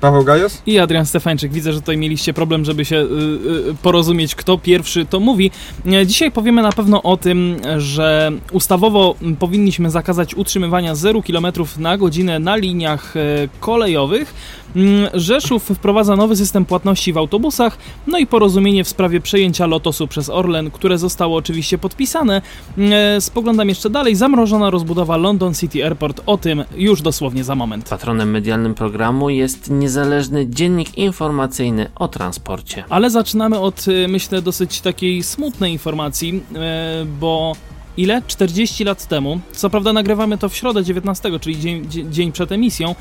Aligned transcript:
Paweł 0.00 0.24
Gajos? 0.24 0.62
I 0.66 0.78
Adrian 0.78 1.06
Stefańczyk. 1.06 1.52
Widzę, 1.52 1.72
że 1.72 1.80
tutaj 1.80 1.96
mieliście 1.96 2.34
problem, 2.34 2.64
żeby 2.64 2.84
się 2.84 2.96
y, 2.96 3.00
y, 3.70 3.74
porozumieć, 3.82 4.34
kto 4.34 4.58
pierwszy 4.58 5.06
to 5.06 5.20
mówi. 5.20 5.50
Dzisiaj 6.06 6.30
powiemy 6.32 6.62
na 6.62 6.72
pewno 6.72 7.02
o 7.02 7.16
tym, 7.16 7.56
że 7.78 8.32
ustawowo 8.52 9.14
powinniśmy 9.38 9.90
zakazać 9.90 10.34
utrzymywania 10.34 10.94
0 10.94 11.22
km 11.22 11.46
na 11.78 11.98
godzinę 11.98 12.38
na 12.38 12.56
liniach 12.56 13.16
e, 13.16 13.20
kolejowych. 13.60 14.34
Mm, 14.76 15.08
Rzeszów 15.14 15.62
wprowadza 15.62 16.16
nowy 16.16 16.36
system 16.36 16.64
płatności 16.64 17.12
w 17.12 17.18
autobusach, 17.18 17.78
no 18.06 18.18
i 18.18 18.26
porozumienie 18.26 18.84
w 18.84 18.88
sprawie 18.88 19.20
przejęcia 19.20 19.66
Lotosu 19.66 20.08
przez 20.08 20.30
Orlen, 20.30 20.70
które 20.70 20.98
zostało 20.98 21.36
oczywiście 21.36 21.78
podpisane. 21.78 22.42
E, 22.78 23.20
Spoglądam 23.20 23.68
jeszcze 23.68 23.90
dalej. 23.90 24.14
Zamrożona 24.14 24.70
rozbudowa 24.70 25.16
London 25.16 25.54
City 25.54 25.84
Airport. 25.84 26.20
O 26.26 26.36
tym 26.36 26.64
już 26.76 27.02
dosłownie 27.02 27.44
za 27.44 27.54
moment. 27.54 27.88
Patronem 27.88 28.30
medialnym 28.30 28.74
programu 28.74 29.30
jest 29.30 29.70
niezależny 29.88 30.46
dziennik 30.46 30.98
informacyjny 30.98 31.90
o 31.94 32.08
transporcie. 32.08 32.84
Ale 32.88 33.10
zaczynamy 33.10 33.58
od, 33.58 33.88
y, 33.88 34.08
myślę, 34.08 34.42
dosyć 34.42 34.80
takiej 34.80 35.22
smutnej 35.22 35.72
informacji, 35.72 36.42
e, 36.54 37.04
bo 37.20 37.56
ile? 37.98 38.22
40 38.26 38.84
lat 38.84 39.06
temu, 39.08 39.40
co 39.52 39.70
prawda 39.70 39.92
nagrywamy 39.92 40.38
to 40.38 40.48
w 40.48 40.56
środę 40.56 40.84
19, 40.84 41.40
czyli 41.40 41.60
dzień, 41.60 41.86
dzie- 41.88 42.10
dzień 42.10 42.32
przed 42.32 42.52
emisją, 42.52 42.90
e, 42.90 42.94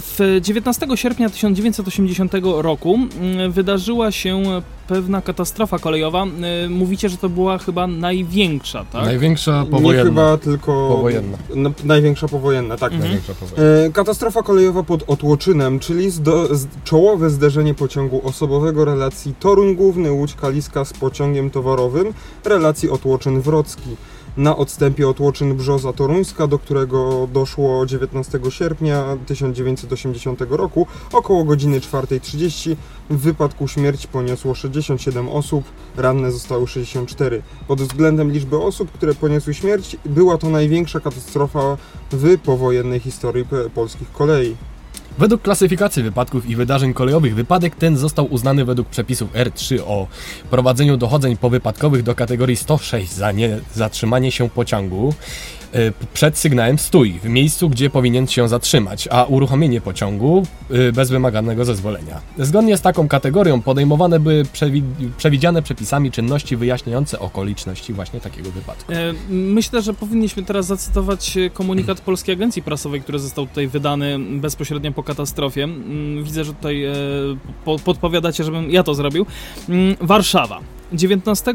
w 0.00 0.38
19 0.40 0.86
sierpnia 0.96 1.28
1980 1.30 2.32
roku 2.62 2.98
mm, 3.20 3.52
wydarzyła 3.52 4.10
się 4.10 4.42
pewna 4.88 5.22
katastrofa 5.22 5.78
kolejowa. 5.78 6.24
E, 6.64 6.68
Mówicie, 6.68 7.08
że 7.08 7.16
to 7.16 7.28
była 7.28 7.58
chyba 7.58 7.86
największa, 7.86 8.84
tak? 8.92 9.04
Największa 9.04 9.60
Nie 9.64 9.70
powojenna. 9.70 10.04
chyba, 10.10 10.36
tylko... 10.38 10.88
Powojenna. 10.96 11.38
N- 11.56 11.72
największa 11.84 12.28
powojenna, 12.28 12.76
tak. 12.76 12.92
Mhm. 12.92 13.00
Największa 13.10 13.34
powojenna. 13.34 13.86
E, 13.86 13.90
Katastrofa 13.90 14.42
kolejowa 14.42 14.82
pod 14.82 15.04
Otłoczynem, 15.06 15.78
czyli 15.78 16.10
zdo, 16.10 16.56
z, 16.56 16.66
czołowe 16.84 17.30
zderzenie 17.30 17.74
pociągu 17.74 18.20
osobowego 18.28 18.84
relacji 18.84 19.34
Toruń 19.40 19.76
Główny 19.76 20.12
Łódź 20.12 20.34
Kaliska 20.34 20.84
z 20.84 20.92
pociągiem 20.92 21.50
towarowym 21.50 22.12
relacji 22.44 22.88
Otłoczyn-Wrocki 22.88 23.96
na 24.36 24.56
odstępie 24.56 25.08
Otłoczyn-Brzoza 25.08 25.92
Toruńska, 25.92 26.46
do 26.46 26.58
którego 26.58 27.28
doszło 27.32 27.86
19 27.86 28.40
sierpnia 28.48 29.16
1980 29.26 30.40
roku 30.50 30.86
około 31.12 31.44
godziny 31.44 31.80
4.30. 31.80 32.76
W 33.10 33.18
wypadku 33.18 33.68
śmierć 33.68 34.06
poniosło 34.06 34.54
67 34.54 35.28
osób, 35.28 35.64
ranne 35.96 36.32
zostały 36.32 36.66
64. 36.66 37.42
Pod 37.68 37.82
względem 37.82 38.32
liczby 38.32 38.58
osób, 38.58 38.92
które 38.92 39.14
poniosły 39.14 39.54
śmierć, 39.54 39.96
była 40.04 40.38
to 40.38 40.50
największa 40.50 41.00
katastrofa 41.00 41.76
w 42.12 42.38
powojennej 42.38 43.00
historii 43.00 43.44
polskich 43.74 44.12
kolei. 44.12 44.56
Według 45.18 45.42
klasyfikacji 45.42 46.02
wypadków 46.02 46.46
i 46.46 46.56
wydarzeń 46.56 46.94
kolejowych 46.94 47.34
wypadek 47.34 47.76
ten 47.76 47.96
został 47.96 48.26
uznany 48.32 48.64
według 48.64 48.88
przepisów 48.88 49.32
R3 49.32 49.80
o 49.86 50.06
prowadzeniu 50.50 50.96
dochodzeń 50.96 51.36
powypadkowych 51.36 52.02
do 52.02 52.14
kategorii 52.14 52.56
106 52.56 53.12
za 53.12 53.32
nie 53.32 53.58
zatrzymanie 53.74 54.32
się 54.32 54.48
pociągu 54.50 55.14
e, 55.72 55.78
przed 56.14 56.38
sygnałem 56.38 56.78
stój 56.78 57.12
w 57.12 57.28
miejscu, 57.28 57.68
gdzie 57.68 57.90
powinien 57.90 58.26
się 58.26 58.48
zatrzymać, 58.48 59.08
a 59.10 59.24
uruchomienie 59.24 59.80
pociągu 59.80 60.46
e, 60.70 60.92
bez 60.92 61.10
wymaganego 61.10 61.64
zezwolenia. 61.64 62.20
Zgodnie 62.38 62.76
z 62.76 62.80
taką 62.80 63.08
kategorią 63.08 63.62
podejmowane 63.62 64.20
były 64.20 64.44
przewi 64.52 64.82
przewidziane 65.16 65.62
przepisami 65.62 66.10
czynności 66.10 66.56
wyjaśniające 66.56 67.18
okoliczności 67.18 67.92
właśnie 67.92 68.20
takiego 68.20 68.50
wypadku. 68.50 68.92
E, 68.92 69.14
Myślę, 69.28 69.82
że 69.82 69.94
powinniśmy 69.94 70.42
teraz 70.42 70.66
zacytować 70.66 71.38
komunikat 71.54 72.00
Polskiej 72.00 72.34
Agencji 72.34 72.62
Prasowej, 72.62 73.00
który 73.00 73.18
został 73.18 73.46
tutaj 73.46 73.68
wydany 73.68 74.18
bezpośrednio 74.18 74.92
po 74.92 75.01
katastrofie. 75.02 75.64
Mm, 75.64 76.24
Widzę, 76.24 76.44
że 76.44 76.54
tutaj 76.54 76.84
e, 76.84 76.92
po, 77.64 77.78
podpowiadacie, 77.78 78.44
żebym 78.44 78.70
ja 78.70 78.82
to 78.82 78.94
zrobił. 78.94 79.26
Mm, 79.68 79.96
Warszawa. 80.00 80.60
19 80.92 81.54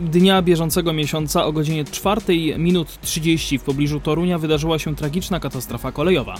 dnia 0.00 0.42
bieżącego 0.42 0.92
miesiąca 0.92 1.44
o 1.46 1.52
godzinie 1.52 1.84
4 1.84 2.20
minut 2.58 3.00
30 3.00 3.58
w 3.58 3.62
pobliżu 3.62 4.00
Torunia 4.00 4.38
wydarzyła 4.38 4.78
się 4.78 4.96
tragiczna 4.96 5.40
katastrofa 5.40 5.92
kolejowa. 5.92 6.34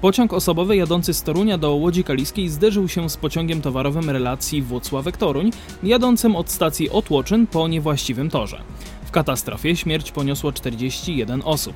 Pociąg 0.00 0.32
osobowy 0.32 0.76
jadący 0.76 1.14
z 1.14 1.22
Torunia 1.22 1.58
do 1.58 1.74
Łodzi 1.74 2.04
Kaliskiej 2.04 2.48
zderzył 2.48 2.88
się 2.88 3.10
z 3.10 3.16
pociągiem 3.16 3.62
towarowym 3.62 4.10
relacji 4.10 4.62
Włocławek-Toruń, 4.62 5.52
jadącym 5.82 6.36
od 6.36 6.50
stacji 6.50 6.90
Otłoczyn 6.90 7.46
po 7.46 7.68
niewłaściwym 7.68 8.30
torze. 8.30 8.62
W 9.04 9.10
katastrofie 9.10 9.76
śmierć 9.76 10.12
poniosło 10.12 10.52
41 10.52 11.42
osób. 11.44 11.74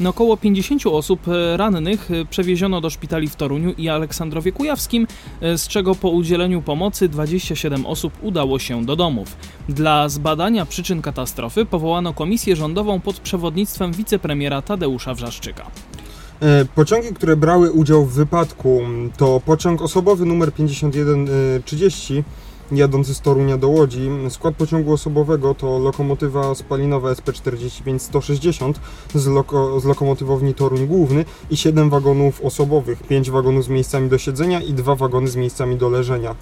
Na 0.00 0.10
około 0.10 0.36
50 0.36 0.86
osób 0.86 1.28
e, 1.28 1.56
rannych 1.56 2.10
e, 2.10 2.24
przewieziono 2.24 2.80
do 2.80 2.90
szpitali 2.90 3.28
w 3.28 3.36
Toruniu 3.36 3.72
i 3.78 3.88
Aleksandrowie 3.88 4.52
Kujawskim, 4.52 5.06
e, 5.40 5.58
z 5.58 5.68
czego 5.68 5.94
po 5.94 6.10
udzieleniu 6.10 6.62
pomocy 6.62 7.08
27 7.08 7.86
osób 7.86 8.12
udało 8.22 8.58
się 8.58 8.84
do 8.84 8.96
domów. 8.96 9.36
Dla 9.68 10.08
zbadania 10.08 10.66
przyczyn 10.66 11.02
katastrofy 11.02 11.64
powołano 11.64 12.14
komisję 12.14 12.56
rządową 12.56 13.00
pod 13.00 13.20
przewodnictwem 13.20 13.92
wicepremiera 13.92 14.62
Tadeusza 14.62 15.14
Wrzaszczyka. 15.14 15.70
Pociągi, 16.74 17.08
które 17.14 17.36
brały 17.36 17.72
udział 17.72 18.06
w 18.06 18.12
wypadku 18.12 18.80
to 19.16 19.40
pociąg 19.46 19.82
osobowy 19.82 20.24
numer 20.24 20.52
5130 20.52 22.24
jadący 22.72 23.14
z 23.14 23.20
Torunia 23.20 23.58
do 23.58 23.68
Łodzi. 23.68 24.10
Skład 24.28 24.54
pociągu 24.54 24.92
osobowego 24.92 25.54
to 25.54 25.78
lokomotywa 25.78 26.54
spalinowa 26.54 27.12
SP45-160 27.12 28.74
z, 29.14 29.26
loko, 29.26 29.80
z 29.80 29.84
lokomotywowni 29.84 30.54
Toruń 30.54 30.86
Główny 30.86 31.24
i 31.50 31.56
7 31.56 31.90
wagonów 31.90 32.40
osobowych, 32.42 33.02
5 33.02 33.30
wagonów 33.30 33.64
z 33.64 33.68
miejscami 33.68 34.08
do 34.08 34.18
siedzenia 34.18 34.62
i 34.62 34.72
2 34.72 34.94
wagony 34.94 35.28
z 35.28 35.36
miejscami 35.36 35.76
do 35.76 35.88
leżenia. 35.88 36.34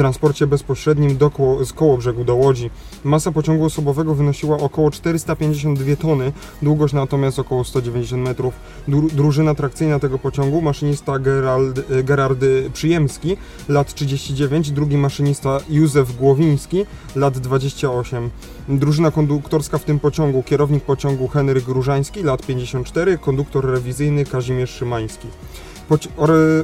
Transporcie 0.00 0.46
bezpośrednim 0.46 1.16
do 1.16 1.30
koło, 1.30 1.64
z 1.64 1.72
Kołobrzegu 1.72 2.24
do 2.24 2.34
Łodzi. 2.34 2.70
Masa 3.04 3.32
pociągu 3.32 3.64
osobowego 3.64 4.14
wynosiła 4.14 4.56
około 4.56 4.90
452 4.90 5.96
tony, 5.96 6.32
długość 6.62 6.94
natomiast 6.94 7.38
około 7.38 7.64
190 7.64 8.22
metrów. 8.22 8.54
Dru- 8.88 9.12
drużyna 9.12 9.54
trakcyjna 9.54 9.98
tego 9.98 10.18
pociągu, 10.18 10.60
maszynista 10.60 11.18
Gerald, 11.18 11.80
Gerard 12.04 12.38
Przyjemski, 12.72 13.36
lat 13.68 13.94
39, 13.94 14.70
drugi 14.70 14.96
maszynista 14.96 15.58
Józef 15.68 16.16
Głowiński, 16.16 16.86
lat 17.16 17.38
28. 17.38 18.30
Drużyna 18.68 19.10
konduktorska 19.10 19.78
w 19.78 19.84
tym 19.84 19.98
pociągu, 19.98 20.42
kierownik 20.42 20.84
pociągu 20.84 21.28
Henryk 21.28 21.68
Różański, 21.68 22.22
lat 22.22 22.46
54, 22.46 23.18
konduktor 23.18 23.66
rewizyjny 23.66 24.24
Kazimierz 24.24 24.70
Szymański. 24.70 25.28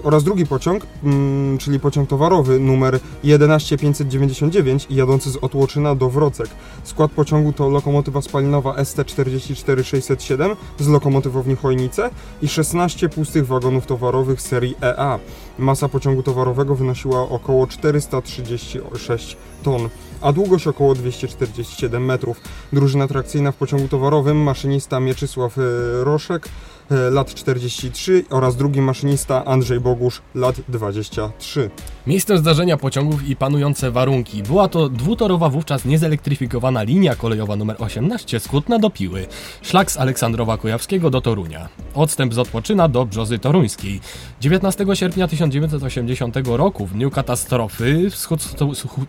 Oraz 0.03 0.25
drugi 0.25 0.47
pociąg, 0.47 0.87
mm, 1.05 1.59
czyli 1.59 1.81
pociąg 1.81 2.09
towarowy 2.09 2.61
numer 2.61 3.01
11599 3.23 4.87
i 4.91 4.95
jadący 4.95 5.31
z 5.31 5.37
Otłoczyna 5.37 5.95
do 5.95 6.11
Wrocek. 6.11 6.49
Skład 6.85 7.11
pociągu 7.13 7.53
to 7.53 7.69
lokomotywa 7.69 8.23
spalinowa 8.23 8.73
ST44607 8.73 10.57
z 10.79 10.89
lokomotywowni 10.89 11.57
Chojnice 11.57 12.11
i 12.43 12.49
16 12.49 13.09
pustych 13.09 13.47
wagonów 13.47 13.87
towarowych 13.87 14.41
serii 14.41 14.75
EA. 14.83 15.19
Masa 15.59 15.89
pociągu 15.89 16.23
towarowego 16.23 16.75
wynosiła 16.75 17.29
około 17.29 17.67
436 17.67 19.37
ton, 19.63 19.89
a 20.21 20.33
długość 20.33 20.67
około 20.67 20.95
247 20.95 22.05
metrów. 22.05 22.41
Drużyna 22.73 23.09
trakcyjna 23.09 23.53
w 23.53 23.57
pociągu 23.57 23.89
towarowym, 23.89 24.43
maszynista 24.43 25.01
Mieczysław 25.01 25.59
e, 25.59 25.63
Roszek, 26.05 26.49
lat 26.91 27.35
43 27.35 28.25
oraz 28.31 28.57
drugi 28.57 28.81
maszynista 28.81 29.45
Andrzej 29.45 29.81
Bogusz, 29.81 30.23
lat 30.35 30.57
23. 30.69 31.71
Miejscem 32.07 32.39
zdarzenia 32.39 32.77
pociągów 32.77 33.29
i 33.29 33.37
panujące 33.37 33.91
warunki. 33.91 34.43
Była 34.43 34.69
to 34.69 34.89
dwutorowa 34.89 35.49
wówczas 35.49 35.85
niezelektryfikowana 35.85 36.83
linia 36.83 37.17
kolejowa 37.17 37.55
nr 37.55 37.77
18 37.79 38.41
z 38.41 38.49
Kutna 38.49 38.79
do 38.79 38.91
Piły, 38.91 39.27
szlak 39.63 39.91
z 39.91 39.97
Aleksandrowa 39.97 40.57
Kujawskiego 40.57 41.11
do 41.11 41.21
Torunia, 41.21 41.69
odstęp 41.95 42.35
z 42.35 42.39
Otłoczyna 42.39 42.89
do 42.89 43.07
Brzozy 43.07 43.39
Toruńskiej. 43.39 44.01
19 44.41 44.87
sierpnia 44.95 45.29
1980 45.29 46.37
roku, 46.47 46.87
w 46.87 46.93
dniu 46.93 47.11
katastrofy, 47.11 48.11
wschód, 48.11 48.43
wschód, 48.43 49.09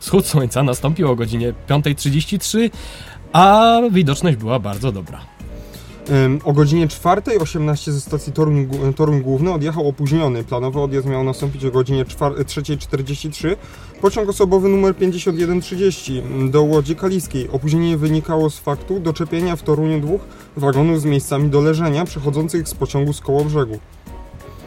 wschód 0.00 0.26
słońca 0.26 0.62
nastąpił 0.62 1.10
o 1.10 1.16
godzinie 1.16 1.54
5.33, 1.68 2.70
a 3.32 3.80
widoczność 3.90 4.36
była 4.36 4.58
bardzo 4.58 4.92
dobra. 4.92 5.33
O 6.44 6.52
godzinie 6.52 6.86
4.18 6.86 7.90
ze 7.92 8.00
stacji 8.00 8.32
Toruń, 8.32 8.66
Gó- 8.66 8.94
Toruń 8.94 9.20
Główny 9.22 9.52
odjechał 9.52 9.88
opóźniony. 9.88 10.44
Planowy 10.44 10.80
odjazd 10.80 11.06
miał 11.08 11.24
nastąpić 11.24 11.64
o 11.64 11.70
godzinie 11.70 12.04
czwar- 12.04 12.44
3.43. 12.44 13.56
Pociąg 14.00 14.28
osobowy 14.28 14.68
numer 14.68 14.96
5130 14.96 16.22
do 16.50 16.62
Łodzi 16.62 16.96
Kaliskiej. 16.96 17.48
Opóźnienie 17.52 17.96
wynikało 17.96 18.50
z 18.50 18.58
faktu 18.58 19.00
doczepienia 19.00 19.56
w 19.56 19.62
Toruniu 19.62 20.00
dwóch 20.00 20.20
wagonów 20.56 21.00
z 21.00 21.04
miejscami 21.04 21.50
do 21.50 21.60
leżenia 21.60 22.04
przechodzących 22.04 22.68
z 22.68 22.74
pociągu 22.74 23.12
z 23.12 23.20
koło 23.20 23.44
brzegu. 23.44 23.78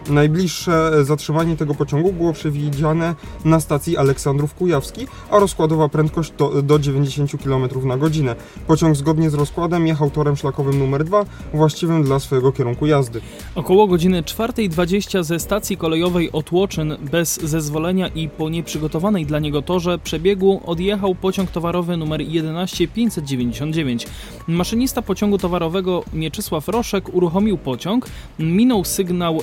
Najbliższe 0.10 0.92
e, 1.00 1.04
zatrzymanie 1.04 1.56
tego 1.56 1.76
pociągu 1.76 2.14
było 2.14 2.34
przewidziane 2.34 3.16
na 3.46 3.60
stacji 3.60 3.98
Aleksandrów 3.98 4.54
Kujawski, 4.54 5.08
a 5.32 5.40
rozkładowa 5.40 5.90
prędkość 5.90 6.34
to, 6.38 6.62
do 6.62 6.80
90 6.80 7.44
km 7.44 7.88
na 7.88 7.98
godzinę. 7.98 8.36
Pociąg 8.68 8.96
zgodnie 8.96 9.30
z 9.30 9.34
rozkładem 9.34 9.88
jechał 9.88 10.10
torem 10.10 10.36
szlakowym 10.38 10.80
numer 10.80 11.04
2, 11.04 11.26
właściwym 11.54 12.04
dla 12.04 12.20
swojego 12.20 12.52
kierunku 12.52 12.86
jazdy. 12.86 13.22
Około 13.56 13.88
godziny 13.88 14.24
4.20 14.24 15.24
ze 15.24 15.40
stacji 15.40 15.78
kolejowej 15.78 16.32
Otłoczyn 16.32 16.98
bez 17.12 17.40
zezwolenia 17.44 18.08
i 18.08 18.30
po 18.30 18.50
nieprzygotowanej 18.50 19.26
dla 19.26 19.40
niego 19.40 19.62
torze 19.62 20.00
przebiegu 20.00 20.62
odjechał 20.66 21.16
pociąg 21.16 21.52
towarowy 21.52 21.94
nr 21.94 22.22
11599. 22.22 24.08
Maszynista 24.48 25.02
pociągu 25.02 25.38
towarowego 25.38 26.04
Mieczysław 26.14 26.68
Roszek 26.68 27.16
uruchomił 27.16 27.58
pociąg, 27.58 28.06
minął 28.40 28.84
sygnał 28.86 29.42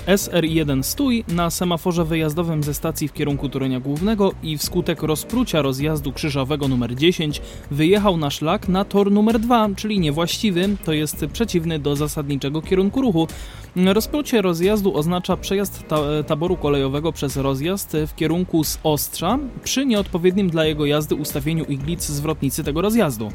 SR1 0.54 0.82
stój 0.82 1.24
na 1.28 1.50
semaforze 1.50 2.04
wyjazdowym 2.04 2.62
ze 2.62 2.74
stacji 2.74 3.08
w 3.08 3.12
kierunku 3.12 3.48
Torunia 3.48 3.80
Głównego 3.80 4.32
i 4.42 4.58
wskutek 4.58 5.02
rozprucia 5.02 5.62
rozjazdu 5.62 6.12
krzyżowego 6.12 6.66
nr 6.66 6.94
10 6.94 7.40
wyjechał 7.70 8.16
na 8.16 8.30
szlak 8.30 8.68
na 8.68 8.84
tor 8.84 9.12
numer 9.12 9.40
2, 9.40 9.68
czyli 9.76 10.00
niewłaściwy, 10.00 10.76
to 10.84 10.92
jest 10.92 11.26
przeciwny 11.32 11.78
do 11.78 11.96
zasadniczego 11.96 12.62
kierunku 12.62 13.02
ruchu. 13.02 13.28
Rozprucie 13.76 14.42
rozjazdu 14.42 14.96
oznacza 14.96 15.36
przejazd 15.36 15.88
ta 15.88 15.98
taboru 16.26 16.56
kolejowego 16.56 17.12
przez 17.12 17.36
rozjazd 17.36 17.96
w 18.06 18.14
kierunku 18.14 18.64
z 18.64 18.78
Ostrza 18.82 19.38
przy 19.64 19.86
nieodpowiednim 19.86 20.50
dla 20.50 20.64
jego 20.64 20.86
jazdy 20.86 21.14
ustawieniu 21.14 21.64
iglic 21.64 22.02
zwrotnicy 22.02 22.64
tego 22.64 22.80
rozjazdu. 22.80 23.32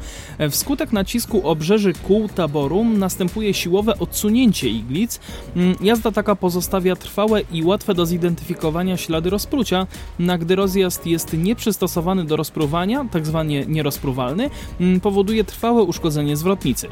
Wskutek 0.51 0.93
nacisku 0.93 1.47
obrzeży 1.49 1.93
kół 1.93 2.29
taboru 2.29 2.83
następuje 2.83 3.53
siłowe 3.53 3.99
odsunięcie 3.99 4.69
iglic. 4.69 5.19
Mm, 5.55 5.75
Jazda 5.81 6.11
taka 6.11 6.35
pozostawia 6.35 6.95
trwałe 6.95 7.08
i 7.51 7.63
łatwe 7.63 7.93
do 7.93 8.05
zidentyfikowania 8.05 8.97
ślady 8.97 9.29
rozprucia, 9.29 9.87
na 10.19 10.37
gdy 10.37 10.55
rozjazd 10.55 11.05
jest 11.05 11.33
nieprzystosowany 11.33 12.25
do 12.25 12.35
rozpruwania, 12.35 13.05
tzw. 13.13 13.45
nierozpruwalny, 13.67 14.49
mm, 14.79 14.99
powoduje 14.99 15.43
trwałe 15.43 15.83
uszkodzenie 15.83 16.37
zwrotnicy. 16.37 16.87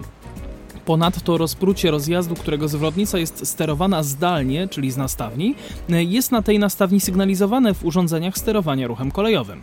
Ponadto 0.86 1.38
rozprucie 1.38 1.92
rozjazdu, 1.92 2.36
którego 2.36 2.68
zwrotnica 2.68 3.18
jest 3.18 3.48
sterowana 3.48 4.04
zdalnie, 4.04 4.68
czyli 4.68 4.92
z 4.92 4.98
nastawni, 4.98 5.56
jest 5.90 6.32
na 6.32 6.42
tej 6.42 6.60
nastawni 6.60 7.00
sygnalizowane 7.00 7.74
w 7.74 7.86
urządzeniach 7.86 8.38
sterowania 8.38 8.88
ruchem 8.88 9.12
kolejowym. 9.12 9.62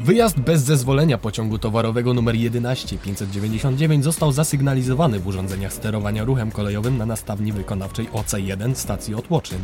Wyjazd 0.00 0.40
bez 0.40 0.62
zezwolenia 0.62 1.18
pociągu 1.18 1.58
towarowego 1.58 2.10
nr 2.10 2.34
11599 2.36 4.04
został 4.04 4.32
zasygnalizowany 4.32 5.20
w 5.20 5.26
urządzeniach 5.26 5.72
sterowania 5.72 6.24
ruchem 6.24 6.50
kolejowym 6.50 6.98
na 6.98 7.06
nastawni 7.06 7.52
wykonawczej 7.52 8.08
OC1 8.08 8.74
stacji 8.74 9.14
Otłoczyn. 9.14 9.58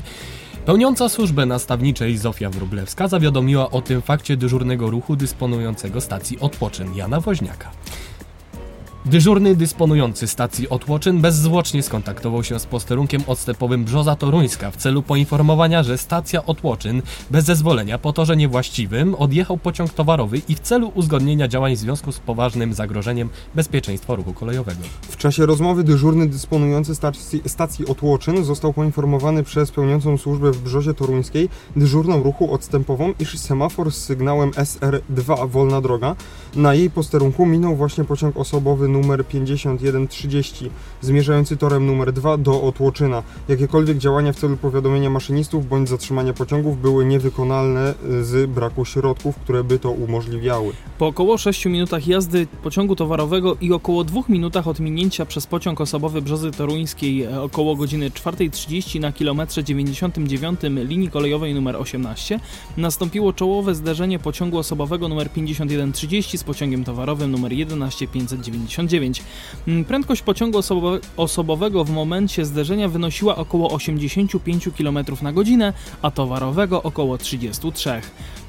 Pełniąca 0.67 1.09
służbę 1.09 1.47
nastawniczej 1.47 2.19
Zofia 2.19 2.51
Wróblewska 2.51 3.09
zawiadomiła 3.09 3.71
o 3.71 3.83
tym 3.83 4.03
fakcie 4.03 4.37
dyżurnego 4.37 4.91
ruchu 4.91 5.17
dysponującego 5.17 6.01
stacji 6.01 6.41
Otłoczyn 6.41 6.95
Jana 6.95 7.21
Woźniaka. 7.21 7.71
Dyżurny 9.06 9.56
dysponujący 9.56 10.27
stacji 10.27 10.69
Otłoczyn 10.69 11.21
bezzwłocznie 11.21 11.83
skontaktował 11.83 12.45
się 12.45 12.59
z 12.61 12.67
posterunkiem 12.67 13.23
odstępowym 13.27 13.85
Brzoza 13.85 14.17
Toruńska 14.17 14.71
w 14.71 14.77
celu 14.77 15.03
poinformowania, 15.03 15.83
że 15.83 15.99
stacja 15.99 16.47
Otłoczyn 16.47 17.03
bez 17.31 17.45
zezwolenia 17.45 17.99
po 17.99 18.12
torze 18.12 18.37
niewłaściwym 18.37 19.15
odjechał 19.15 19.59
pociąg 19.59 19.93
towarowy 19.93 20.41
i 20.49 20.55
w 20.55 20.61
celu 20.61 20.93
uzgodnienia 20.95 21.49
działań 21.49 21.77
w 21.77 21.79
związku 21.79 22.12
z 22.12 22.19
poważnym 22.19 22.75
zagrożeniem 22.75 23.29
bezpieczeństwa 23.55 24.15
ruchu 24.15 24.33
kolejowego. 24.33 24.81
W 25.03 25.17
czasie 25.17 25.47
rozmowy 25.47 25.85
dyżurny 25.85 26.27
dysponujący 26.27 26.95
stacji, 26.95 27.43
stacji 27.47 27.87
Otłoczyn 27.87 28.45
został 28.45 28.73
poinformowany 28.73 29.43
przez 29.43 29.71
pełniącą 29.71 30.19
służbę 30.19 30.53
w 30.53 30.62
Brzozie 30.62 30.95
Toruńskiej 30.95 31.49
dyżurną 31.77 32.23
ruchu 32.23 32.55
odstępową, 32.55 33.15
iż 33.21 33.39
semafor 33.39 33.93
z 33.93 34.05
sygnałem 34.05 34.51
SR2 34.51 35.49
wolna 35.49 35.81
droga 35.81 36.17
na 36.56 36.75
jej 36.75 36.91
posterunku 36.91 37.47
minął 37.47 37.77
właśnie 37.77 38.05
pociąg 38.05 38.37
osobowy 38.37 38.94
numer 38.94 39.26
5130 39.26 40.70
zmierzający 41.00 41.56
torem 41.56 41.87
numer 41.87 42.12
2 42.12 42.37
do 42.37 42.62
Otłoczyna. 42.62 43.23
Jakiekolwiek 43.49 43.99
działania 43.99 44.32
w 44.32 44.37
celu 44.37 44.56
powiadomienia 44.56 45.11
maszynistów 45.11 45.69
bądź 45.69 45.88
zatrzymania 45.88 46.32
pociągów 46.32 46.81
były 46.81 47.05
niewykonalne 47.05 47.94
e, 48.20 48.25
z 48.25 48.50
braku 48.50 48.85
środków, 48.85 49.37
które 49.37 49.64
by 49.64 49.79
to 49.79 49.91
umożliwiały. 49.91 50.73
Po 50.99 51.06
około 51.06 51.38
6 51.38 51.67
minutach 51.67 52.06
jazdy 52.06 52.46
pociągu 52.62 52.96
towarowego 52.96 53.56
i 53.61 53.73
około 53.73 54.05
2 54.05 54.20
minutach 54.29 54.69
od 54.69 54.81
minięcia 54.81 55.26
przez 55.26 55.46
pociąg 55.46 55.81
osobowy 55.81 56.23
Brzozy 56.23 56.50
Toruńskiej 56.50 57.23
e, 57.23 57.43
około 57.43 57.76
godziny 57.76 58.11
4.30 58.11 59.00
na 59.00 59.12
kilometrze 59.12 59.64
99 59.64 60.61
linii 60.62 61.11
kolejowej 61.11 61.52
nr 61.52 61.76
18 61.76 62.41
nastąpiło 62.76 63.32
czołowe 63.32 63.75
zderzenie 63.75 64.19
pociągu 64.19 64.58
osobowego 64.58 65.06
nr 65.06 65.32
5130 65.32 66.38
z 66.38 66.44
pociągiem 66.44 66.85
towarowym 66.85 67.35
nr 67.35 67.52
11590 67.52 68.84
Mm, 69.69 69.85
prędkość 69.85 70.23
pociągu 70.23 70.61
osobowego 71.17 71.85
w 71.85 71.91
momencie 71.91 72.45
zderzenia 72.45 72.89
wynosiła 72.89 73.37
około 73.37 73.71
85 73.71 74.69
km 74.79 74.99
na 75.23 75.33
godzinę, 75.33 75.73
a 76.03 76.11
towarowego 76.11 76.83
około 76.83 77.19
33. 77.19 78.01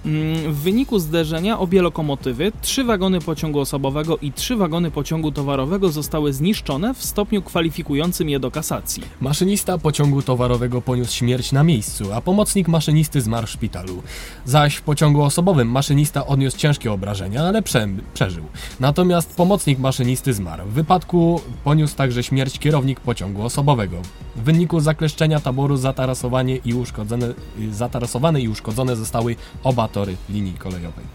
Mm, 0.05 0.53
W 0.53 0.55
wyniku 0.55 0.99
zderzenia 0.99 1.59
obie 1.59 1.81
lokomotywy, 1.81 2.51
trzy 2.61 2.83
wagony 2.83 3.19
pociągu 3.21 3.59
osobowego 3.59 4.17
i 4.17 4.31
trzy 4.31 4.55
wagony 4.55 4.91
pociągu 4.91 5.31
towarowego 5.31 5.89
zostały 5.89 6.33
zniszczone 6.33 6.93
w 6.93 7.05
stopniu 7.05 7.41
kwalifikującym 7.41 8.29
je 8.29 8.39
do 8.39 8.51
kasacji. 8.51 9.03
Maszynista 9.21 9.77
pociągu 9.77 10.21
towarowego 10.21 10.81
poniósł 10.81 11.13
śmierć 11.13 11.51
na 11.51 11.63
miejscu, 11.63 12.13
a 12.13 12.21
pomocnik 12.21 12.67
maszynisty 12.67 13.21
zmarł 13.21 13.47
w 13.47 13.49
szpitalu. 13.49 14.03
Zaś 14.45 14.75
w 14.75 14.81
pociągu 14.81 15.21
osobowym 15.21 15.71
maszynista 15.71 16.25
odniósł 16.27 16.57
ciężkie 16.57 16.91
obrażenia, 16.91 17.43
ale 17.43 17.61
prze 17.61 17.87
przeżył. 18.13 18.43
Natomiast 18.79 19.35
pomocnik 19.35 19.79
maszynisty 19.79 20.33
zmarł. 20.33 20.65
W 20.65 20.73
wypadku 20.73 21.41
poniósł 21.63 21.95
także 21.95 22.23
śmierć 22.23 22.59
kierownik 22.59 22.99
pociągu 22.99 23.43
osobowego. 23.43 23.97
W 24.35 24.43
wyniku 24.43 24.79
zakleszczenia 24.79 25.39
taboru 25.39 25.77
zatarasowanie 25.77 26.55
i 26.57 26.73
uszkodzone, 26.73 27.33
zatarasowane 27.71 28.41
i 28.41 28.49
uszkodzone 28.49 28.95
zostały 28.95 29.35
oba 29.63 29.87
tory 29.87 30.15
linii 30.29 30.53
kolejowej. 30.53 31.05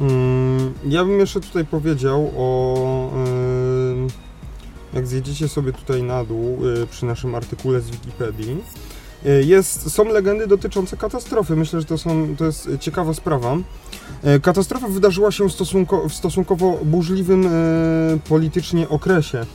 Mm, 0.00 0.74
Ja 0.88 1.04
bym 1.04 1.18
jeszcze 1.20 1.40
tutaj 1.40 1.64
powiedział 1.64 2.30
o. 2.36 3.10
Jak 4.94 5.06
zjedziecie 5.06 5.48
sobie 5.48 5.72
tutaj 5.72 6.02
na 6.02 6.24
dół 6.24 6.66
y, 6.82 6.86
przy 6.86 7.06
naszym 7.06 7.34
artykule 7.34 7.80
z 7.80 7.90
Wikipedii, 7.90 8.56
y, 9.26 9.44
jest, 9.44 9.92
są 9.92 10.04
legendy 10.04 10.46
dotyczące 10.46 10.96
katastrofy. 10.96 11.56
Myślę, 11.56 11.80
że 11.80 11.86
to, 11.86 11.98
są, 11.98 12.36
to 12.38 12.44
jest 12.44 12.68
ciekawa 12.80 13.14
sprawa. 13.14 13.56
Y, 14.36 14.40
Katastrofa 14.40 14.88
wydarzyła 14.88 15.30
się 15.32 15.48
w, 15.48 15.52
stosunko, 15.52 16.08
w 16.08 16.14
stosunkowo 16.14 16.78
burzliwym 16.84 17.48
politycznie 18.28 18.88
okresie. 18.88 19.46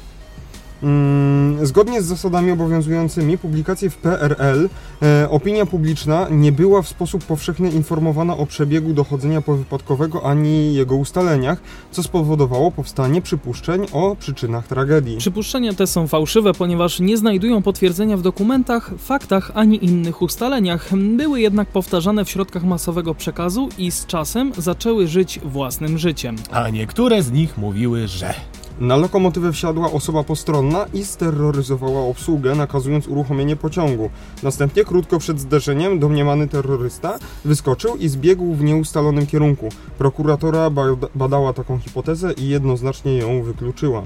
Mm, 0.83 1.65
Zgodnie 1.65 2.01
z 2.01 2.05
zasadami 2.05 2.51
obowiązującymi 2.51 3.37
publikacje 3.37 3.89
w 3.89 3.97
PRL 3.97 4.69
e, 5.01 5.29
opinia 5.29 5.65
publiczna 5.65 6.27
nie 6.31 6.51
była 6.51 6.81
w 6.81 6.87
sposób 6.87 7.23
powszechny 7.23 7.69
informowana 7.69 8.37
o 8.37 8.45
przebiegu 8.45 8.93
dochodzenia 8.93 9.41
powypadkowego 9.41 10.25
ani 10.25 10.73
jego 10.73 10.95
ustaleniach, 10.95 11.59
co 11.91 12.03
spowodowało 12.03 12.71
powstanie 12.71 13.21
przypuszczeń 13.21 13.85
o 13.91 14.15
przyczynach 14.19 14.67
tragedii. 14.67 15.17
Przypuszczenia 15.17 15.73
te 15.73 15.87
są 15.87 16.07
fałszywe, 16.07 16.53
ponieważ 16.53 16.99
nie 16.99 17.17
znajdują 17.17 17.61
potwierdzenia 17.61 18.17
w 18.17 18.21
dokumentach, 18.21 18.91
faktach 18.97 19.51
ani 19.53 19.85
innych 19.85 20.21
ustaleniach. 20.21 20.89
Były 21.17 21.41
jednak 21.41 21.67
powtarzane 21.67 22.25
w 22.25 22.29
środkach 22.29 22.63
masowego 22.63 23.15
przekazu 23.15 23.69
i 23.77 23.91
z 23.91 24.05
czasem 24.05 24.51
zaczęły 24.57 25.07
żyć 25.07 25.39
własnym 25.43 25.97
życiem. 25.97 26.35
A 26.51 26.69
niektóre 26.69 27.23
z 27.23 27.31
nich 27.31 27.57
mówiły, 27.57 28.07
że... 28.07 28.33
Na 28.79 28.95
lokomotywę 28.95 29.51
wsiadła 29.51 29.91
osoba 29.91 30.23
postronna 30.23 30.85
i 30.93 31.05
steroryzowała 31.05 32.01
obsługę, 32.01 32.55
nakazując 32.55 33.07
uruchomienie 33.07 33.55
pociągu. 33.55 34.09
Następnie, 34.43 34.83
krótko 34.83 35.19
przed 35.19 35.39
zderzeniem, 35.39 35.99
domniemany 35.99 36.47
terrorysta 36.47 37.19
wyskoczył 37.45 37.95
i 37.95 38.07
zbiegł 38.09 38.53
w 38.53 38.63
nieustalonym 38.63 39.27
kierunku. 39.27 39.69
Prokuratora 39.97 40.69
bada- 40.69 41.07
badała 41.15 41.53
taką 41.53 41.79
hipotezę 41.79 42.33
i 42.33 42.47
jednoznacznie 42.47 43.17
ją 43.17 43.43
wykluczyła. 43.43 44.03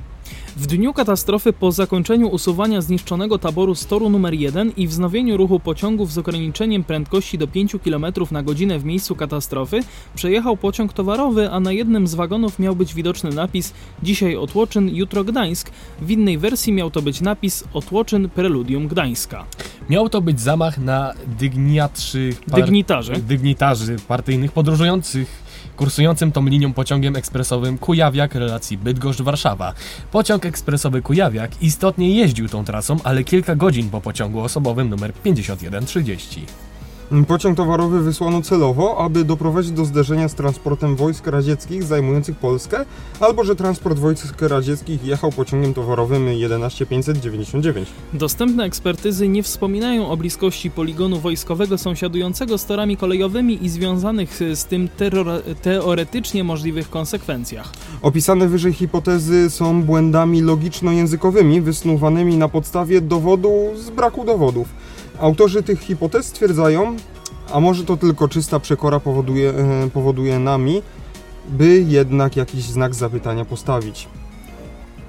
W 0.57 0.67
dniu 0.67 0.93
katastrofy 0.93 1.53
po 1.53 1.71
zakończeniu 1.71 2.27
usuwania 2.27 2.81
zniszczonego 2.81 3.37
taboru 3.37 3.75
z 3.75 3.85
toru 3.85 4.09
numer 4.09 4.33
1 4.33 4.71
i 4.77 4.87
wznowieniu 4.87 5.37
ruchu 5.37 5.59
pociągów 5.59 6.11
z 6.11 6.17
ograniczeniem 6.17 6.83
prędkości 6.83 7.37
do 7.37 7.47
5 7.47 7.75
km 7.83 8.05
na 8.31 8.43
godzinę 8.43 8.79
w 8.79 8.85
miejscu 8.85 9.15
katastrofy 9.15 9.79
przejechał 10.15 10.57
pociąg 10.57 10.93
towarowy, 10.93 11.51
a 11.51 11.59
na 11.59 11.71
jednym 11.71 12.07
z 12.07 12.15
wagonów 12.15 12.59
miał 12.59 12.75
być 12.75 12.93
widoczny 12.93 13.29
napis 13.29 13.73
Dzisiaj 14.03 14.35
Otłoczyn, 14.35 14.95
jutro 14.95 15.23
Gdańsk. 15.23 15.71
W 16.01 16.11
innej 16.11 16.37
wersji 16.37 16.73
miał 16.73 16.91
to 16.91 17.01
być 17.01 17.21
napis 17.21 17.63
Otłoczyn, 17.73 18.29
preludium 18.29 18.87
Gdańska. 18.87 19.45
Miał 19.89 20.09
to 20.09 20.21
być 20.21 20.41
zamach 20.41 20.77
na 20.77 21.13
dygniatrzy... 21.39 22.33
par- 22.51 22.61
Dygnitarzy. 22.61 23.13
Dygnitarzy 23.13 23.95
partyjnych 24.07 24.51
podróżujących 24.51 25.48
kursującym 25.79 26.31
tą 26.31 26.45
linią 26.45 26.73
pociągiem 26.73 27.15
ekspresowym 27.15 27.77
Kujawiak 27.77 28.35
relacji 28.35 28.77
Bydgoszcz-Warszawa. 28.77 29.73
Pociąg 30.11 30.45
ekspresowy 30.45 31.01
Kujawiak 31.01 31.51
istotnie 31.61 32.15
jeździł 32.15 32.49
tą 32.49 32.65
trasą, 32.65 32.97
ale 33.03 33.23
kilka 33.23 33.55
godzin 33.55 33.89
po 33.89 34.01
pociągu 34.01 34.39
osobowym 34.39 34.89
numer 34.89 35.13
5130. 35.13 36.68
Pociąg 37.27 37.57
towarowy 37.57 38.01
wysłano 38.01 38.41
celowo, 38.41 38.97
aby 38.97 39.25
doprowadzić 39.25 39.71
do 39.71 39.85
zderzenia 39.85 40.29
z 40.29 40.35
transportem 40.35 40.95
wojsk 40.95 41.27
radzieckich 41.27 41.83
zajmujących 41.83 42.37
Polskę, 42.37 42.85
albo 43.19 43.43
że 43.43 43.55
transport 43.55 43.99
wojsk 43.99 44.41
radzieckich 44.41 45.05
jechał 45.05 45.31
pociągiem 45.31 45.73
towarowym 45.73 46.27
11599. 46.69 47.89
Dostępne 48.13 48.63
ekspertyzy 48.63 49.27
nie 49.27 49.43
wspominają 49.43 50.09
o 50.09 50.17
bliskości 50.17 50.71
poligonu 50.71 51.19
wojskowego 51.19 51.77
sąsiadującego 51.77 52.57
z 52.57 52.65
torami 52.65 52.97
kolejowymi 52.97 53.65
i 53.65 53.69
związanych 53.69 54.39
z 54.53 54.65
tym 54.65 54.89
teoretycznie 55.61 56.43
możliwych 56.43 56.89
konsekwencjach. 56.89 57.73
Opisane 58.01 58.47
wyżej 58.47 58.73
hipotezy 58.73 59.49
są 59.49 59.83
błędami 59.83 60.43
logiczno-językowymi 60.43 61.61
wysnuwanymi 61.61 62.37
na 62.37 62.49
podstawie 62.49 63.01
dowodu 63.01 63.53
z 63.75 63.89
braku 63.89 64.25
dowodów. 64.25 64.67
Autorzy 65.19 65.63
tych 65.63 65.79
hipotez 65.79 66.25
stwierdzają, 66.25 66.95
a 67.53 67.59
może 67.59 67.83
to 67.83 67.97
tylko 67.97 68.27
czysta 68.27 68.59
przekora 68.59 68.99
powoduje, 68.99 69.49
e, 69.49 69.89
powoduje 69.89 70.39
nami, 70.39 70.81
by 71.49 71.85
jednak 71.87 72.35
jakiś 72.35 72.63
znak 72.63 72.95
zapytania 72.95 73.45
postawić. 73.45 74.07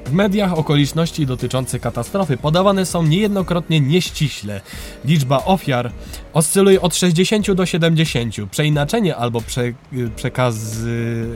W 0.06 0.12
mediach 0.12 0.58
okoliczności 0.58 1.26
dotyczące 1.26 1.78
katastrofy 1.78 2.36
podawane 2.36 2.86
są 2.86 3.02
niejednokrotnie 3.02 3.80
nieściśle. 3.80 4.60
Liczba 5.04 5.44
ofiar 5.44 5.92
oscyluje 6.32 6.80
od 6.80 6.96
60 6.96 7.52
do 7.52 7.66
70. 7.66 8.34
Przeinaczenie 8.50 9.16
albo 9.16 9.40
prze, 9.40 9.72
przekazy... 10.16 11.26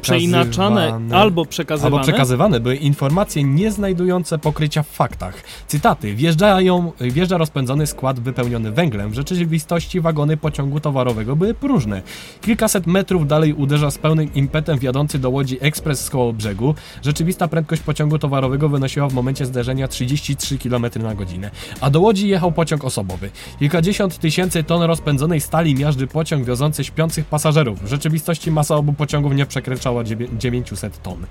Przeinaczane 0.00 1.00
albo 1.12 1.46
przekazywane. 1.46 1.96
Albo 1.96 2.04
przekazywane 2.04 2.60
były 2.60 2.76
informacje 2.76 3.44
nie 3.44 3.72
znajdujące 3.72 4.38
pokrycia 4.38 4.82
w 4.82 4.88
faktach. 4.88 5.42
Cytaty. 5.66 6.14
Wjeżdżają, 6.14 6.92
wjeżdża 7.00 7.38
rozpędzony 7.38 7.86
skład 7.86 8.20
wypełniony 8.20 8.72
węglem. 8.72 9.10
W 9.10 9.14
rzeczywistości 9.14 10.00
wagony 10.00 10.36
pociągu 10.36 10.80
towarowego 10.80 11.36
były 11.36 11.54
próżne. 11.54 12.02
Kilkaset 12.40 12.86
metrów 12.86 13.26
dalej 13.26 13.52
uderza 13.52 13.90
z 13.90 13.98
pełnym 13.98 14.34
impetem 14.34 14.78
wiodący 14.78 15.18
do 15.18 15.30
łodzi 15.30 15.58
ekspres 15.60 16.04
z 16.04 16.10
koło 16.10 16.32
brzegu. 16.32 16.74
Rzeczywista 17.02 17.48
prędkość 17.48 17.82
pociągu 17.82 18.18
towarowego 18.18 18.68
wynosiła 18.68 19.08
w 19.08 19.14
momencie 19.14 19.46
zderzenia 19.46 19.88
33 19.88 20.58
km 20.58 20.86
na 21.02 21.14
godzinę. 21.14 21.50
A 21.80 21.90
do 21.90 22.00
łodzi 22.00 22.28
jechał 22.28 22.52
pociąg 22.52 22.84
osobowy. 22.84 23.30
Kilkadziesiąt 23.58 24.18
tysięcy 24.18 24.64
ton 24.64 24.82
rozpędzonej 24.82 25.40
stali 25.40 25.74
miażdży 25.74 26.06
pociąg 26.06 26.44
wiozący 26.44 26.84
śpiących 26.84 27.26
pasażerów. 27.26 27.84
W 27.84 27.88
rzeczywistości 27.88 28.50
masa 28.50 28.76
obu 28.76 28.92
pociągów 28.92 29.34
nie 29.34 29.46
przekraczała 29.84 30.04
dziewię- 30.04 30.38
900 30.38 31.02
ton. 31.02 31.26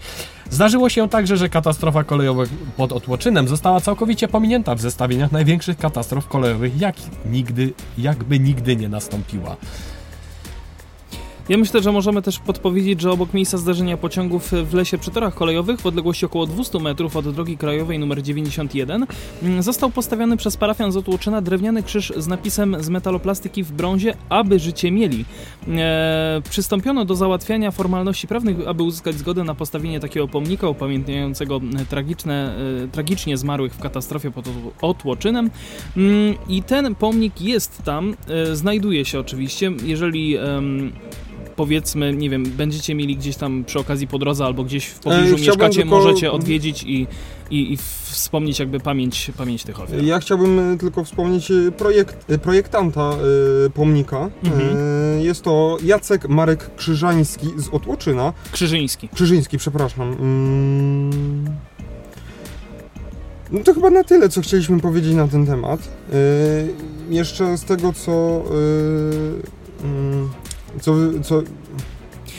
Zdarzyło 0.50 0.89
się 0.89 1.10
także, 1.10 1.38
że 1.38 1.50
katastrofa 1.50 2.03
kolejowa 2.03 2.43
pod 2.77 2.91
Otłoczynem 2.91 3.48
została 3.48 3.81
całkowicie 3.81 4.27
pominięta 4.27 4.75
w 4.75 4.81
zestawieniach 4.81 5.31
największych 5.31 5.77
katastrof 5.77 6.27
kolejowych, 6.27 6.81
jak 6.81 6.95
nigdy, 7.25 7.74
jakby 7.98 8.39
nigdy 8.39 8.75
nie 8.75 8.89
nastąpiła. 8.89 9.55
Ja 11.50 11.57
myślę, 11.57 11.81
że 11.81 11.91
możemy 11.91 12.21
też 12.21 12.39
podpowiedzieć, 12.39 13.01
że 13.01 13.12
obok 13.12 13.33
miejsca 13.33 13.57
zdarzenia 13.57 13.97
pociągów 13.97 14.51
w 14.51 14.73
lesie 14.73 14.97
przy 14.97 15.12
torach 15.12 15.35
kolejowych 15.35 15.79
w 15.79 15.85
odległości 15.85 16.25
około 16.25 16.45
200 16.45 16.79
metrów 16.79 17.15
od 17.15 17.35
drogi 17.35 17.57
krajowej 17.57 17.97
nr 17.97 18.21
91 18.21 19.05
mm, 19.43 19.63
został 19.63 19.89
postawiony 19.89 20.38
przez 20.38 20.57
parafian 20.57 20.91
z 20.91 20.97
Otłoczyna 20.97 21.41
drewniany 21.41 21.83
krzyż 21.83 22.13
z 22.17 22.27
napisem 22.27 22.83
z 22.83 22.89
metaloplastyki 22.89 23.63
w 23.63 23.71
brązie, 23.71 24.13
aby 24.29 24.59
życie 24.59 24.91
mieli. 24.91 25.25
E, 25.67 26.41
przystąpiono 26.50 27.05
do 27.05 27.15
załatwiania 27.15 27.71
formalności 27.71 28.27
prawnych, 28.27 28.67
aby 28.67 28.83
uzyskać 28.83 29.15
zgodę 29.15 29.43
na 29.43 29.55
postawienie 29.55 30.00
takiego 30.00 30.27
pomnika 30.27 30.69
upamiętniającego 30.69 31.62
e, 31.79 31.85
tragiczne, 31.85 32.55
e, 32.83 32.88
tragicznie 32.88 33.38
zmarłych 33.38 33.73
w 33.73 33.79
katastrofie 33.79 34.31
pod 34.31 34.47
Otł- 34.47 34.71
Otłoczynem. 34.81 35.50
Mm, 35.97 36.35
I 36.50 36.63
ten 36.63 36.95
pomnik 36.95 37.41
jest 37.41 37.83
tam, 37.83 38.15
e, 38.27 38.55
znajduje 38.55 39.05
się 39.05 39.19
oczywiście, 39.19 39.71
jeżeli... 39.85 40.38
powiedzmy, 41.55 42.13
nie 42.13 42.29
wiem, 42.29 42.43
będziecie 42.43 42.95
mieli 42.95 43.17
gdzieś 43.17 43.36
tam 43.36 43.63
przy 43.63 43.79
okazji 43.79 44.07
po 44.07 44.19
drodze 44.19 44.45
albo 44.45 44.63
gdzieś 44.63 44.86
w 44.86 45.00
pobliżu 45.00 45.36
chciałbym 45.36 45.67
mieszkacie, 45.67 45.81
tylko- 45.81 45.95
możecie 45.95 46.31
odwiedzić 46.31 46.83
i, 46.83 47.07
i, 47.51 47.74
i 47.74 47.77
wspomnieć 48.03 48.60
jakby 48.60 48.79
pamięć, 48.79 49.31
pamięć 49.38 49.63
tych 49.63 49.79
ofiar. 49.81 50.03
Ja 50.03 50.19
chciałbym 50.19 50.60
e, 50.74 50.77
tylko 50.77 51.03
wspomnieć 51.03 51.51
e, 51.51 51.72
projekt, 51.72 52.31
e, 52.31 52.38
projektanta 52.38 53.12
e, 53.65 53.69
pomnika. 53.69 54.29
Mhm. 54.43 54.77
E, 55.19 55.24
Jest 55.24 55.41
to 55.43 55.77
Jacek 55.83 56.29
Marek 56.29 56.75
Krzyżański 56.75 57.48
z 57.57 57.69
Otłoczyna. 57.69 58.33
Krzyżyński. 58.51 59.10
Krzyżyński, 59.10 59.57
przepraszam. 59.57 60.12
Mm. 60.19 61.45
No 63.51 63.60
to 63.63 63.74
chyba 63.74 63.89
na 63.89 64.03
tyle, 64.03 64.29
co 64.29 64.41
chcieliśmy 64.41 64.79
powiedzieć 64.79 65.13
na 65.13 65.27
ten 65.27 65.45
temat. 65.45 65.79
Yy, 67.10 67.15
jeszcze 67.15 67.57
z 67.57 67.63
tego, 67.63 67.93
co... 67.93 68.43
Yy, 69.83 70.27
co, 70.82 70.96
co 71.24 71.42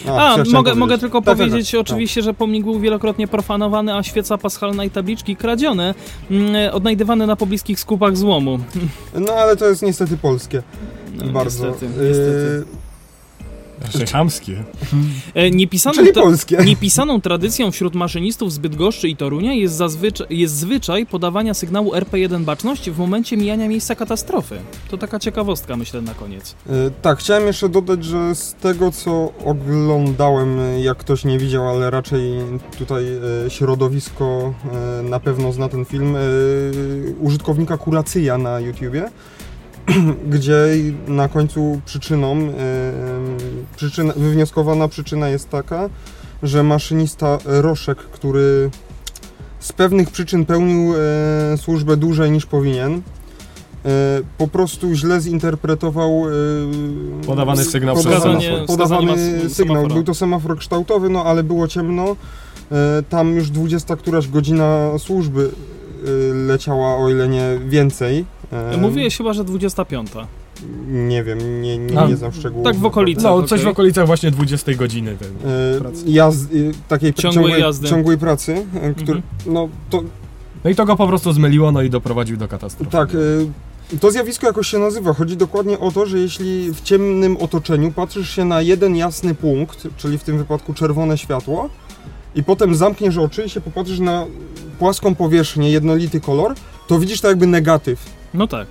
A, 0.09 0.33
chciałem 0.33 0.53
mogę, 0.53 0.75
mogę 0.75 0.99
tylko 0.99 1.19
Tak, 1.21 1.25
tak, 1.27 1.37
powiedzieć 1.37 1.71
tak. 1.71 1.81
oczywiście, 1.81 2.23
że 2.23 2.35
pomnik 2.35 2.65
był 2.65 2.81
wielokrotnie 2.81 3.29
profanowany, 3.29 3.95
a 3.95 4.03
świeca 4.03 4.39
paschalna 4.39 4.85
i 4.85 4.91
tabliczki 4.91 5.37
kradzione, 5.37 5.95
mm, 6.31 6.75
odnajdywane 6.75 7.27
na 7.27 7.37
pobliskich 7.37 7.81
skupach 7.81 8.17
złomu. 8.17 8.59
No 9.15 9.33
ale 9.33 9.57
to 9.57 9.69
jest 9.69 9.83
niestety 9.83 10.17
polskie. 10.17 10.63
No, 11.15 11.33
bardzo. 11.33 11.67
Niestety, 11.67 11.87
niestety. 11.87 12.65
Raczej 13.81 14.07
chamskie. 14.07 14.65
E, 15.35 15.51
Niepisaną, 15.51 15.95
Czyli 15.95 16.11
tra- 16.13 16.23
polskie. 16.23 16.57
niepisaną 16.65 17.21
tradycją 17.21 17.71
wśród 17.71 17.95
maszynistów 17.95 18.53
z 18.53 18.59
Bydgoszczy 18.59 19.09
i 19.09 19.17
Torunia 19.17 19.55
jest, 19.55 19.75
zazwyczaj, 19.75 20.27
jest 20.31 20.55
zwyczaj 20.57 21.07
podawania 21.07 21.55
sygnału 21.55 21.93
RP1 21.93 22.45
baczność 22.45 22.91
w 22.91 22.99
momencie 22.99 23.37
mijania 23.37 23.69
miejsca 23.69 23.95
katastrofy. 23.95 24.57
To 24.91 24.99
taka 24.99 25.19
ciekawostka, 25.19 25.77
myślę, 25.77 26.03
na 26.03 26.15
koniec. 26.15 26.55
Yy, 26.67 26.91
tak, 27.03 27.19
chciałem 27.19 27.47
jeszcze 27.47 27.69
dodać, 27.69 28.05
że 28.05 28.35
z 28.35 28.55
tego, 28.55 28.93
co 28.93 29.33
oglądałem, 29.45 30.59
yy, 30.59 30.81
jak 30.81 30.99
ktoś 30.99 31.25
nie 31.25 31.39
widział, 31.39 31.69
ale 31.69 31.91
raczej 31.91 32.23
tutaj 32.79 33.05
yy, 33.05 33.51
środowisko 33.51 34.55
yy, 35.03 35.11
na 35.11 35.21
pewno 35.21 35.53
zna 35.53 35.69
ten 35.69 35.85
film, 35.85 36.15
yy, 36.15 37.15
użytkownika 37.21 37.79
Kuracyja 37.79 38.39
na 38.39 38.61
YouTubie, 38.61 39.11
gdzie 40.31 40.55
na 41.09 41.29
końcu 41.29 41.81
przyczyną, 41.85 42.37
przyczyna, 43.77 44.13
wywnioskowana 44.17 44.89
przyczyna 44.89 45.29
jest 45.29 45.51
taka, 45.51 45.89
że 46.43 46.63
maszynista 46.63 47.39
Roszek, 47.45 47.99
który 47.99 48.71
z 49.61 49.73
pewnych 49.73 50.11
przyczyn 50.11 50.45
pełnił 50.47 50.95
e, 50.95 51.57
służbę 51.57 51.97
dłużej 51.97 52.31
niż 52.31 52.47
powinien, 52.47 52.93
e, 52.95 53.01
po 54.39 54.49
prostu 54.49 54.95
źle 54.95 55.21
zinterpretował 55.21 56.25
e, 56.29 57.27
Podawany 57.27 57.65
sygnał 57.65 57.97
podawany, 57.97 58.41
podawany 58.67 59.51
sygnał. 59.51 59.87
Był 59.87 60.03
to 60.03 60.15
semafor 60.15 60.59
kształtowy, 60.59 61.09
no 61.09 61.25
ale 61.25 61.43
było 61.43 61.69
ciemno. 61.69 62.17
E, 62.73 63.03
tam 63.09 63.35
już 63.35 63.51
20 63.51 63.97
któraś 63.97 64.29
godzina 64.29 64.99
służby 64.99 65.51
e, 66.07 66.35
leciała, 66.35 66.97
o 66.97 67.11
ile 67.11 67.29
nie 67.29 67.59
więcej. 67.67 68.25
E, 68.53 68.77
Mówiłeś 68.77 69.17
chyba, 69.17 69.33
że 69.33 69.45
25. 69.45 70.11
Nie 70.89 71.25
wiem, 71.25 71.63
nie, 71.63 71.79
nie, 71.79 72.01
A, 72.01 72.07
nie 72.07 72.17
znam 72.17 72.33
szczegółów. 72.33 72.65
tak 72.65 72.77
w 72.77 72.85
okolicy. 72.85 73.23
No, 73.23 73.43
coś 73.43 73.63
w 73.63 73.69
okolicach 73.69 74.07
właśnie 74.07 74.31
20 74.31 74.75
godziny. 74.75 75.17
Ten. 75.17 75.51
E, 75.77 75.81
pracy. 75.81 76.05
jazd, 76.07 76.45
e, 76.45 76.49
takiej 76.89 77.15
Ciągłej 77.15 77.45
ciągłej, 77.45 77.61
jazdy. 77.63 77.89
ciągłej 77.89 78.19
pracy, 78.19 78.53
e, 78.75 78.95
który, 78.95 79.19
Mhm. 79.19 79.23
no 79.47 79.69
to 79.91 80.03
No 80.65 80.71
i 80.71 80.75
to 80.75 80.85
go 80.85 80.97
po 80.97 81.07
prostu 81.09 81.33
zmyliło, 81.33 81.73
no 81.73 81.83
i 81.83 81.91
doprowadził 81.91 82.37
do 82.37 82.49
katastrofy. 82.49 82.91
Tak, 82.93 83.15
y, 83.15 83.47
to 84.01 84.11
zjawisko 84.11 84.47
jakoś 84.47 84.69
się 84.69 84.79
nazywa. 84.79 85.13
Chodzi 85.13 85.37
dokładnie 85.37 85.79
o 85.79 85.93
to, 85.93 86.07
że 86.07 86.19
jeśli 86.19 86.73
w 86.75 86.81
ciemnym 86.81 87.37
otoczeniu 87.37 87.93
patrzysz 87.93 88.31
się 88.31 88.45
na 88.45 88.61
jeden 88.63 88.97
jasny 88.97 89.35
punkt, 89.35 89.89
czyli 89.97 90.19
w 90.19 90.25
tym 90.25 90.39
wypadku 90.39 90.75
czerwone 90.75 91.19
światło, 91.19 91.69
i 92.35 92.43
potem 92.45 92.75
zamkniesz 92.75 93.19
oczy 93.19 93.43
i 93.45 93.51
się 93.51 93.61
popatrzysz 93.61 93.99
na 93.99 94.27
płaską 94.79 95.15
powierzchnię, 95.15 95.71
jednolity 95.71 96.21
kolor, 96.21 96.55
to 96.89 96.99
widzisz 96.99 97.21
to 97.21 97.29
jakby 97.29 97.47
negatyw. 97.47 98.05
No 98.35 98.47
tak. 98.47 98.67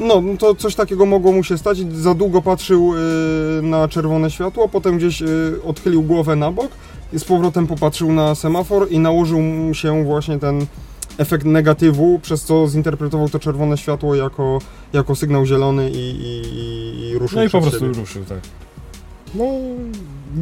No, 0.00 0.20
no 0.20 0.36
to 0.36 0.54
coś 0.54 0.74
takiego 0.74 1.06
mogło 1.06 1.32
mu 1.32 1.44
się 1.44 1.58
stać. 1.58 1.78
Za 1.92 2.14
długo 2.14 2.42
patrzył 2.42 2.94
y, 3.58 3.62
na 3.62 3.88
czerwone 3.88 4.30
światło, 4.30 4.68
potem 4.68 4.98
gdzieś 4.98 5.22
y, 5.22 5.58
odchylił 5.64 6.02
głowę 6.02 6.36
na 6.36 6.50
bok 6.52 6.68
i 7.12 7.18
z 7.18 7.24
powrotem 7.24 7.66
popatrzył 7.66 8.12
na 8.12 8.34
semafor 8.34 8.86
i 8.90 8.98
nałożył 8.98 9.40
mu 9.40 9.74
się 9.74 10.04
właśnie 10.04 10.38
ten 10.38 10.66
efekt 11.18 11.44
negatywu, 11.46 12.18
przez 12.22 12.42
co 12.44 12.68
zinterpretował 12.68 13.28
to 13.28 13.38
czerwone 13.38 13.78
światło 13.78 14.14
jako, 14.14 14.58
jako 14.92 15.14
sygnał 15.14 15.46
zielony 15.46 15.90
i, 15.90 15.94
i, 15.96 16.42
i- 16.42 17.08
i 17.10 17.18
ruszył 17.18 17.38
No 17.38 17.44
i 17.44 17.50
po 17.50 17.60
prostu 17.60 17.80
siebie. 17.80 17.92
ruszył, 18.00 18.24
tak. 18.24 18.38
No, 19.34 19.44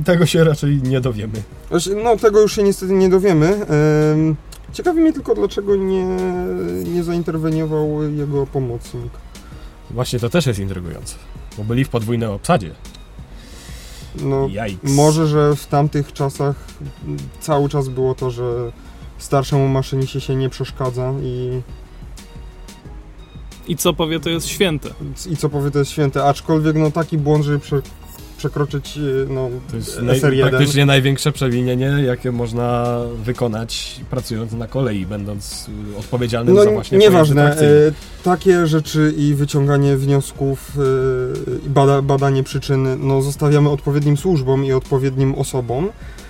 tego 0.05 0.27
się 0.27 0.45
raczej 0.45 0.83
nie 0.83 1.01
dowiemy. 1.01 1.43
Właśnie, 1.71 1.95
No 1.95 2.17
tego 2.17 2.41
już 2.41 2.55
się 2.55 2.63
niestety 2.63 2.93
nie 2.93 3.09
dowiemy. 3.09 3.47
Em, 4.13 4.37
Ciekawi 4.73 5.01
mnie 5.01 5.13
tylko, 5.13 5.35
dlaczego 5.35 5.77
nie, 5.77 6.07
nie 6.95 7.03
zainterweniował 7.05 8.03
jego 8.17 8.47
pomocnik. 8.47 9.13
Właśnie 9.91 10.19
to 10.19 10.31
też 10.31 10.47
jest 10.47 10.59
intrygujące, 10.59 11.15
bo 11.59 11.65
byli 11.65 11.85
w 11.85 11.89
podwójnej 11.89 12.29
obsadzie. 12.29 12.71
No, 14.21 14.49
Jajks. 14.49 14.93
może, 14.93 15.27
że 15.27 15.57
w 15.57 15.67
tamtych 15.67 16.13
czasach 16.13 16.57
cały 17.41 17.69
czas 17.69 17.89
było 17.89 18.15
to, 18.15 18.31
że 18.31 18.73
starszemu 19.19 19.69
maszyniście 19.69 20.21
się 20.21 20.37
nie 20.37 20.49
przeszkadza 20.49 21.13
i, 21.23 21.61
I 23.69 23.77
co 23.77 23.93
powie, 23.95 24.21
to 24.21 24.31
jest 24.31 24.47
święte. 24.47 24.89
i 25.31 25.37
co 25.37 25.49
powie, 25.49 25.71
to 25.71 25.79
jest 25.79 25.91
święte. 25.91 26.25
Aczkolwiek 26.25 26.77
no 26.77 26.91
taki 26.91 27.19
błąd, 27.19 27.45
żeby 27.45 27.61
przekroczyć 28.37 28.97
y, 28.97 29.27
no, 29.31 29.51
To 29.71 29.77
jest 29.77 30.03
naj, 30.03 30.21
SR1. 30.21 30.49
praktycznie 30.49 30.87
największe 30.87 31.33
przewinienie, 31.33 31.87
jakie 31.87 32.33
można 32.33 32.99
wykonać 33.25 34.01
pracując 34.11 34.53
na 34.53 34.67
kolei, 34.67 35.07
będąc 35.07 35.69
y, 35.95 35.99
odpowiedzialnym 35.99 36.55
No 36.55 36.65
za 36.65 36.71
właśnie 36.71 36.99
nieważne, 36.99 37.57
e, 37.57 37.93
takie 38.25 38.67
rzeczy 38.67 39.15
i 39.17 39.35
wyciąganie 39.35 39.97
wniosków 39.97 40.73
e, 40.79 41.67
i 41.67 41.71
bada, 41.71 42.03
badanie 42.03 42.43
przyczyn 42.43 43.07
no, 43.07 43.23
zostawiamy 43.23 43.71
odpowiednim 43.71 44.17
służbom 44.17 44.65
i 44.65 44.73
odpowiednim 44.73 45.35
osobom, 45.35 45.85
e, 45.85 46.26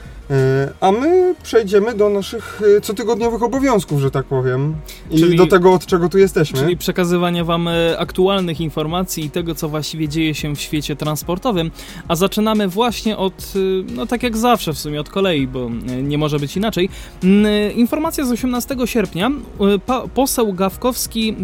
a 0.81 0.93
my 0.93 1.35
przejdziemy 1.43 1.95
do 1.95 2.09
naszych 2.09 2.63
e, 2.77 2.81
cotygodniowych 2.81 3.43
obowiązków, 3.43 4.01
że 4.01 4.11
tak 4.11 4.27
powiem 4.27 4.75
i 5.11 5.19
Czyli- 5.19 5.37
do 5.37 5.47
tego, 5.47 5.73
od 5.73 5.87
czego 5.87 6.09
tu 6.09 6.19
jesteśmy. 6.19 6.59
Czyli 6.59 6.77
przekazywanie 6.77 7.45
wam 7.45 7.69
e, 7.69 7.99
aktualnych 7.99 8.61
informacji 8.61 9.25
i 9.25 9.31
tego, 9.31 9.55
co 9.55 9.69
właściwie 9.69 10.09
dzieje 10.09 10.35
się 10.35 10.57
w 10.57 10.61
świecie 10.61 10.97
transportowym. 10.97 11.71
A 12.09 12.17
zaczynamy 12.17 12.69
właśnie 12.69 13.17
od, 13.17 13.53
no 13.95 14.07
tak 14.07 14.23
jak 14.23 14.37
zawsze 14.37 14.73
w 14.73 14.79
sumie, 14.79 15.01
od 15.01 15.09
kolei, 15.09 15.47
bo 15.47 15.71
nie 16.03 16.19
może 16.19 16.39
być 16.39 16.57
inaczej. 16.57 16.89
Informacja 17.75 18.25
z 18.25 18.31
18 18.31 18.77
sierpnia. 18.85 19.31
Poseł 20.15 20.53
Gawkowski 20.53 21.37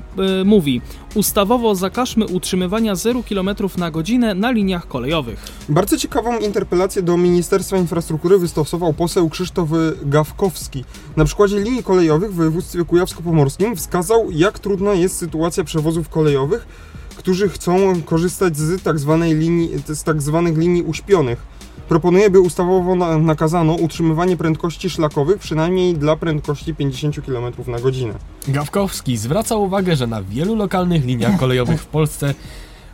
mówi, 0.45 0.81
ustawowo 1.15 1.75
zakażmy 1.75 2.27
utrzymywania 2.27 2.95
0 2.95 3.23
km 3.29 3.51
na 3.79 3.91
godzinę 3.91 4.35
na 4.35 4.51
liniach 4.51 4.89
kolejowych. 4.89 5.47
Bardzo 5.69 5.97
ciekawą 5.99 6.39
interpelację 6.39 7.03
do 7.03 7.17
Ministerstwa 7.17 7.77
Infrastruktury 7.77 8.39
wystosował 8.39 8.93
poseł 8.93 9.29
Krzysztof 9.29 9.69
Gawkowski. 10.03 10.85
Na 11.17 11.25
przykładzie 11.25 11.61
linii 11.61 11.83
kolejowych 11.83 12.33
w 12.33 12.37
województwie 12.37 12.85
kujawsko-pomorskim 12.85 13.77
wskazał, 13.77 14.31
jak 14.31 14.59
trudna 14.59 14.95
jest 14.95 15.17
sytuacja 15.17 15.65
przewozów 15.65 16.09
kolejowych, 16.09 16.67
którzy 17.17 17.49
chcą 17.49 18.03
korzystać 18.03 18.57
z 18.57 18.83
tak, 18.83 18.97
linii, 19.21 19.71
z 19.89 20.03
tak 20.03 20.23
zwanych 20.23 20.59
linii 20.59 20.83
uśpionych. 20.83 21.53
Proponuje, 21.89 22.31
by 22.31 22.41
ustawowo 22.41 22.95
na, 22.95 23.19
nakazano 23.19 23.73
utrzymywanie 23.73 24.37
prędkości 24.37 24.91
szlakowych 24.91 25.39
przynajmniej 25.39 25.95
dla 25.95 26.17
prędkości 26.17 26.75
50 26.75 27.27
km 27.27 27.53
na 27.67 27.81
godzinę. 27.81 28.15
Gawkowski 28.49 29.17
zwraca 29.17 29.57
uwagę, 29.57 29.97
że 29.97 30.07
na 30.07 30.23
wielu 30.23 30.57
lokalnych 30.57 31.05
liniach 31.05 31.39
kolejowych 31.39 31.81
w 31.81 31.87
Polsce 31.87 32.35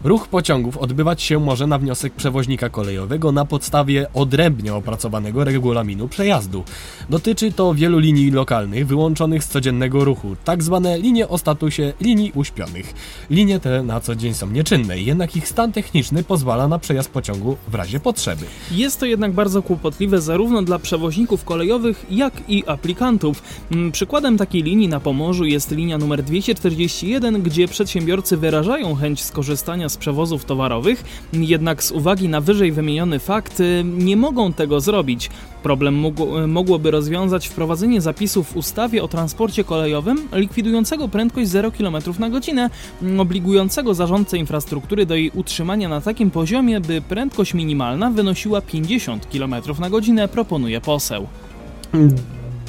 ruch 0.04 0.28
pociągów 0.28 0.76
odbywać 0.76 1.22
się 1.22 1.38
może 1.38 1.66
na 1.66 1.78
wniosek 1.78 2.12
przewoźnika 2.12 2.68
kolejowego 2.68 3.32
na 3.32 3.44
podstawie 3.44 4.06
odrębnie 4.14 4.74
opracowanego 4.74 5.44
regulaminu 5.44 6.08
przejazdu. 6.08 6.64
Dotyczy 7.10 7.52
to 7.52 7.74
wielu 7.74 7.98
linii 7.98 8.30
lokalnych 8.30 8.86
wyłączonych 8.86 9.44
z 9.44 9.48
codziennego 9.48 10.04
ruchu, 10.04 10.36
tak 10.44 10.62
zwane 10.62 10.98
linie 10.98 11.28
o 11.28 11.38
statusie 11.38 11.92
linii 12.00 12.32
uśpionych. 12.34 12.94
Linie 13.30 13.60
te 13.60 13.82
na 13.82 14.00
co 14.00 14.14
dzień 14.14 14.34
są 14.34 14.50
nieczynne, 14.50 14.98
jednak 14.98 15.36
ich 15.36 15.48
stan 15.48 15.72
techniczny 15.72 16.22
pozwala 16.22 16.68
na 16.68 16.78
przejazd 16.78 17.10
pociągu 17.10 17.56
w 17.68 17.74
razie 17.74 18.00
potrzeby. 18.00 18.44
Jest 18.70 19.00
to 19.00 19.06
jednak 19.06 19.32
bardzo 19.32 19.62
kłopotliwe 19.62 20.20
zarówno 20.20 20.62
dla 20.62 20.78
przewoźników 20.78 21.44
kolejowych, 21.44 22.06
jak 22.10 22.32
i 22.48 22.64
aplikantów. 22.66 23.42
Mm, 23.72 23.92
Przykładem 23.92 24.38
takiej 24.38 24.62
linii 24.62 24.88
na 24.88 25.00
Pomorzu 25.00 25.44
jest 25.44 25.70
linia 25.70 25.98
numer 25.98 26.22
241, 26.22 27.42
gdzie 27.42 27.68
przedsiębiorcy 27.68 28.36
wyrażają 28.36 28.94
chęć 28.94 29.22
skorzystania 29.22 29.87
z 29.88 29.96
przewozów 29.96 30.44
towarowych, 30.44 31.04
jednak 31.32 31.82
z 31.82 31.92
uwagi 31.92 32.28
na 32.28 32.40
wyżej 32.40 32.72
wymieniony 32.72 33.18
fakt 33.18 33.60
y, 33.60 33.84
nie 33.84 34.16
mogą 34.16 34.52
tego 34.52 34.80
zrobić. 34.80 35.30
Problem 35.62 35.94
mógł, 35.94 36.26
mogłoby 36.48 36.90
rozwiązać 36.90 37.48
wprowadzenie 37.48 38.00
zapisów 38.00 38.52
w 38.52 38.56
ustawie 38.56 39.02
o 39.02 39.08
transporcie 39.08 39.64
kolejowym 39.64 40.28
likwidującego 40.32 41.08
prędkość 41.08 41.48
0 41.48 41.70
km 41.70 41.96
na 42.18 42.30
godzinę, 42.30 42.70
mm, 43.02 43.20
obligującego 43.20 43.94
zarządcę 43.94 44.38
infrastruktury 44.38 45.06
do 45.06 45.14
jej 45.14 45.30
utrzymania 45.30 45.88
na 45.88 46.00
takim 46.00 46.30
poziomie, 46.30 46.80
by 46.80 47.00
prędkość 47.00 47.54
minimalna 47.54 48.10
wynosiła 48.10 48.60
50 48.60 49.26
km 49.26 49.54
na 49.80 49.90
godzinę, 49.90 50.28
proponuje 50.28 50.80
poseł. 50.80 51.26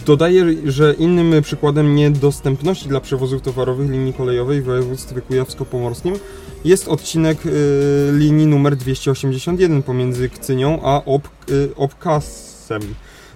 Dodaję, 0.10 0.46
że 0.66 0.94
innym 0.94 1.42
przykładem 1.42 1.96
niedostępności 1.96 2.90
dla 2.90 3.00
przewozów 3.00 3.42
towarowych 3.42 3.90
linii 3.90 4.14
kolejowej 4.14 4.62
w 4.62 4.66
województwie 4.66 5.22
kujawsko-pomorskim 5.22 6.20
jest 6.66 6.88
odcinek 6.88 7.46
y, 7.46 7.50
linii 8.12 8.48
numer 8.48 8.76
281 8.76 9.84
pomiędzy 9.84 10.30
Kcynią 10.30 10.80
a 10.84 11.06
Ob, 11.06 11.28
y, 11.50 11.76
Obkasem, 11.76 12.82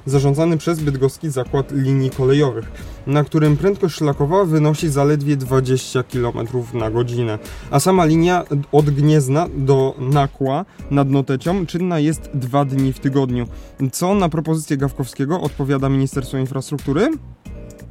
zarządzany 0.05 0.57
przez 0.57 0.79
Bydgoski 0.79 1.29
Zakład 1.29 1.71
Linii 1.71 2.09
Kolejowych, 2.09 2.71
na 3.07 3.23
którym 3.23 3.57
prędkość 3.57 3.95
szlakowa 3.95 4.45
wynosi 4.45 4.89
zaledwie 4.89 5.37
20 5.37 6.03
km 6.03 6.47
na 6.73 6.91
godzinę, 6.91 7.39
a 7.71 7.79
sama 7.79 8.05
linia 8.05 8.43
od 8.71 8.89
Gniezna 8.89 9.47
do 9.57 9.95
Nakła 9.99 10.65
nad 10.91 11.09
Notecią 11.09 11.65
czynna 11.65 11.99
jest 11.99 12.29
dwa 12.33 12.65
dni 12.65 12.93
w 12.93 12.99
tygodniu. 12.99 13.47
Co 13.91 14.15
na 14.15 14.29
propozycję 14.29 14.77
Gawkowskiego 14.77 15.41
odpowiada 15.41 15.89
Ministerstwo 15.89 16.37
Infrastruktury? 16.37 17.11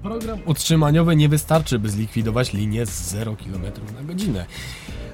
Program 0.02 0.38
utrzymaniowy 0.46 1.16
nie 1.16 1.28
wystarczy, 1.28 1.78
by 1.78 1.88
zlikwidować 1.88 2.52
linię 2.52 2.86
z 2.86 3.10
0 3.10 3.36
km 3.36 3.62
na 3.96 4.02
godzinę. 4.02 4.46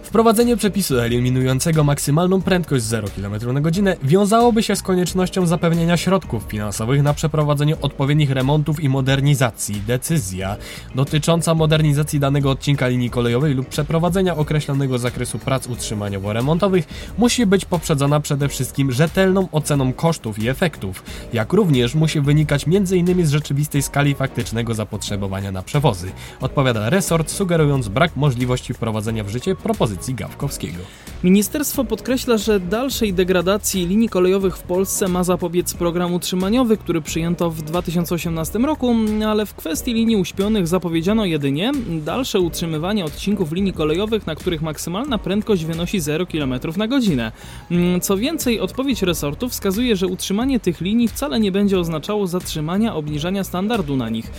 Wprowadzenie 0.09 0.57
przepisu 0.57 0.99
eliminującego 0.99 1.85
maksymalną 1.85 2.43
prędkość 2.43 2.85
0 2.85 3.09
km 3.17 3.55
na 3.55 3.61
godzinę 3.61 3.97
wiązałoby 4.03 4.63
się 4.63 4.77
z 4.77 4.83
koniecznością 4.83 5.47
zapewnienia 5.47 5.97
środków 5.97 6.43
finansowych 6.43 7.03
na 7.03 7.15
przeprowadzenie 7.15 7.81
odpowiednich 7.81 8.31
remontów 8.31 8.81
i 8.81 8.89
modernizacji. 8.89 9.83
Decyzja 9.87 10.57
dotycząca 10.95 11.55
modernizacji 11.55 12.21
danego 12.21 12.51
odcinka 12.51 12.89
linii 12.89 13.11
kolejowej 13.11 13.55
lub 13.55 13.69
przeprowadzenia 13.69 14.37
określonego 14.37 14.99
zakresu 14.99 15.39
prac 15.39 15.67
utrzymaniowo-remontowych 15.67 16.83
musi 17.19 17.47
być 17.47 17.65
poprzedzona 17.65 18.21
przede 18.21 18.49
wszystkim 18.49 18.93
rzetelną 18.93 19.49
oceną 19.53 19.93
kosztów 19.93 20.39
i 20.39 20.49
efektów, 20.49 21.03
jak 21.33 21.53
również 21.53 21.95
musi 21.95 22.21
wynikać 22.21 22.65
m.in. 22.67 23.27
z 23.27 23.31
rzeczywistej 23.31 23.83
skali 23.83 24.15
faktycznego 24.15 24.75
zapotrzebowania 24.75 25.53
na 25.53 25.63
przewozy. 25.63 26.11
Odpowiada 26.41 26.91
resort, 26.91 27.31
sugerując 27.31 27.89
brak 27.89 28.17
możliwości 28.17 28.75
wprowadzenia 28.75 29.25
w 29.25 29.29
życie 29.29 29.57
propozycji 29.57 29.98
Gawkowskiego. 30.09 30.79
Ministerstwo 31.25 31.85
podkreśla, 31.85 32.37
że 32.39 32.61
dalszej 32.61 33.13
degradacji 33.13 33.87
linii 33.87 34.09
kolejowych 34.09 34.57
w 34.57 34.63
Polsce 34.63 35.09
ma 35.09 35.25
zapobiec 35.25 35.75
program 35.75 36.15
utrzymaniowy, 36.15 36.77
który 36.77 37.01
przyjęto 37.03 37.51
w 37.51 37.63
2018 37.63 38.59
roku, 38.59 38.95
ale 39.27 39.47
w 39.47 39.55
kwestii 39.55 39.95
linii 39.95 40.17
uśpionych 40.17 40.67
zapowiedziano 40.67 41.25
jedynie 41.25 41.73
dalsze 42.05 42.41
utrzymywanie 42.41 43.05
odcinków 43.05 43.53
linii 43.53 43.73
kolejowych, 43.73 44.27
na 44.27 44.35
których 44.35 44.63
maksymalna 44.63 45.19
prędkość 45.19 45.65
wynosi 45.65 46.01
0 46.01 46.27
km 46.27 46.55
na 46.77 46.89
godzinę. 46.89 47.33
Mm, 47.71 48.01
Co 48.01 48.17
więcej, 48.17 48.61
odpowiedź 48.61 49.03
resortu 49.03 49.49
wskazuje, 49.49 49.97
że 49.97 50.07
utrzymanie 50.07 50.61
tych 50.61 50.81
linii 50.81 51.09
wcale 51.09 51.41
nie 51.41 51.53
będzie 51.53 51.79
oznaczało 51.79 52.27
zatrzymania 52.27 52.95
obniżania 52.95 53.45
standardu 53.45 53.97
na 53.97 54.09
nich. 54.11 54.31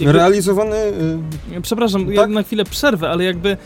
Jakby- 0.00 0.12
Realizowany 0.18 0.76
y, 1.56 1.60
Przepraszam, 1.62 2.12
ja 2.12 2.20
Tak? 2.22 2.30
na 2.30 2.42
chwilę 2.42 2.64
przerwę, 2.64 3.10
ale 3.10 3.24
jakby 3.24 3.56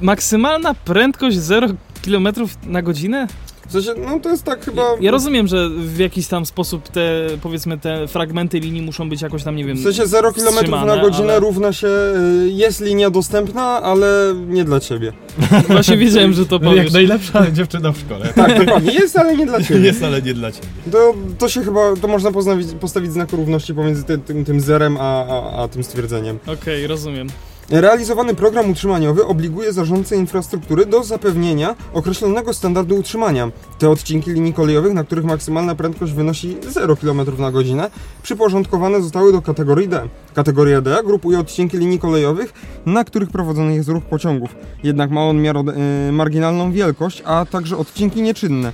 maksymalna 0.00 0.74
prędkość 0.74 1.36
0 1.36 1.68
km 2.04 2.28
na 2.66 2.82
godzinę? 2.82 3.26
w 3.70 3.72
sensie, 3.72 3.94
no 4.06 4.20
to 4.20 4.28
jest 4.28 4.44
tak 4.44 4.64
chyba... 4.64 4.82
Ja 5.00 5.10
rozumiem, 5.10 5.46
że 5.46 5.70
w 5.70 5.98
jakiś 5.98 6.26
tam 6.26 6.46
sposób 6.46 6.88
te, 6.88 7.26
powiedzmy, 7.42 7.78
te 7.78 8.08
fragmenty 8.08 8.60
linii 8.60 8.82
muszą 8.82 9.08
być 9.08 9.22
jakoś 9.22 9.44
tam, 9.44 9.56
nie 9.56 9.64
wiem... 9.64 9.76
W 9.76 9.82
sensie 9.82 10.06
0 10.06 10.32
km 10.32 10.70
na 10.70 10.96
godzinę 10.96 11.32
ale- 11.32 11.40
równa 11.40 11.72
się, 11.72 11.88
y, 11.88 12.50
jest 12.50 12.80
linia 12.80 13.10
dostępna, 13.10 13.62
ale 13.62 14.34
nie 14.48 14.64
dla 14.64 14.80
ciebie. 14.80 15.12
Właśnie 15.68 15.96
wiedziałem, 15.96 16.32
że 16.32 16.46
to 16.46 16.60
powiesz. 16.60 16.84
Jak 16.84 16.92
najlepsza 16.92 17.50
dziewczyna 17.50 17.92
w 17.92 17.98
szkole. 17.98 18.32
Tak, 18.34 18.58
dokładnie, 18.64 18.92
jest, 18.92 19.16
ale 19.18 19.36
nie 19.36 19.46
dla 19.46 19.62
ciebie. 19.64 19.80
Jest, 19.80 20.02
ale 20.02 20.22
nie 20.22 20.34
dla 20.34 20.52
ciebie. 20.52 20.66
To, 20.92 21.14
to 21.38 21.48
się 21.48 21.62
chyba, 21.62 21.96
to 22.02 22.08
można 22.08 22.32
postawić, 22.32 22.68
postawić 22.80 23.12
znak 23.12 23.32
równości 23.32 23.74
pomiędzy 23.74 24.04
ty, 24.04 24.18
tym, 24.18 24.44
tym 24.44 24.60
zerem 24.60 24.96
a, 25.00 25.26
a, 25.26 25.62
a 25.62 25.68
tym 25.68 25.84
stwierdzeniem. 25.84 26.38
Okej, 26.46 26.86
rozumiem. 26.86 27.28
Realizowany 27.70 28.34
program 28.34 28.70
utrzymaniowy 28.70 29.26
obliguje 29.26 29.72
zarządcę 29.72 30.16
infrastruktury 30.16 30.86
do 30.86 31.04
zapewnienia 31.04 31.76
określonego 31.92 32.54
standardu 32.54 32.96
utrzymania. 32.96 33.50
Te 33.78 33.90
odcinki 33.90 34.30
linii 34.30 34.54
kolejowych, 34.54 34.92
na 34.92 35.04
których 35.04 35.24
maksymalna 35.24 35.74
prędkość 35.74 36.12
wynosi 36.12 36.56
0 36.68 36.96
km 36.96 37.20
na 37.38 37.52
godzinę, 37.52 37.90
przyporządkowane 38.22 39.02
zostały 39.02 39.32
do 39.32 39.42
kategorii 39.42 39.88
D. 39.88 40.08
Kategoria 40.34 40.80
D 40.80 41.00
grupuje 41.04 41.38
odcinki 41.38 41.78
linii 41.78 41.98
kolejowych, 41.98 42.52
na 42.86 43.04
których 43.04 43.30
prowadzony 43.30 43.74
jest 43.74 43.88
ruch 43.88 44.04
pociągów. 44.04 44.56
Jednak 44.82 45.10
ma 45.10 45.24
on 45.24 45.42
miaro, 45.42 45.64
y, 46.08 46.12
marginalną 46.12 46.72
wielkość, 46.72 47.22
a 47.26 47.46
także 47.50 47.76
odcinki 47.76 48.22
nieczynne. 48.22 48.72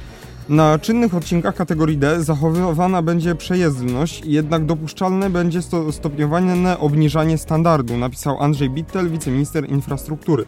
Na 0.49 0.79
czynnych 0.79 1.15
odcinkach 1.15 1.55
kategorii 1.55 1.99
D 1.99 2.23
zachowywana 2.23 3.03
będzie 3.03 3.35
przejezdność, 3.35 4.23
jednak 4.25 4.67
dopuszczalne 4.67 5.31
będzie 5.31 5.63
sto 5.63 5.93
stopniowane 5.93 6.79
obniżanie 6.79 7.39
standardu, 7.39 7.97
napisał 7.97 8.43
Andrzej 8.43 8.71
Bittel, 8.71 9.11
wiceminister 9.11 9.71
infrastruktury. 9.71 10.45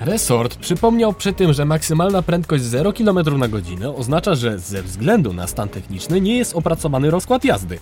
Resort 0.00 0.56
przypomniał 0.56 1.12
przy 1.12 1.32
tym, 1.32 1.52
że 1.52 1.64
maksymalna 1.64 2.22
prędkość 2.22 2.64
0 2.64 2.92
km 2.92 3.38
na 3.38 3.48
godzinę 3.48 3.94
oznacza, 3.96 4.34
że 4.34 4.58
ze 4.58 4.82
względu 4.82 5.32
na 5.32 5.46
stan 5.46 5.68
techniczny 5.68 6.20
nie 6.20 6.38
jest 6.38 6.56
opracowany 6.56 7.10
rozkład 7.10 7.44
jazdy. 7.44 7.78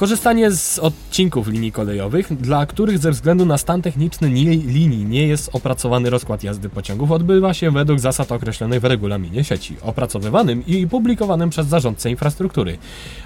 Korzystanie 0.00 0.50
z 0.50 0.78
odcinków 0.78 1.48
linii 1.48 1.72
kolejowych, 1.72 2.36
dla 2.36 2.66
których 2.66 2.98
ze 2.98 3.10
względu 3.10 3.46
na 3.46 3.58
stan 3.58 3.82
techniczny 3.82 4.28
linii 4.28 5.04
nie 5.04 5.26
jest 5.26 5.50
opracowany 5.52 6.10
rozkład 6.10 6.44
jazdy 6.44 6.68
pociągów, 6.68 7.10
odbywa 7.10 7.54
się 7.54 7.70
według 7.70 8.00
zasad 8.00 8.32
określonych 8.32 8.80
w 8.80 8.84
regulaminie 8.84 9.44
sieci, 9.44 9.76
opracowywanym 9.82 10.66
i 10.66 10.86
publikowanym 10.86 11.50
przez 11.50 11.66
zarządcę 11.66 12.10
infrastruktury. 12.10 12.78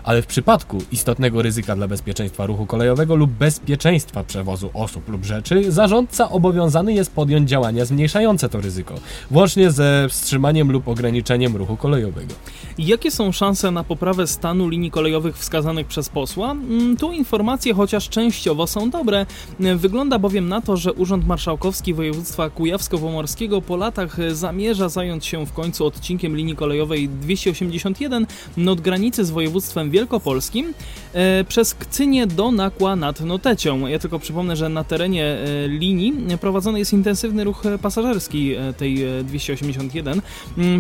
Ale 0.04 0.22
w 0.22 0.26
przypadku 0.26 0.78
istotnego 0.92 1.42
ryzyka 1.42 1.76
dla 1.76 1.88
bezpieczeństwa 1.88 2.46
ruchu 2.46 2.66
kolejowego 2.66 3.16
lub 3.16 3.30
bezpieczeństwa 3.30 4.24
przewozu 4.24 4.70
osób 4.74 5.08
lub 5.08 5.24
rzeczy, 5.24 5.72
zarządca 5.72 6.30
obowiązany 6.30 6.92
jest 6.92 7.12
podjąć 7.12 7.48
działania 7.48 7.84
zmniejszające 7.84 8.48
to 8.48 8.60
ryzyko, 8.60 8.94
włącznie 9.30 9.70
ze 9.70 10.06
wstrzymaniem 10.08 10.72
lub 10.72 10.88
ograniczeniem 10.88 11.56
ruchu 11.56 11.76
kolejowego. 11.76 12.34
Jakie 12.78 13.10
są 13.10 13.32
szanse 13.32 13.70
na 13.70 13.84
poprawę 13.84 14.26
stanu 14.26 14.68
linii 14.68 14.90
kolejowych 14.90 15.38
wskazanych 15.38 15.87
przez 15.87 16.08
posła? 16.08 16.54
Mm, 16.68 16.96
tu 16.96 17.12
informacje, 17.12 17.74
chociaż 17.74 18.09
częściowo 18.09 18.66
są 18.66 18.90
dobre. 18.90 19.27
Wygląda 19.77 20.18
bowiem 20.18 20.48
na 20.48 20.61
to, 20.61 20.77
że 20.77 20.92
Urząd 20.92 21.27
Marszałkowski 21.27 21.94
Województwa 21.94 22.50
Kujawsko-Pomorskiego 22.50 23.62
po 23.62 23.77
latach 23.77 24.16
zamierza 24.33 24.88
zająć 24.88 25.27
się 25.27 25.46
w 25.46 25.53
końcu 25.53 25.87
odcinkiem 25.87 26.37
linii 26.37 26.57
kolejowej 26.57 27.09
281 27.09 28.27
od 28.68 28.81
granicy 28.81 29.24
z 29.24 29.31
województwem 29.31 29.90
wielkopolskim 29.90 30.74
e, 31.12 31.44
przez 31.44 31.74
Kcynie 31.74 32.27
do 32.27 32.53
Nakła 32.53 32.96
nad 32.96 33.20
Notecią. 33.20 33.87
Ja 33.87 33.98
tylko 33.98 34.18
przypomnę, 34.18 34.57
że 34.57 34.68
na 34.68 34.85
terenie 34.85 35.24
e, 35.24 35.68
linii 35.68 36.14
prowadzony 36.40 36.79
jest 36.79 36.92
intensywny 36.92 37.44
ruch 37.44 37.62
pasażerski 37.83 38.55
e, 38.55 38.72
tej 38.72 39.05
281. 39.24 40.22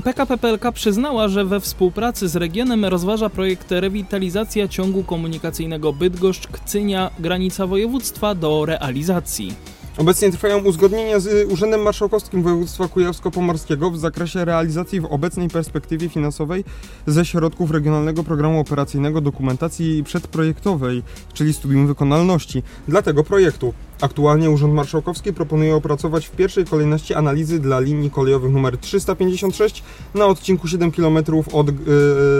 PKP 0.04 0.38
PLK 0.38 0.72
przyznała, 0.72 1.28
że 1.28 1.44
we 1.44 1.60
współpracy 1.60 2.28
z 2.28 2.36
regionem 2.36 2.84
rozważa 2.84 3.28
projekt 3.28 3.70
rewitalizacja 3.70 4.68
ciągu 4.68 5.02
komunikacyjnego 5.02 5.73
Bydgoszcz, 5.78 6.46
Kcynia, 6.46 7.10
granica 7.18 7.66
województwa 7.66 8.34
do 8.34 8.66
realizacji. 8.66 9.54
Obecnie 9.98 10.32
trwają 10.32 10.58
uzgodnienia 10.58 11.20
z 11.20 11.52
Urzędem 11.52 11.82
Marszałkowskim 11.82 12.42
Województwa 12.42 12.88
Kujawsko-Pomorskiego 12.88 13.90
w 13.90 13.98
zakresie 13.98 14.44
realizacji 14.44 15.00
w 15.00 15.04
obecnej 15.04 15.48
perspektywie 15.48 16.08
finansowej 16.08 16.64
ze 17.06 17.24
środków 17.24 17.70
Regionalnego 17.70 18.24
Programu 18.24 18.60
Operacyjnego 18.60 19.20
Dokumentacji 19.20 20.04
Przedprojektowej, 20.04 21.02
czyli 21.32 21.52
Studium 21.52 21.86
Wykonalności, 21.86 22.62
dla 22.88 23.02
tego 23.02 23.24
projektu. 23.24 23.74
Aktualnie 24.00 24.50
Urząd 24.50 24.74
Marszałkowski 24.74 25.32
proponuje 25.32 25.74
opracować 25.74 26.26
w 26.26 26.30
pierwszej 26.30 26.64
kolejności 26.64 27.14
analizy 27.14 27.60
dla 27.60 27.80
linii 27.80 28.10
kolejowych 28.10 28.56
nr 28.56 28.78
356 28.78 29.82
na 30.14 30.26
odcinku 30.26 30.68
7 30.68 30.92
km 30.92 31.18
od, 31.52 31.68
yy, 31.68 31.74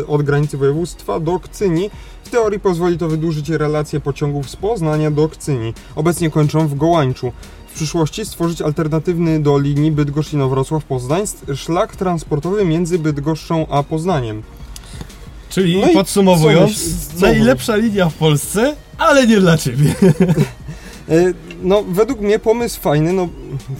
od 0.09 0.23
granicy 0.23 0.59
województwa 0.59 1.20
do 1.20 1.40
Kcyni. 1.40 1.90
W 2.35 2.37
teorii 2.37 2.61
pozwoli 2.61 2.99
to 2.99 3.09
wydłużyć 3.09 3.49
relacje 3.49 4.01
pociągów 4.01 4.51
z 4.51 4.57
Poznania 4.57 5.11
do 5.11 5.29
Kcyni. 5.29 5.75
Obecnie 5.97 6.31
kończą 6.31 6.68
w 6.68 6.75
Gołańczu. 6.75 7.33
W 7.68 7.75
przyszłości 7.75 8.25
stworzyć 8.25 8.62
alternatywny 8.62 9.40
do 9.40 9.59
linii 9.59 9.92
Bydgoszcz-Inowrocław-Poznań 9.92 11.27
szlak 11.57 11.97
transportowy 11.97 12.64
między 12.64 12.99
Bydgoszczą 12.99 13.66
a 13.70 13.83
Poznaniem. 13.83 14.42
Czyli 15.49 15.81
no 15.81 15.88
podsumowując, 15.92 17.07
co 17.07 17.27
najlepsza 17.27 17.77
linia 17.77 18.09
w 18.09 18.14
Polsce, 18.14 18.77
ale 18.99 19.27
nie 19.27 19.40
dla 19.40 19.59
ciebie. 19.59 19.94
No, 21.62 21.83
według 21.83 22.20
mnie 22.20 22.38
pomysł 22.38 22.81
fajny, 22.81 23.12
no 23.12 23.29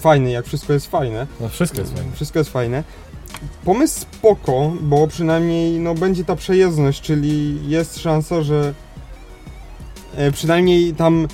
fajny, 0.01 0.31
jak 0.31 0.47
wszystko 0.47 0.73
jest 0.73 0.91
fajne. 0.91 1.27
No, 1.41 1.49
wszystko 1.49 1.81
jest 1.81 1.95
fajne. 1.95 2.13
Wszystko 2.13 2.39
jest 2.39 2.51
fajne. 2.51 2.85
Pomysł 3.65 4.01
spoko, 4.01 4.73
bo 4.81 5.07
przynajmniej 5.07 5.79
no, 5.81 5.95
będzie 5.95 6.25
ta 6.25 6.37
przejezdność, 6.37 7.01
czyli 7.01 7.59
jest 7.69 7.99
szansa, 7.99 8.43
że 8.43 8.75
e, 10.17 10.33
przynajmniej 10.33 10.95
tam 10.95 11.29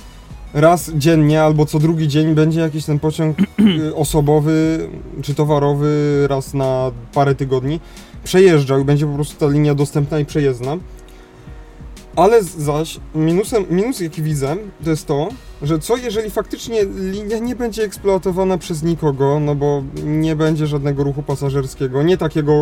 raz 0.53 0.91
dziennie 0.95 1.43
albo 1.43 1.65
co 1.65 1.79
drugi 1.79 2.07
dzień 2.07 2.35
będzie 2.35 2.59
jakiś 2.59 2.85
ten 2.85 2.99
pociąg 2.99 3.37
e, 3.39 3.45
osobowy 3.95 4.89
czy 5.21 5.35
towarowy 5.35 6.25
raz 6.27 6.53
na 6.53 6.91
parę 7.13 7.35
tygodni 7.35 7.79
przejeżdżał 8.23 8.79
i 8.79 8.85
będzie 8.85 9.05
po 9.05 9.13
prostu 9.13 9.39
ta 9.39 9.47
linia 9.47 9.75
dostępna 9.75 10.19
i 10.19 10.25
przejezdna. 10.25 10.77
Ale 12.15 12.43
zaś 12.43 12.99
minusem, 13.15 13.65
minus 13.69 13.99
jaki 13.99 14.21
widzę, 14.21 14.55
to 14.83 14.89
jest 14.89 15.07
to, 15.07 15.29
że 15.63 15.79
co 15.79 15.97
jeżeli 15.97 16.29
faktycznie 16.29 16.85
linia 17.11 17.37
nie 17.37 17.55
będzie 17.55 17.83
eksploatowana 17.83 18.57
przez 18.57 18.83
nikogo, 18.83 19.39
no 19.39 19.55
bo 19.55 19.83
nie 20.03 20.35
będzie 20.35 20.67
żadnego 20.67 21.03
ruchu 21.03 21.23
pasażerskiego, 21.23 22.03
nie 22.03 22.17
takiego 22.17 22.61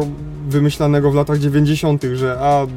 wymyślanego 0.49 1.12
w 1.12 1.15
latach 1.15 1.39
90., 1.39 2.03
że 2.13 2.38
a 2.39 2.67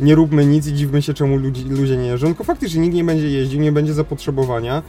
nie 0.00 0.14
róbmy 0.14 0.46
nic 0.46 0.66
i 0.66 0.74
dziwmy 0.74 1.02
się, 1.02 1.14
czemu 1.14 1.36
ludzi, 1.36 1.64
ludzie 1.64 1.96
nie 1.96 2.06
jeżdżą, 2.06 2.26
tylko 2.26 2.44
faktycznie 2.44 2.80
nikt 2.80 2.94
nie 2.94 3.04
będzie 3.04 3.28
jeździł, 3.28 3.60
nie 3.60 3.72
będzie 3.72 3.94
zapotrzebowania, 3.94 4.82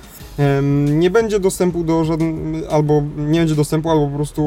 nie 0.86 1.10
będzie 1.10 1.40
dostępu 1.40 1.84
do 1.84 2.06
żadnego, 2.06 2.72
albo 2.72 3.04
nie 3.18 3.40
będzie 3.40 3.56
dostępu, 3.56 3.90
albo 3.90 4.08
po 4.08 4.16
prostu 4.16 4.44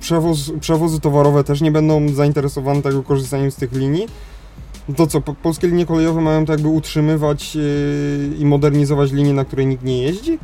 przewoz, 0.00 0.52
przewozy 0.60 1.00
towarowe 1.00 1.44
też 1.44 1.60
nie 1.60 1.72
będą 1.72 2.08
zainteresowane 2.08 2.82
tego 2.82 3.02
korzystaniem 3.02 3.50
z 3.50 3.56
tych 3.56 3.72
linii. 3.72 4.06
To 4.96 5.06
co, 5.06 5.20
polskie 5.20 5.68
linie 5.68 5.86
kolejowe 5.86 6.20
mają 6.20 6.44
to 6.44 6.52
jakby 6.52 6.68
utrzymywać 6.68 7.54
yy, 7.54 7.62
i 8.38 8.44
modernizować 8.44 9.12
linie, 9.12 9.34
na 9.34 9.44
której 9.44 9.66
nikt 9.66 9.84
nie 9.84 10.02
jeździ? 10.02 10.38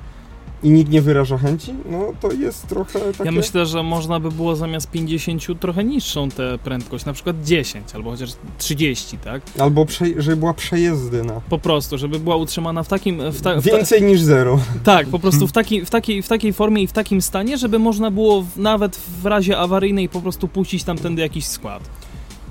i 0.62 0.70
nikt 0.70 0.90
nie 0.90 1.02
wyraża 1.02 1.38
chęci, 1.38 1.74
no 1.90 2.12
to 2.20 2.32
jest 2.32 2.66
trochę 2.66 3.00
takie... 3.00 3.24
Ja 3.24 3.32
myślę, 3.32 3.66
że 3.66 3.82
można 3.82 4.20
by 4.20 4.30
było 4.30 4.56
zamiast 4.56 4.90
50 4.90 5.60
trochę 5.60 5.84
niższą 5.84 6.30
tę 6.30 6.58
prędkość, 6.64 7.04
na 7.04 7.12
przykład 7.12 7.44
10 7.44 7.94
albo 7.94 8.10
chociaż 8.10 8.30
30, 8.58 9.18
tak? 9.18 9.42
Albo 9.58 9.86
żeby 10.16 10.36
była 10.36 10.54
przejezdna. 10.54 11.40
Po 11.48 11.58
prostu, 11.58 11.98
żeby 11.98 12.18
była 12.18 12.36
utrzymana 12.36 12.82
w 12.82 12.88
takim... 12.88 13.32
W 13.32 13.40
ta, 13.40 13.60
w 13.60 13.64
Więcej 13.64 14.02
niż 14.02 14.20
zero. 14.20 14.60
Tak, 14.84 15.06
po 15.06 15.18
prostu 15.28 15.46
w, 15.46 15.52
taki, 15.52 15.84
w, 15.84 15.90
takiej, 15.90 16.22
w 16.22 16.28
takiej 16.28 16.52
formie 16.52 16.82
i 16.82 16.86
w 16.86 16.92
takim 16.92 17.22
stanie, 17.22 17.58
żeby 17.58 17.78
można 17.78 18.10
było 18.10 18.44
nawet 18.56 18.96
w 19.22 19.26
razie 19.26 19.58
awaryjnej 19.58 20.08
po 20.08 20.20
prostu 20.20 20.48
puścić 20.48 20.84
tamtędy 20.84 21.22
jakiś 21.22 21.46
skład 21.46 21.97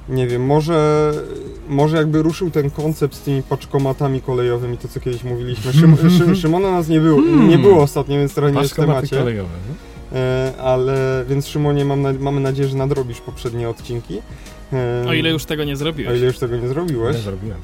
nie 0.09 0.27
wiem, 0.27 0.45
może, 0.45 1.11
może 1.69 1.97
jakby 1.97 2.21
ruszył 2.21 2.51
ten 2.51 2.69
koncept 2.69 3.15
z 3.15 3.21
tymi 3.21 3.43
paczkomatami 3.43 4.21
kolejowymi, 4.21 4.77
to 4.77 4.87
co 4.87 4.99
kiedyś 4.99 5.23
mówiliśmy. 5.23 5.73
Szym, 5.73 5.97
Szym, 6.17 6.35
Szymona 6.35 6.71
nas 6.71 6.87
nie 6.87 6.99
było, 6.99 7.21
hmm. 7.21 7.49
nie 7.49 7.57
było 7.57 7.83
ostatnio, 7.83 8.17
więc 8.17 8.33
trochę 8.33 8.51
nie 8.51 8.61
jest 8.61 8.73
w 8.73 8.75
temacie. 8.75 9.17
Kolejowe, 9.17 9.49
e, 10.13 10.53
ale, 10.61 11.25
więc 11.29 11.47
Szymonie 11.47 11.85
mam 11.85 12.01
na, 12.01 12.13
mamy 12.13 12.41
nadzieję, 12.41 12.69
że 12.69 12.77
nadrobisz 12.77 13.21
poprzednie 13.21 13.69
odcinki. 13.69 14.21
E, 14.73 15.05
o 15.07 15.13
ile 15.13 15.29
już 15.29 15.45
tego 15.45 15.63
nie 15.63 15.75
zrobiłeś. 15.75 16.13
O 16.13 16.15
ile 16.15 16.25
już 16.25 16.39
tego 16.39 16.57
nie 16.57 16.67
zrobiłeś. 16.67 17.15
Nie 17.15 17.21
zrobiłem. 17.21 17.57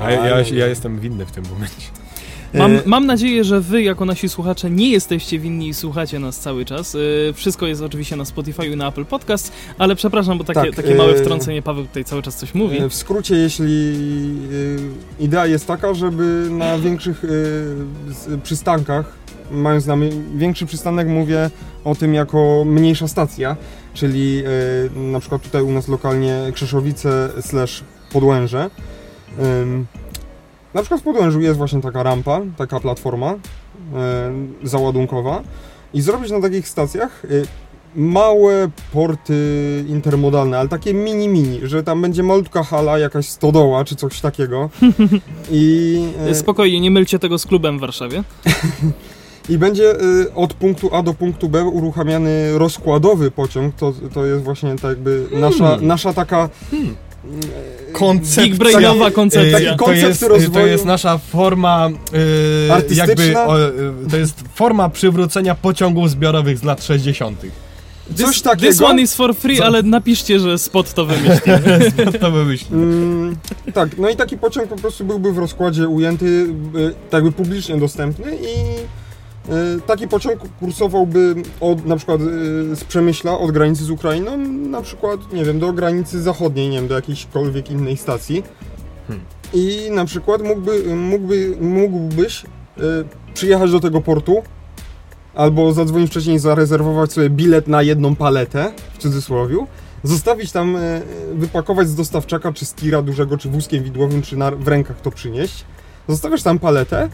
A 0.00 0.10
ja, 0.10 0.26
ja, 0.26 0.40
ja 0.54 0.66
jestem 0.66 1.00
winny 1.00 1.26
w 1.26 1.32
tym 1.32 1.44
momencie. 1.52 2.01
Mam, 2.54 2.76
e, 2.76 2.82
mam, 2.86 3.06
nadzieję, 3.06 3.44
że 3.44 3.60
wy, 3.60 3.82
jako 3.82 4.04
nasi 4.04 4.28
słuchacze, 4.28 4.70
nie 4.70 4.90
jesteście 4.90 5.38
winni 5.38 5.68
i 5.68 5.74
słuchacie 5.74 6.18
nas 6.18 6.38
cały 6.38 6.64
czas. 6.64 6.94
E, 6.94 7.32
wszystko 7.32 7.66
jest 7.66 7.82
oczywiście 7.82 8.16
na 8.16 8.24
Spotify 8.24 8.66
i 8.66 8.76
na 8.76 8.88
Apple 8.88 9.04
Podcast, 9.04 9.52
ale 9.78 9.96
przepraszam, 9.96 10.38
bo 10.38 10.44
takie, 10.44 10.60
tak, 10.60 10.76
takie 10.76 10.94
małe 10.94 11.12
e, 11.12 11.14
wtrącenie, 11.14 11.62
Paweł 11.62 11.84
tutaj 11.86 12.04
cały 12.04 12.22
czas 12.22 12.36
coś 12.36 12.54
mówi. 12.54 12.88
W 12.88 12.94
skrócie, 12.94 13.34
jeśli 13.34 13.94
idea 15.20 15.46
jest 15.46 15.66
taka, 15.66 15.94
żeby 15.94 16.48
na 16.50 16.78
większych 16.78 17.22
przystankach, 18.42 19.12
mając 19.50 19.86
na 19.86 19.96
większy 20.34 20.66
przystanek, 20.66 21.08
mówię 21.08 21.50
o 21.84 21.94
tym 21.94 22.14
jako 22.14 22.64
mniejsza 22.66 23.08
stacja, 23.08 23.56
czyli 23.94 24.42
na 24.94 25.20
przykład 25.20 25.42
tutaj 25.42 25.62
u 25.62 25.72
nas 25.72 25.88
lokalnie 25.88 26.38
Krzeszowice 26.54 27.28
slash 27.40 27.84
Podłęże. 28.12 28.70
Na 30.74 30.80
przykład 30.80 31.00
w 31.00 31.04
Podłężu 31.04 31.40
jest 31.40 31.58
właśnie 31.58 31.80
taka 31.80 32.02
rampa, 32.02 32.40
taka 32.56 32.80
platforma 32.80 33.32
e, 33.32 33.38
załadunkowa 34.62 35.42
i 35.94 36.00
zrobić 36.00 36.30
na 36.30 36.40
takich 36.40 36.68
stacjach, 36.68 37.24
e, 37.24 37.28
małe 37.96 38.68
porty 38.92 39.34
intermodalne, 39.88 40.58
ale 40.58 40.68
takie 40.68 40.94
mini-mini, 40.94 41.60
że 41.62 41.82
tam 41.82 42.02
będzie 42.02 42.22
malutka 42.22 42.62
hala, 42.62 42.98
jakaś 42.98 43.28
stodoła 43.28 43.84
czy 43.84 43.96
coś 43.96 44.20
takiego. 44.20 44.70
I, 45.50 45.98
e, 46.28 46.34
Spokojnie, 46.34 46.80
nie 46.80 46.90
mylcie 46.90 47.18
tego 47.18 47.38
z 47.38 47.46
klubem 47.46 47.78
w 47.78 47.80
Warszawie. 47.80 48.24
I 49.48 49.58
będzie 49.58 49.94
od 50.34 50.54
punktu 50.54 50.94
A 50.94 51.02
do 51.02 51.14
punktu 51.14 51.48
B 51.48 51.64
uruchamiany 51.64 52.58
rozkładowy 52.58 53.30
pociąg. 53.30 53.74
To, 53.74 53.92
to 54.14 54.26
jest 54.26 54.44
właśnie 54.44 54.76
tak 54.76 54.90
jakby 54.90 55.26
nasza, 55.32 55.78
nasza 55.80 56.12
taka. 56.12 56.48
Koncepcja. 57.92 58.42
Big 58.42 58.54
brainowa 58.56 59.10
koncepcja. 59.10 59.52
Taki 59.58 59.66
to, 59.70 59.76
koncept 59.76 60.08
jest, 60.08 60.20
to 60.20 60.28
rozwoju- 60.28 60.66
jest 60.66 60.84
nasza 60.84 61.18
forma 61.18 61.88
yy, 62.66 62.72
Artystyczna? 62.72 63.06
jakby 63.06 63.38
o, 63.38 63.68
y, 63.68 63.72
to 64.10 64.16
jest 64.16 64.44
forma 64.54 64.88
przywrócenia 64.88 65.54
pociągów 65.54 66.10
zbiorowych 66.10 66.58
z 66.58 66.62
lat 66.62 66.84
60. 66.84 67.40
Coś 68.16 68.26
This 68.34 68.42
takiego. 68.42 68.86
one 68.86 69.02
is 69.02 69.14
for 69.14 69.34
free, 69.36 69.56
Co? 69.58 69.64
ale 69.64 69.82
napiszcie, 69.82 70.38
że 70.38 70.58
spot 70.58 70.94
to 70.94 71.06
wymyślił. 71.06 71.54
to 72.20 72.30
wymyślił. 72.30 72.78
Mm, 72.82 73.36
tak, 73.74 73.98
no 73.98 74.08
i 74.10 74.16
taki 74.16 74.38
pociąg 74.38 74.68
po 74.68 74.76
prostu 74.76 75.04
byłby 75.04 75.32
w 75.32 75.38
rozkładzie 75.38 75.88
ujęty, 75.88 76.26
y, 76.76 76.94
tak 77.10 77.24
jakby 77.24 77.32
publicznie 77.32 77.76
dostępny 77.76 78.36
i 78.36 78.56
taki 79.86 80.08
pociąg 80.08 80.40
kursowałby 80.60 81.34
od 81.60 81.86
na 81.86 81.96
przykład 81.96 82.20
y, 82.20 82.24
z 82.76 82.84
Przemyśla, 82.84 83.38
od 83.38 83.50
granicy 83.50 83.84
z 83.84 83.90
Ukrainą, 83.90 84.38
na 84.48 84.82
przykład, 84.82 85.32
nie 85.32 85.44
wiem, 85.44 85.58
do 85.58 85.72
granicy 85.72 86.22
zachodniej, 86.22 86.68
nie 86.68 86.78
wiem, 86.78 86.88
do 86.88 86.94
jakiejśkolwiek 86.94 87.70
innej 87.70 87.96
stacji. 87.96 88.42
Hmm. 89.08 89.24
I 89.54 89.88
na 89.90 90.04
przykład 90.04 90.42
mógłby, 90.42 90.96
mógłby, 90.96 91.56
mógłbyś 91.60 92.44
y, 92.44 92.80
przyjechać 93.34 93.70
do 93.70 93.80
tego 93.80 94.00
portu, 94.00 94.42
albo 95.34 95.72
zadzwonić 95.72 96.10
wcześniej, 96.10 96.38
zarezerwować 96.38 97.12
sobie 97.12 97.30
bilet 97.30 97.68
na 97.68 97.82
jedną 97.82 98.16
paletę, 98.16 98.72
w 98.94 98.98
cudzysłowiu, 98.98 99.66
zostawić 100.04 100.52
tam, 100.52 100.76
wypakować 101.34 101.88
z 101.88 101.94
dostawczaka, 101.94 102.52
czy 102.52 102.64
z 102.64 102.74
tira 102.74 103.02
dużego, 103.02 103.38
czy 103.38 103.48
wózkiem 103.48 103.84
widłowym, 103.84 104.22
czy 104.22 104.36
na, 104.36 104.50
w 104.50 104.68
rękach 104.68 105.00
to 105.00 105.10
przynieść. 105.10 105.64
Zostawiasz 106.08 106.42
tam 106.42 106.58
paletę 106.58 107.08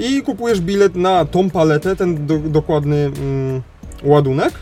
i 0.00 0.22
kupujesz 0.22 0.60
bilet 0.60 0.96
na 0.96 1.24
tą 1.24 1.50
paletę, 1.50 1.96
ten 1.96 2.26
do, 2.26 2.38
dokładny 2.38 2.96
mm, 2.96 3.62
ładunek. 4.02 4.52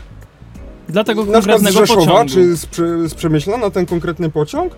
Dla 0.89 1.03
tego 1.03 1.25
na 1.25 1.39
przykład 1.39 1.61
z 1.61 1.63
konkretnego 1.63 1.85
Rzeszowa, 1.85 2.11
pociągu. 2.11 2.33
czy 2.33 2.55
z, 2.55 2.67
z 3.11 3.13
Przemyśla 3.13 3.57
na 3.57 3.69
ten 3.69 3.85
konkretny 3.85 4.29
pociąg. 4.29 4.73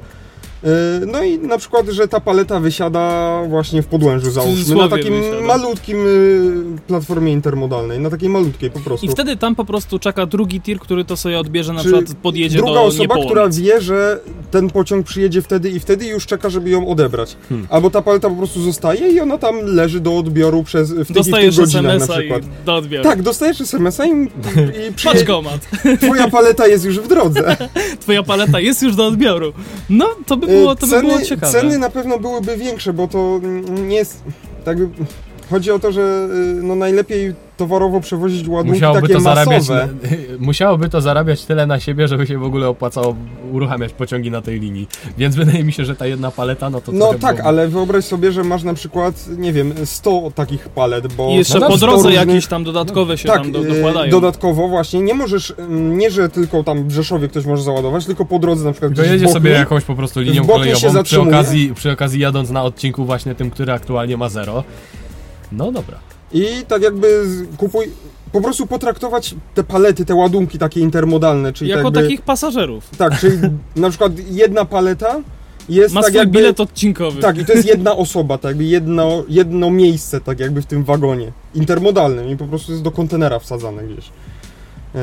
E, 0.64 0.68
No 1.06 1.24
i 1.24 1.40
na 1.40 1.58
przykład, 1.58 1.90
że 1.90 2.08
ta 2.08 2.20
paleta 2.20 2.60
wysiada 2.60 3.32
właśnie 3.50 3.82
w 3.82 3.88
Podłężu 3.88 4.32
załóżmy, 4.32 4.76
na 4.76 4.88
takim 4.90 5.22
wysiada. 5.22 5.42
malutkim 5.48 6.08
y, 6.08 6.82
platformie 6.88 7.32
intermodalnej, 7.34 8.00
na 8.00 8.10
takiej 8.10 8.30
malutkiej 8.30 8.72
po 8.72 8.80
prostu. 8.80 9.06
I 9.06 9.10
wtedy 9.10 9.38
tam 9.38 9.56
po 9.56 9.66
prostu 9.66 10.00
czeka 10.00 10.26
drugi 10.26 10.62
tir, 10.62 10.80
który 10.80 11.06
to 11.06 11.18
sobie 11.18 11.40
odbierze, 11.40 11.74
na 11.74 11.84
Czy 11.84 11.92
przykład 11.92 12.16
podjedzie 12.22 12.58
druga 12.58 12.74
do 12.74 12.82
osoba, 12.82 13.02
Niepołomic. 13.04 13.26
która 13.26 13.50
wie, 13.50 13.82
że 13.82 14.20
ten 14.52 14.70
pociąg 14.70 15.06
przyjedzie 15.06 15.42
wtedy 15.42 15.70
i 15.70 15.80
wtedy 15.80 16.06
już 16.06 16.26
czeka, 16.26 16.50
żeby 16.50 16.70
ją 16.70 16.88
odebrać. 16.88 17.38
Hmm. 17.50 17.68
Albo 17.70 17.90
ta 17.90 18.02
paleta 18.02 18.30
po 18.30 18.36
prostu 18.36 18.62
zostaje 18.62 19.12
i 19.12 19.20
ona 19.20 19.38
tam 19.38 19.56
leży 19.62 20.00
do 20.00 20.18
odbioru 20.18 20.64
przez 20.64 20.92
w 20.92 20.96
tych, 20.96 21.00
i 21.00 21.04
w 21.04 21.08
tych 21.08 21.16
Dostajesz 21.16 21.58
godzinach 21.58 21.84
na 21.84 21.94
SMS-a 21.94 22.16
i 22.16 22.20
przykład. 22.20 22.42
do 22.66 22.76
odbioru. 22.76 23.04
Tak, 23.04 23.22
dostajesz 23.22 23.62
SMS-a 23.62 24.06
i, 24.06 24.10
i 24.10 24.28
Patrz 24.92 24.96
przyje... 25.06 25.24
gomat. 25.26 25.68
twoja 26.02 26.30
paleta 26.30 26.68
jest 26.68 26.86
już 26.86 27.00
w 27.00 27.08
drodze. 27.08 27.58
Twoja 28.02 28.24
paleta 28.24 28.60
jest 28.60 28.84
już 28.84 28.96
do 28.96 29.06
odbioru. 29.06 29.54
No, 29.90 30.06
to 30.26 30.38
by 30.38 30.51
było, 30.52 30.76
to 30.76 30.88
by 30.88 30.92
ceny, 30.92 31.08
było 31.08 31.22
ciekawe. 31.22 31.52
ceny 31.52 31.78
na 31.78 31.90
pewno 31.90 32.20
byłyby 32.20 32.58
większe, 32.58 32.94
bo 32.94 33.08
to 33.08 33.40
mm, 33.44 33.90
nie 33.90 33.96
jest... 33.96 34.24
Tak 34.66 34.78
by, 34.78 35.06
chodzi 35.50 35.72
o 35.72 35.80
to, 35.80 35.92
że 35.92 36.02
y, 36.02 36.64
no 36.64 36.76
najlepiej 36.76 37.34
towarowo 37.62 38.00
przewozić 38.00 38.48
ładunki 38.48 38.72
Musiałoby 38.78 39.02
takie 39.02 39.14
to, 39.14 39.20
zarabiać 39.20 39.60
masowe. 39.70 39.88
musiałoby 40.40 40.90
to 40.90 41.02
zarabiać 41.02 41.46
tyle 41.46 41.66
na 41.66 41.80
siebie, 41.80 42.08
żeby 42.08 42.28
się 42.28 42.38
w 42.38 42.44
ogóle 42.44 42.68
opłacało 42.68 43.16
uruchamiać 43.52 43.94
pociągi 43.94 44.32
na 44.32 44.42
tej 44.42 44.60
linii. 44.60 44.88
Więc 45.18 45.36
wydaje 45.36 45.64
mi 45.64 45.74
się, 45.74 45.86
że 45.86 45.96
ta 45.96 46.06
jedna 46.08 46.32
paleta, 46.32 46.70
no 46.70 46.82
to 46.82 46.92
No 46.92 47.06
tak, 47.14 47.20
byłoby- 47.20 47.42
ale 47.44 47.68
wyobraź 47.68 48.06
sobie, 48.06 48.32
że 48.32 48.44
masz 48.44 48.64
na 48.64 48.74
przykład, 48.74 49.26
nie 49.38 49.54
wiem, 49.54 49.74
100 49.86 50.32
takich 50.36 50.70
palet, 50.70 51.14
bo... 51.14 51.30
I 51.30 51.36
jeszcze 51.36 51.60
No 51.60 51.68
po 51.68 51.78
drodze 51.78 51.96
różnych- 52.10 52.28
jakieś 52.28 52.48
tam 52.48 52.64
dodatkowe 52.64 53.18
się 53.18 53.28
tak, 53.28 53.38
tam 53.42 53.52
do, 53.52 53.60
e, 53.60 53.64
dokładają. 53.64 54.12
dodatkowo 54.12 54.68
właśnie, 54.68 55.02
nie 55.02 55.14
możesz, 55.14 55.54
mm, 55.58 55.98
nie 55.98 56.12
że 56.12 56.30
tylko 56.30 56.64
tam 56.64 56.88
w 56.88 56.92
Rzeszowie 56.92 57.28
ktoś 57.28 57.46
może 57.46 57.64
załadować, 57.64 58.06
tylko 58.06 58.26
po 58.26 58.40
drodze 58.40 58.66
na 58.66 58.72
przykład 58.72 58.92
To 58.92 58.94
gdzieś 58.94 59.08
w 59.10 59.12
jedzie 59.14 59.26
Bochni. 59.26 59.40
sobie 59.42 59.52
jakąś 59.52 59.84
po 59.84 59.96
prostu 59.96 60.22
linią 60.22 60.48
kolejową 60.48 61.04
przy 61.04 61.22
okazji, 61.22 61.74
przy 61.76 61.92
okazji 61.92 62.20
jadąc 62.20 62.50
na 62.50 62.64
odcinku 62.64 63.06
właśnie 63.06 63.36
tym, 63.36 63.52
który 63.52 63.74
aktualnie 63.74 64.18
ma 64.18 64.30
zero. 64.30 64.64
No 65.52 65.72
dobra. 65.72 65.98
I 66.34 66.66
tak 66.68 66.82
jakby 66.82 67.26
kupuj, 67.58 67.86
po 68.32 68.42
prostu 68.42 68.68
potraktować 68.68 69.36
te 69.56 69.64
palety, 69.64 70.06
te 70.06 70.16
ładunki 70.16 70.58
takie 70.58 70.80
intermodalne, 70.80 71.54
czyli 71.54 71.70
jako 71.70 71.84
jakby, 71.84 72.02
takich 72.02 72.22
pasażerów. 72.22 72.90
Tak, 72.98 73.20
czyli 73.20 73.38
na 73.76 73.90
przykład 73.90 74.12
jedna 74.30 74.66
paleta 74.66 75.22
jest 75.70 75.94
Ma 75.94 76.02
tak 76.02 76.10
swój 76.10 76.20
jakby... 76.20 76.40
bilet 76.40 76.60
odcinkowy. 76.60 77.22
Tak, 77.22 77.38
i 77.38 77.46
to 77.46 77.54
jest 77.54 77.68
jedna 77.68 77.96
osoba, 77.96 78.38
tak 78.38 78.50
jakby 78.50 78.64
jedno, 78.64 79.24
jedno 79.30 79.70
miejsce, 79.70 80.22
tak 80.22 80.40
jakby 80.40 80.62
w 80.62 80.66
tym 80.66 80.84
wagonie 80.84 81.32
intermodalnym 81.56 82.30
i 82.30 82.38
po 82.38 82.48
prostu 82.48 82.72
jest 82.72 82.84
do 82.84 82.92
kontenera 82.92 83.40
wsadzane 83.40 83.84
gdzieś. 83.84 84.06
Eee, 84.06 85.02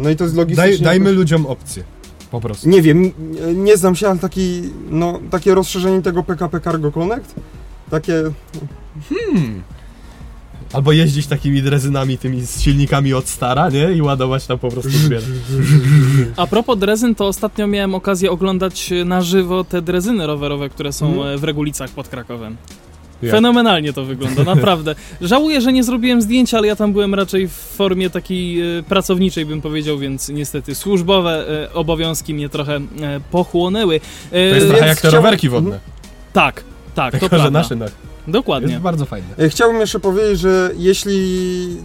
no 0.00 0.10
i 0.10 0.16
to 0.16 0.24
jest 0.24 0.36
logistycznie... 0.36 0.72
Daj, 0.72 0.80
dajmy 0.80 1.04
jakoś- 1.04 1.18
ludziom 1.18 1.46
opcję. 1.46 1.82
Po 2.30 2.40
prostu. 2.40 2.68
Nie 2.68 2.82
wiem, 2.82 3.12
nie 3.54 3.76
znam 3.76 3.96
się, 3.96 4.08
ale 4.08 4.18
taki, 4.18 4.62
no, 4.90 5.20
takie 5.30 5.54
rozszerzenie 5.54 6.02
tego 6.02 6.22
PKP 6.22 6.60
Cargo 6.60 6.92
Connect, 6.92 7.34
takie, 7.90 8.14
Hmm. 9.08 9.62
Albo 10.72 10.92
jeździć 10.92 11.26
takimi 11.26 11.62
drezynami, 11.62 12.18
tymi 12.18 12.46
z 12.46 12.60
silnikami 12.60 13.14
od 13.14 13.28
stara, 13.28 13.70
nie? 13.70 13.92
I 13.92 14.02
ładować 14.02 14.46
tam 14.46 14.58
po 14.58 14.68
prostu 14.68 14.90
zbierać. 14.90 15.24
A 16.36 16.46
propos 16.46 16.78
drezyn, 16.78 17.14
to 17.14 17.26
ostatnio 17.26 17.66
miałem 17.66 17.94
okazję 17.94 18.30
oglądać 18.30 18.90
na 19.04 19.22
żywo 19.22 19.64
te 19.64 19.82
drezyny 19.82 20.26
rowerowe, 20.26 20.68
które 20.68 20.92
są 20.92 21.24
e, 21.24 21.38
w 21.38 21.44
Regulicach 21.44 21.90
pod 21.90 22.08
Krakowem. 22.08 22.56
Fenomenalnie 23.30 23.92
to 23.92 24.04
wygląda, 24.04 24.44
naprawdę. 24.54 24.94
Żałuję, 25.20 25.60
że 25.60 25.72
nie 25.72 25.84
zrobiłem 25.84 26.22
zdjęcia, 26.22 26.58
ale 26.58 26.66
ja 26.66 26.76
tam 26.76 26.92
byłem 26.92 27.14
raczej 27.14 27.48
w 27.48 27.52
formie 27.52 28.10
takiej 28.10 28.78
e, 28.78 28.82
pracowniczej, 28.82 29.46
bym 29.46 29.60
powiedział, 29.60 29.98
więc 29.98 30.28
niestety 30.28 30.74
służbowe 30.74 31.48
e, 31.64 31.72
obowiązki 31.72 32.34
mnie 32.34 32.48
trochę 32.48 32.80
pochłonęły. 33.30 34.00
To 34.30 34.36
jest 34.36 34.58
Więc 34.58 34.70
trochę 34.70 34.86
jak 34.86 35.00
te 35.00 35.10
rowerki 35.10 35.48
wodne. 35.48 35.80
Tak, 36.32 36.64
tak, 36.94 37.12
to 37.12 37.20
Tylko, 37.20 37.36
że 37.36 37.40
prawda. 37.40 37.58
na 37.58 37.64
szynach. 37.68 38.07
Dokładnie. 38.28 38.70
Jest 38.70 38.82
bardzo 38.82 39.06
fajne. 39.06 39.26
E, 39.38 39.48
Chciałbym 39.48 39.80
jeszcze 39.80 40.00
powiedzieć, 40.00 40.40
że 40.40 40.70
jeśli 40.76 41.18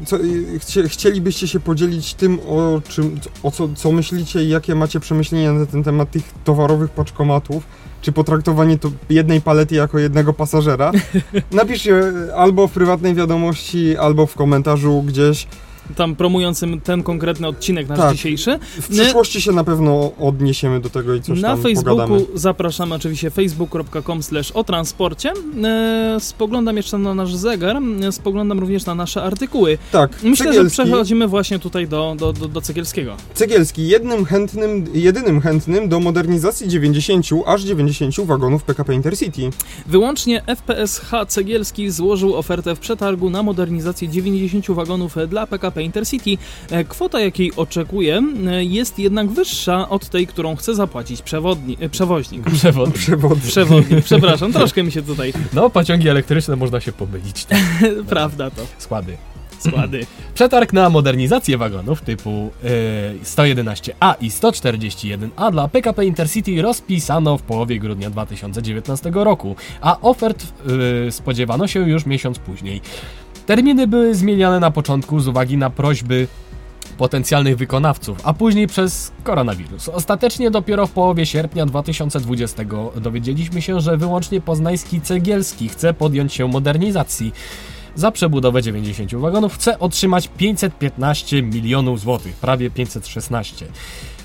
co, 0.06 0.18
e, 0.18 0.20
chcie, 0.60 0.90
chcielibyście 0.90 1.48
się 1.48 1.60
podzielić 1.60 2.14
tym, 2.14 2.40
o 2.48 2.82
czym, 2.90 3.20
o 3.44 3.52
co, 3.52 3.70
co 3.76 3.92
myślicie 3.92 4.44
i 4.44 4.50
jakie 4.50 4.76
macie 4.76 5.00
przemyślenia 5.00 5.54
na 5.54 5.66
ten 5.66 5.84
temat 5.84 6.12
tych 6.12 6.24
towarowych 6.44 6.92
paczkomatów, 6.92 7.64
czy 8.02 8.12
potraktowanie 8.12 8.78
to 8.78 8.92
jednej 9.10 9.42
palety 9.42 9.76
jako 9.76 10.00
jednego 10.00 10.34
pasażera, 10.34 10.92
napiszcie 11.52 12.02
albo 12.36 12.68
w 12.68 12.72
prywatnej 12.72 13.16
wiadomości, 13.16 13.98
albo 13.98 14.26
w 14.26 14.36
komentarzu 14.36 15.02
gdzieś. 15.02 15.48
Tam 15.96 16.16
promującym 16.16 16.82
ten 16.82 17.04
konkretny 17.04 17.48
odcinek 17.48 17.88
nasz 17.90 17.98
Tak. 18.00 18.14
dzisiejszy. 18.16 18.60
W 18.82 18.88
przyszłości 18.88 19.42
się 19.42 19.52
na 19.52 19.64
pewno 19.64 20.12
odniesiemy 20.20 20.80
do 20.80 20.90
tego 20.90 21.14
i 21.16 21.22
coś 21.22 21.42
Na 21.42 21.48
tam 21.48 21.62
Facebooku 21.62 21.98
pogadamy. 22.08 22.26
zapraszamy 22.36 22.96
oczywiście 22.96 23.30
facebook.com 23.32 24.24
slash 24.24 24.52
o 24.52 24.64
transporcie. 24.64 25.34
E, 25.64 26.18
spoglądam 26.20 26.78
jeszcze 26.78 26.98
na 26.98 27.16
nasz 27.16 27.36
zegar, 27.36 27.78
e, 28.08 28.12
spoglądam 28.12 28.60
również 28.60 28.86
na 28.86 28.96
nasze 28.96 29.24
artykuły. 29.24 29.78
Tak, 29.92 30.24
Myślę, 30.24 30.46
Cegielski, 30.46 30.76
że 30.78 30.84
przechodzimy 30.84 31.28
właśnie 31.28 31.60
tutaj 31.60 31.88
do, 31.88 32.16
do, 32.20 32.34
do, 32.34 32.48
do 32.48 32.62
Cegielskiego. 32.62 33.16
Cegielski 33.34 33.88
jednym 33.88 34.26
chętnym, 34.26 34.86
jedynym 34.94 35.42
chętnym 35.42 35.90
do 35.90 36.00
modernizacji 36.00 36.68
90, 36.68 37.26
aż 37.46 37.62
90 37.62 38.16
wagonów 38.28 38.64
PKP 38.64 38.94
Intercity. 38.94 39.50
Wyłącznie 39.88 40.42
FPSH 40.48 41.12
Cegielski 41.28 41.92
złożył 41.92 42.36
ofertę 42.36 42.76
w 42.76 42.80
przetargu 42.80 43.30
na 43.30 43.44
modernizację 43.44 44.10
90 44.10 44.72
wagonów 44.72 45.16
dla 45.28 45.48
PKP 45.48 45.73
Intercity. 45.82 46.38
E, 46.72 46.84
Kwota, 46.84 47.20
jakiej 47.20 47.52
oczekuje, 47.56 48.22
e, 48.48 48.64
jest 48.64 49.00
jednak 49.00 49.30
wyższa 49.32 49.90
od 49.90 50.10
tej, 50.10 50.28
którą 50.28 50.56
chce 50.56 50.76
zapłacić 50.76 51.22
przewodni, 51.22 51.78
e, 51.80 51.90
przewoźnik. 51.90 52.44
Przewod. 52.52 52.94
Przewody. 52.94 53.42
Przewodnik, 53.48 54.04
przepraszam, 54.06 54.54
troszkę 54.54 54.84
mi 54.84 54.92
się 54.92 55.02
tutaj, 55.02 55.34
No, 55.54 55.70
pociągi 55.70 56.10
elektryczne 56.10 56.56
można 56.56 56.80
się 56.80 56.92
pomylić. 56.92 57.46
Tak. 57.46 57.60
prawda 58.10 58.50
to, 58.52 58.62
Składy. 58.78 59.18
składy. 59.60 60.06
Przetarg 60.36 60.74
na 60.74 60.90
modernizację 60.90 61.58
wagonów 61.58 62.02
typu 62.02 62.52
y, 62.64 63.26
111A 63.26 64.14
i 64.22 64.30
141A 64.30 65.52
dla 65.52 65.68
PKP 65.68 66.06
Intercity 66.06 66.62
rozpisano 66.62 67.38
w 67.38 67.42
połowie 67.42 67.80
grudnia 67.80 68.10
2019 68.10 69.12
roku, 69.14 69.56
a 69.82 70.02
ofert 70.02 70.44
y, 71.08 71.12
spodziewano 71.12 71.68
się 71.68 71.90
już 71.90 72.06
miesiąc 72.06 72.40
później. 72.40 72.82
Terminy 73.46 73.88
były 73.88 74.16
zmieniane 74.16 74.60
na 74.60 74.72
początku 74.72 75.20
z 75.20 75.28
uwagi 75.28 75.58
na 75.58 75.70
prośby 75.70 76.28
potencjalnych 76.98 77.58
wykonawców, 77.58 78.18
a 78.24 78.34
później 78.34 78.68
przez 78.68 79.12
koronawirus. 79.24 79.90
Ostatecznie 79.90 80.52
dopiero 80.52 80.88
w 80.88 80.92
połowie 80.92 81.26
sierpnia 81.26 81.66
2020 81.66 82.64
dowiedzieliśmy 82.96 83.62
się, 83.62 83.80
że 83.82 83.98
wyłącznie 83.98 84.42
poznański 84.42 85.02
Cegielski 85.02 85.70
chce 85.70 85.94
podjąć 85.94 86.34
się 86.34 86.48
modernizacji. 86.48 87.34
za 87.96 88.12
przebudowę 88.12 88.62
90 88.62 89.16
wagonów 89.16 89.56
chce 89.56 89.80
otrzymać 89.80 90.28
515 90.38 91.42
milionów 91.42 92.00
złotych, 92.00 92.36
prawie 92.36 92.70
516. 92.70 93.66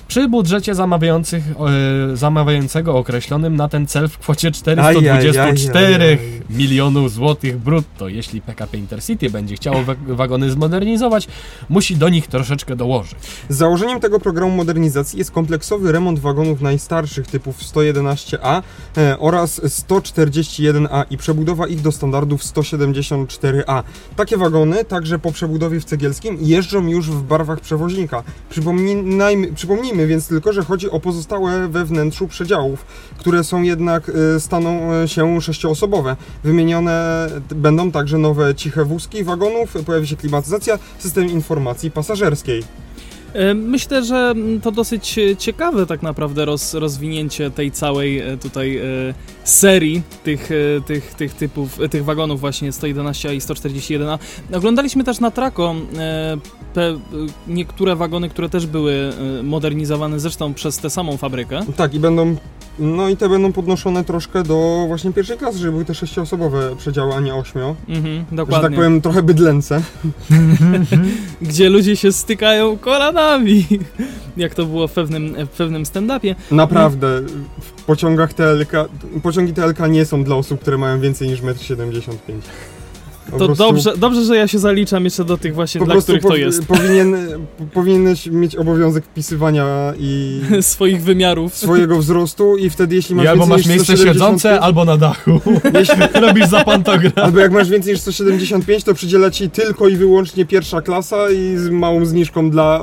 Przy 0.09 0.27
budżecie 0.27 0.75
zamawiających, 0.75 1.43
e, 2.13 2.17
zamawiającego 2.17 2.97
określonym 2.97 3.55
na 3.55 3.67
ten 3.67 3.87
cel 3.87 4.07
w 4.07 4.17
kwocie 4.17 4.51
424 4.51 5.85
Ajajajajaj. 5.85 6.19
milionów 6.49 7.11
złotych 7.11 7.57
brutto. 7.57 8.07
Jeśli 8.07 8.41
PKP 8.41 8.77
Intercity 8.77 9.29
będzie 9.29 9.55
chciało 9.55 9.83
wa- 9.83 9.95
wagony 10.07 10.51
zmodernizować, 10.51 11.27
musi 11.69 11.95
do 11.95 12.09
nich 12.09 12.27
troszeczkę 12.27 12.75
dołożyć. 12.75 13.15
Założeniem 13.49 13.99
tego 13.99 14.19
programu 14.19 14.55
modernizacji 14.55 15.19
jest 15.19 15.31
kompleksowy 15.31 15.91
remont 15.91 16.19
wagonów 16.19 16.61
najstarszych 16.61 17.27
typów 17.27 17.57
111A 17.63 18.61
e, 18.97 19.19
oraz 19.19 19.61
141A 19.63 21.03
i 21.09 21.17
przebudowa 21.17 21.67
ich 21.67 21.81
do 21.81 21.91
standardów 21.91 22.41
174A. 22.43 23.83
Takie 24.15 24.37
wagony, 24.37 24.85
także 24.85 25.19
po 25.19 25.31
przebudowie 25.31 25.79
w 25.79 25.85
Cegielskim, 25.85 26.37
jeżdżą 26.41 26.87
już 26.87 27.09
w 27.09 27.21
barwach 27.23 27.59
przewoźnika. 27.59 28.23
Przypomnijmy, 28.49 29.53
przypomnijmy 29.55 29.98
więc 30.07 30.27
tylko, 30.27 30.53
że 30.53 30.63
chodzi 30.63 30.89
o 30.89 30.99
pozostałe 30.99 31.67
we 31.67 31.85
wnętrzu 31.85 32.27
przedziałów, 32.27 32.85
które 33.17 33.43
są 33.43 33.61
jednak, 33.61 34.11
e, 34.35 34.39
staną 34.39 34.93
e, 34.93 35.07
się 35.07 35.41
sześcioosobowe. 35.41 36.15
Wymienione 36.43 37.27
będą 37.55 37.91
także 37.91 38.17
nowe 38.17 38.55
ciche 38.55 38.85
wózki 38.85 39.23
wagonów, 39.23 39.73
pojawi 39.85 40.07
się 40.07 40.15
klimatyzacja, 40.15 40.79
system 40.99 41.29
informacji 41.29 41.91
pasażerskiej. 41.91 42.63
E, 43.33 43.53
Myślę, 43.53 44.03
że 44.03 44.33
to 44.63 44.71
dosyć 44.71 45.19
ciekawe 45.37 45.85
tak 45.85 46.01
naprawdę 46.01 46.45
roz, 46.45 46.73
rozwinięcie 46.73 47.51
tej 47.51 47.71
całej 47.71 48.19
e, 48.19 48.37
tutaj 48.37 48.77
e, 48.77 48.83
serii 49.43 50.01
tych, 50.23 50.49
tych, 50.85 51.13
tych 51.13 51.33
typów, 51.33 51.79
tych 51.91 52.05
wagonów 52.05 52.39
właśnie 52.39 52.71
111 52.71 53.35
i 53.35 53.39
141A. 53.39 54.19
Oglądaliśmy 54.53 55.03
też 55.03 55.19
na 55.19 55.31
Trako 55.31 55.75
niektóre 57.47 57.95
wagony, 57.95 58.29
które 58.29 58.49
też 58.49 58.67
były 58.67 59.13
modernizowane 59.43 60.19
zresztą 60.19 60.53
przez 60.53 60.77
tę 60.77 60.89
samą 60.89 61.17
fabrykę. 61.17 61.61
Tak, 61.77 61.93
i 61.93 61.99
będą. 61.99 62.35
No 62.79 63.09
i 63.09 63.17
te 63.17 63.29
będą 63.29 63.53
podnoszone 63.53 64.03
troszkę 64.03 64.43
do 64.43 64.83
właśnie 64.87 65.13
pierwszej 65.13 65.37
klasy, 65.37 65.57
żeby 65.57 65.71
były 65.71 65.85
te 65.85 65.95
sześcioosobowe 65.95 66.75
przedziały, 66.75 67.13
a 67.13 67.19
nie 67.19 67.35
ośmio. 67.35 67.75
Mhm, 67.89 68.25
Że 68.29 68.35
dokładnie. 68.35 68.69
tak 68.69 68.75
powiem, 68.75 69.01
trochę 69.01 69.23
bydlęce. 69.23 69.81
Gdzie 71.41 71.69
ludzie 71.69 71.95
się 71.95 72.11
stykają 72.11 72.77
kolanami. 72.77 73.65
Jak 74.37 74.55
to 74.55 74.65
było 74.65 74.87
w 74.87 74.91
pewnym, 74.91 75.35
w 75.45 75.49
pewnym 75.49 75.83
stand-upie. 75.83 76.35
Naprawdę, 76.51 77.21
w 77.61 77.83
pociągach 77.83 78.33
TLK. 78.33 78.71
Pociągi 79.23 79.53
TLK 79.53 79.79
nie 79.89 80.05
są 80.05 80.23
dla 80.23 80.35
osób, 80.35 80.61
które 80.61 80.77
mają 80.77 80.99
więcej 80.99 81.27
niż 81.27 81.41
1,75 81.41 82.13
m. 82.29 82.41
To 83.31 83.45
prostu... 83.45 83.55
dobrze, 83.63 83.93
dobrze, 83.97 84.25
że 84.25 84.37
ja 84.37 84.47
się 84.47 84.59
zaliczam 84.59 85.03
jeszcze 85.03 85.25
do 85.25 85.37
tych 85.37 85.53
właśnie, 85.55 85.79
po 85.79 85.85
dla 85.85 86.01
których 86.01 86.21
to 86.21 86.35
jest. 86.35 86.65
Powinien, 86.65 87.15
powinieneś 87.73 88.27
mieć 88.27 88.55
obowiązek 88.55 89.05
wpisywania 89.05 89.93
i... 89.99 90.41
Swoich 90.61 91.03
wymiarów. 91.03 91.55
Swojego 91.55 91.97
wzrostu 91.97 92.57
i 92.57 92.69
wtedy 92.69 92.95
jeśli 92.95 93.15
masz 93.15 93.25
I 93.25 93.27
albo 93.27 93.45
masz 93.45 93.65
miejsce 93.65 93.83
175, 93.83 94.13
siedzące, 94.13 94.59
albo 94.59 94.85
na 94.85 94.97
dachu. 94.97 95.41
Jeśli 95.73 95.95
robisz 96.27 96.47
za 96.47 96.63
pantograf. 96.63 97.17
Albo 97.17 97.39
jak 97.39 97.51
masz 97.51 97.69
więcej 97.69 97.93
niż 97.93 98.01
175, 98.01 98.83
to 98.83 98.93
przydziela 98.93 99.31
ci 99.31 99.49
tylko 99.49 99.87
i 99.87 99.95
wyłącznie 99.95 100.45
pierwsza 100.45 100.81
klasa 100.81 101.31
i 101.31 101.57
z 101.57 101.69
małą 101.69 102.05
zniżką 102.05 102.49
dla 102.49 102.81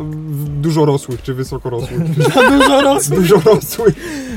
dużo 0.61 0.85
rosłych, 0.85 1.23
czy 1.23 1.35
wysoko 1.35 1.71
rosłych. 1.71 2.11
Dla 2.11 2.51
dużo 2.51 2.81
rosłych. 2.81 3.21
dużo 3.21 3.41
rosłych. 3.41 3.95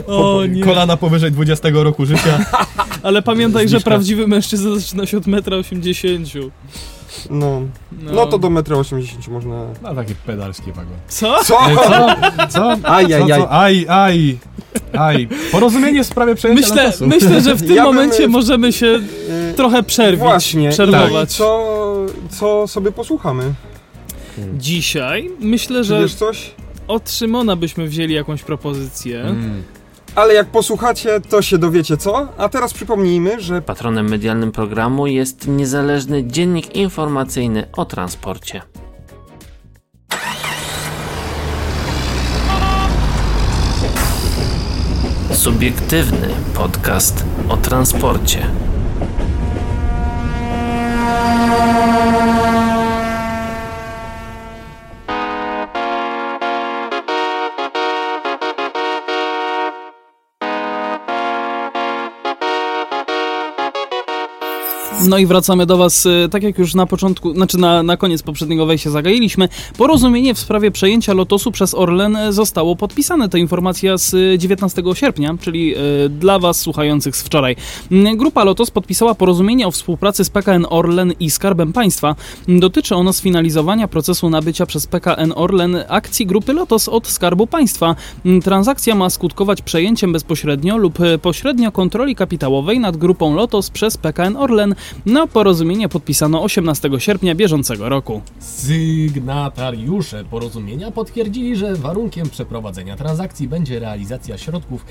O, 0.08 0.46
nie. 0.50 0.64
Kolana 0.64 0.98
powyżej 0.98 1.32
20 1.32 1.70
roku 1.74 2.06
życia. 2.06 2.46
Ale 3.04 3.22
pamiętaj, 3.22 3.70
że 3.70 3.80
prawdziwy 3.80 4.28
mężczyzna 4.28 4.76
zaczyna 4.76 5.06
się 5.06 5.18
od 5.18 5.28
metra 5.28 5.58
80 5.58 5.99
80. 6.04 6.52
No. 7.30 7.62
no. 7.92 8.12
No, 8.14 8.26
to 8.26 8.38
do 8.38 8.50
metra 8.50 8.76
80 8.78 9.28
można. 9.28 9.66
Na 9.82 9.96
takie 9.96 10.16
pedalskie 10.26 10.72
wagon. 10.72 10.98
Co? 11.08 11.44
Co? 11.44 11.72
E, 11.72 11.76
co? 11.76 12.48
Co? 12.50 12.78
Aj, 12.84 13.14
aj, 13.14 13.32
aj. 13.32 13.46
Aj, 13.50 13.86
aj. 13.88 14.38
aj. 14.94 15.28
Porozumienie 15.52 16.04
w 16.04 16.08
sprawie 16.08 16.36
przejęcia 16.36 16.76
myślę. 16.76 17.08
Myślę, 17.08 17.42
że 17.42 17.56
w 17.56 17.62
tym 17.62 17.76
ja 17.76 17.84
momencie 17.84 18.28
możemy 18.28 18.74
się 18.74 18.86
yy, 18.86 19.54
trochę 19.56 19.84
przerwić. 19.84 20.20
Właśnie. 20.20 20.64
Tak. 20.64 20.74
Przerwować. 20.74 21.32
Co, 21.32 22.06
co 22.30 22.68
sobie 22.68 22.92
posłuchamy? 22.92 23.54
Dzisiaj 24.58 25.30
myślę, 25.40 25.84
że. 25.84 25.96
Czy 25.96 26.02
wiesz 26.02 26.16
coś? 26.16 26.52
Od 26.88 27.12
Szymona 27.12 27.56
byśmy 27.56 27.88
wzięli 27.88 28.14
jakąś 28.14 28.44
propozycję. 28.44 29.22
Mm. 29.22 29.64
Ale 30.16 30.34
jak 30.34 30.48
posłuchacie, 30.48 31.22
to 31.22 31.42
się 31.42 31.58
dowiecie 31.58 31.98
co. 31.98 32.28
A 32.38 32.50
teraz 32.50 32.74
przypomnijmy, 32.74 33.42
że 33.42 33.62
Patronem 33.62 34.10
medialnym 34.10 34.52
programu 34.52 35.08
jest 35.08 35.48
niezależny 35.48 36.24
dziennik 36.24 36.76
informacyjny 36.76 37.68
o 37.78 37.86
transporcie. 37.86 38.62
Subiektywny 45.32 46.28
podcast 46.54 47.26
o 47.50 47.58
transporcie. 47.58 48.52
No 65.10 65.18
i 65.18 65.26
wracamy 65.26 65.66
do 65.66 65.78
Was, 65.78 66.06
y, 66.06 66.28
tak 66.32 66.44
jak 66.44 66.58
już 66.58 66.76
na 66.76 66.86
początku, 66.86 67.34
znaczy 67.34 67.58
na, 67.58 67.84
na 67.84 67.98
koniec 67.98 68.24
poprzedniego 68.24 68.66
wejścia 68.66 68.90
zagailiśmy. 68.90 69.50
Porozumienie 69.78 70.34
w 70.34 70.40
sprawie 70.40 70.72
przejęcia 70.72 71.14
Lotosu 71.14 71.52
przez 71.52 71.76
Orlen 71.76 72.16
y, 72.16 72.34
zostało 72.34 72.76
podpisane. 72.76 73.30
To 73.30 73.38
informacja 73.38 73.98
z 73.98 74.14
y, 74.14 74.38
19 74.38 74.84
sierpnia, 74.94 75.36
czyli 75.42 75.76
y, 76.06 76.10
dla 76.10 76.40
Was 76.40 76.60
słuchających 76.60 77.16
z 77.16 77.24
wczoraj. 77.24 77.56
Mm, 77.92 78.18
Grupa 78.18 78.44
Lotos 78.44 78.72
podpisała 78.72 79.16
porozumienie 79.16 79.68
o 79.68 79.72
współpracy 79.72 80.24
z 80.24 80.30
PKN 80.30 80.66
Orlen 80.70 81.14
i 81.20 81.30
Skarbem 81.30 81.74
Państwa. 81.74 82.16
Dotyczy 82.48 82.96
ono 82.96 83.14
sfinalizowania 83.14 83.88
procesu 83.88 84.30
nabycia 84.30 84.66
przez 84.66 84.88
PKN 84.88 85.34
Orlen 85.36 85.78
akcji 85.88 86.26
grupy 86.26 86.54
Lotos 86.54 86.90
od 86.90 87.08
Skarbu 87.08 87.48
Państwa. 87.48 87.96
Mm, 88.26 88.42
Transakcja 88.42 88.96
ma 88.96 89.10
skutkować 89.10 89.62
przejęciem 89.62 90.14
bezpośrednio 90.14 90.78
lub 90.78 91.00
y, 91.00 91.18
pośrednio 91.18 91.72
kontroli 91.72 92.16
kapitałowej 92.16 92.80
nad 92.80 92.98
grupą 92.98 93.36
Lotos 93.36 93.70
przez 93.70 93.98
PKN 93.98 94.38
Orlen. 94.38 94.76
No, 95.06 95.28
porozumienie 95.28 95.90
podpisano 95.90 96.44
18 96.44 96.90
sierpnia 96.98 97.36
bieżącego 97.36 97.90
roku. 97.90 98.22
Sygnatariusze 98.40 100.24
porozumienia 100.24 100.92
potwierdzili, 100.92 101.56
że 101.56 101.76
warunkiem 101.76 102.30
przeprowadzenia 102.30 102.96
transakcji 102.96 103.48
będzie 103.48 103.80
realizacja 103.80 104.38
środków 104.38 104.86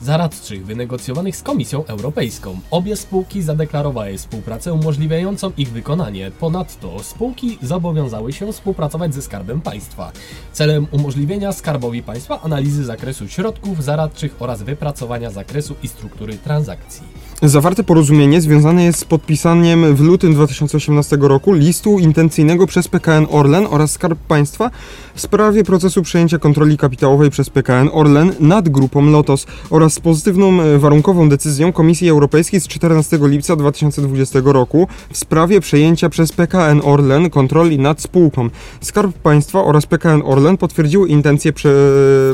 zaradczych 0.00 0.66
wynegocjowanych 0.66 1.36
z 1.36 1.42
Komisją 1.42 1.86
Europejską. 1.86 2.60
Obie 2.70 2.96
spółki 2.96 3.42
zadeklarowały 3.42 4.18
współpracę 4.18 4.72
umożliwiającą 4.72 5.52
ich 5.56 5.70
wykonanie. 5.70 6.30
Ponadto 6.40 7.02
spółki 7.02 7.58
zobowiązały 7.62 8.32
się 8.32 8.52
współpracować 8.52 9.14
ze 9.14 9.22
Skarbem 9.22 9.60
Państwa. 9.60 10.12
Celem 10.52 10.86
umożliwienia 10.90 11.52
Skarbowi 11.52 12.02
Państwa 12.02 12.42
analizy 12.42 12.84
zakresu 12.84 13.28
środków 13.28 13.84
zaradczych 13.84 14.36
oraz 14.38 14.62
wypracowania 14.62 15.30
zakresu 15.30 15.74
i 15.82 15.88
struktury 15.88 16.38
transakcji. 16.38 17.06
Zawarte 17.42 17.84
porozumienie 17.84 18.40
związane 18.40 18.84
jest 18.84 18.98
z 18.98 19.04
podpisaniem 19.04 19.96
w 19.96 20.00
lutym 20.00 20.34
2018 20.34 21.16
roku 21.20 21.52
listu 21.52 21.98
intencyjnego 21.98 22.66
przez 22.66 22.88
PKN 22.88 23.26
Orlen 23.30 23.66
oraz 23.70 23.90
Skarb 23.90 24.18
Państwa 24.18 24.70
w 25.16 25.20
sprawie 25.20 25.64
procesu 25.64 26.02
przejęcia 26.02 26.38
kontroli 26.38 26.78
kapitałowej 26.78 27.30
przez 27.30 27.50
PKN 27.50 27.90
Orlen 27.92 28.32
nad 28.40 28.68
grupą 28.68 29.10
Lotos 29.10 29.46
oraz 29.70 29.92
z 29.92 30.00
pozytywną 30.00 30.60
e, 30.62 30.78
warunkową 30.78 31.28
decyzją 31.28 31.72
Komisji 31.72 32.08
Europejskiej 32.08 32.60
z 32.60 32.68
14 32.68 33.18
lipca 33.22 33.56
2020 33.56 34.40
roku 34.44 34.88
w 35.10 35.16
sprawie 35.16 35.60
przejęcia 35.60 36.08
przez 36.08 36.32
PKN 36.32 36.80
Orlen 36.84 37.30
kontroli 37.30 37.78
nad 37.78 38.00
spółką. 38.00 38.50
Skarb 38.80 39.18
Państwa 39.18 39.64
oraz 39.64 39.86
PKN 39.86 40.22
Orlen 40.24 40.56
potwierdziły 40.56 41.08
intencje 41.08 41.52
prze, 41.52 41.74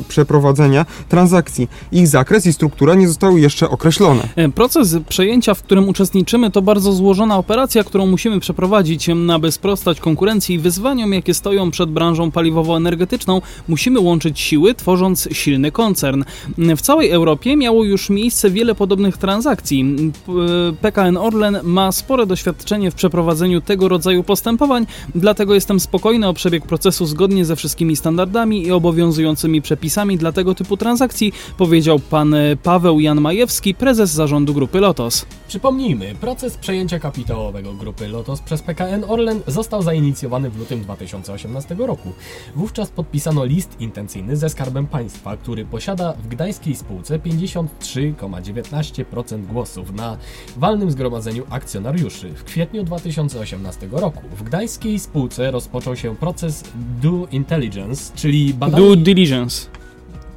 przeprowadzenia 0.09 0.87
transakcji. 1.09 1.69
Ich 1.93 2.09
zakres 2.09 2.47
i 2.47 2.53
struktura 2.53 2.95
nie 2.95 3.09
zostały 3.09 3.41
jeszcze 3.41 3.71
określone. 3.71 4.29
E, 4.37 4.49
Proces 4.49 4.97
przejęcia, 5.09 5.55
w 5.55 5.63
którym 5.63 5.89
uczestniczymy, 5.89 6.51
to 6.51 6.63
bardzo 6.63 6.93
złożona 6.93 7.37
operacja, 7.37 7.85
którą 7.85 8.07
musimy 8.07 8.41
przeprowadzić, 8.41 9.11
aby 9.33 9.53
sprostać 9.53 10.01
konkurencji 10.01 10.55
i 10.55 10.59
wyzwaniom, 10.59 11.13
jakie 11.13 11.35
stoją 11.35 11.71
przed 11.71 11.91
branżą 11.91 12.31
paliwowo-energetyczną. 12.73 13.41
Musimy 13.69 14.01
łączyć 14.01 14.41
siły, 14.41 14.75
tworząc 14.75 15.29
silny 15.33 15.73
koncern. 15.73 16.25
W 16.77 16.81
całej 16.81 17.11
Europie 17.11 17.57
miało 17.57 17.85
już 17.85 18.11
miejsce 18.11 18.51
wiele 18.51 18.75
podobnych 18.75 19.17
transakcji. 19.17 20.13
PKN 20.81 21.17
Orlen 21.17 21.59
ma 21.63 21.93
spore 21.93 22.27
doświadczenie 22.27 22.91
w 22.91 22.95
przeprowadzeniu 22.95 23.61
tego 23.61 23.89
rodzaju 23.89 24.23
postępowań, 24.25 24.87
dlatego 25.15 25.55
jestem 25.55 25.81
spokojny 25.81 26.29
o 26.29 26.35
przebieg 26.35 26.67
procesu 26.67 27.07
zgodnie 27.07 27.45
ze 27.45 27.57
wszystkimi 27.57 27.97
standardami 27.97 28.67
i 28.67 28.73
obowiązującymi 28.73 29.63
przepisami 29.63 30.17
dla 30.19 30.33
tego 30.33 30.55
typu 30.55 30.77
transakcji, 30.77 31.33
powiedział 31.59 31.99
pan 31.99 32.35
Paweł 32.63 33.01
Jan 33.01 33.21
Majewski, 33.21 33.75
prezes 33.75 34.11
zarządu 34.11 34.55
grupy 34.55 34.81
Lotos. 34.81 35.27
Przypomnijmy, 35.49 36.15
proces 36.21 36.57
przejęcia 36.57 36.99
kapitałowego 36.99 37.73
grupy 37.73 38.09
Lotos 38.09 38.41
przez 38.41 38.63
PKN 38.63 39.05
Orlen 39.09 39.41
został 39.47 39.83
zainicjowany 39.83 40.51
w 40.51 40.59
lutym 40.59 40.81
2018 40.81 41.77
roku. 41.79 42.13
Wówczas 42.63 42.91
podpisano 42.91 43.45
list 43.45 43.81
intencyjny 43.81 44.37
ze 44.37 44.49
Skarbem 44.49 44.87
Państwa, 44.87 45.37
który 45.37 45.65
posiada 45.65 46.13
w 46.13 46.29
gdańskiej 46.29 46.77
spółce 46.77 47.19
53,19% 47.19 49.47
głosów 49.47 49.95
na 49.95 50.17
walnym 50.57 50.91
zgromadzeniu 50.91 51.45
akcjonariuszy. 51.51 52.31
W 52.31 52.45
kwietniu 52.45 52.85
2018 52.85 53.89
roku 53.93 54.23
w 54.37 54.43
gdańskiej 54.43 54.99
spółce 54.99 55.51
rozpoczął 55.51 55.97
się 55.97 56.17
proces 56.17 56.65
due 57.03 57.27
intelligence, 57.33 58.13
czyli 58.17 58.55
badanie... 58.55 58.87
Due 58.87 58.97
diligence. 58.97 59.67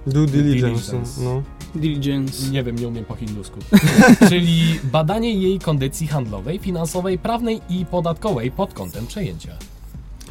Due 0.08 0.28
diligence. 0.28 0.92
diligence. 0.92 1.24
No. 1.24 1.44
Diligence. 1.76 2.52
Nie 2.52 2.64
wiem, 2.64 2.76
nie 2.76 2.88
umiem 2.88 3.06
po 3.06 3.16
hindusku. 3.16 3.60
Czyli 4.30 4.80
badanie 4.84 5.34
jej 5.34 5.60
kondycji 5.60 6.08
handlowej, 6.08 6.60
finansowej, 6.60 7.18
prawnej 7.18 7.62
i 7.70 7.86
podatkowej 7.86 8.52
pod 8.52 8.74
kątem 8.74 9.08
przejęcia. 9.08 9.58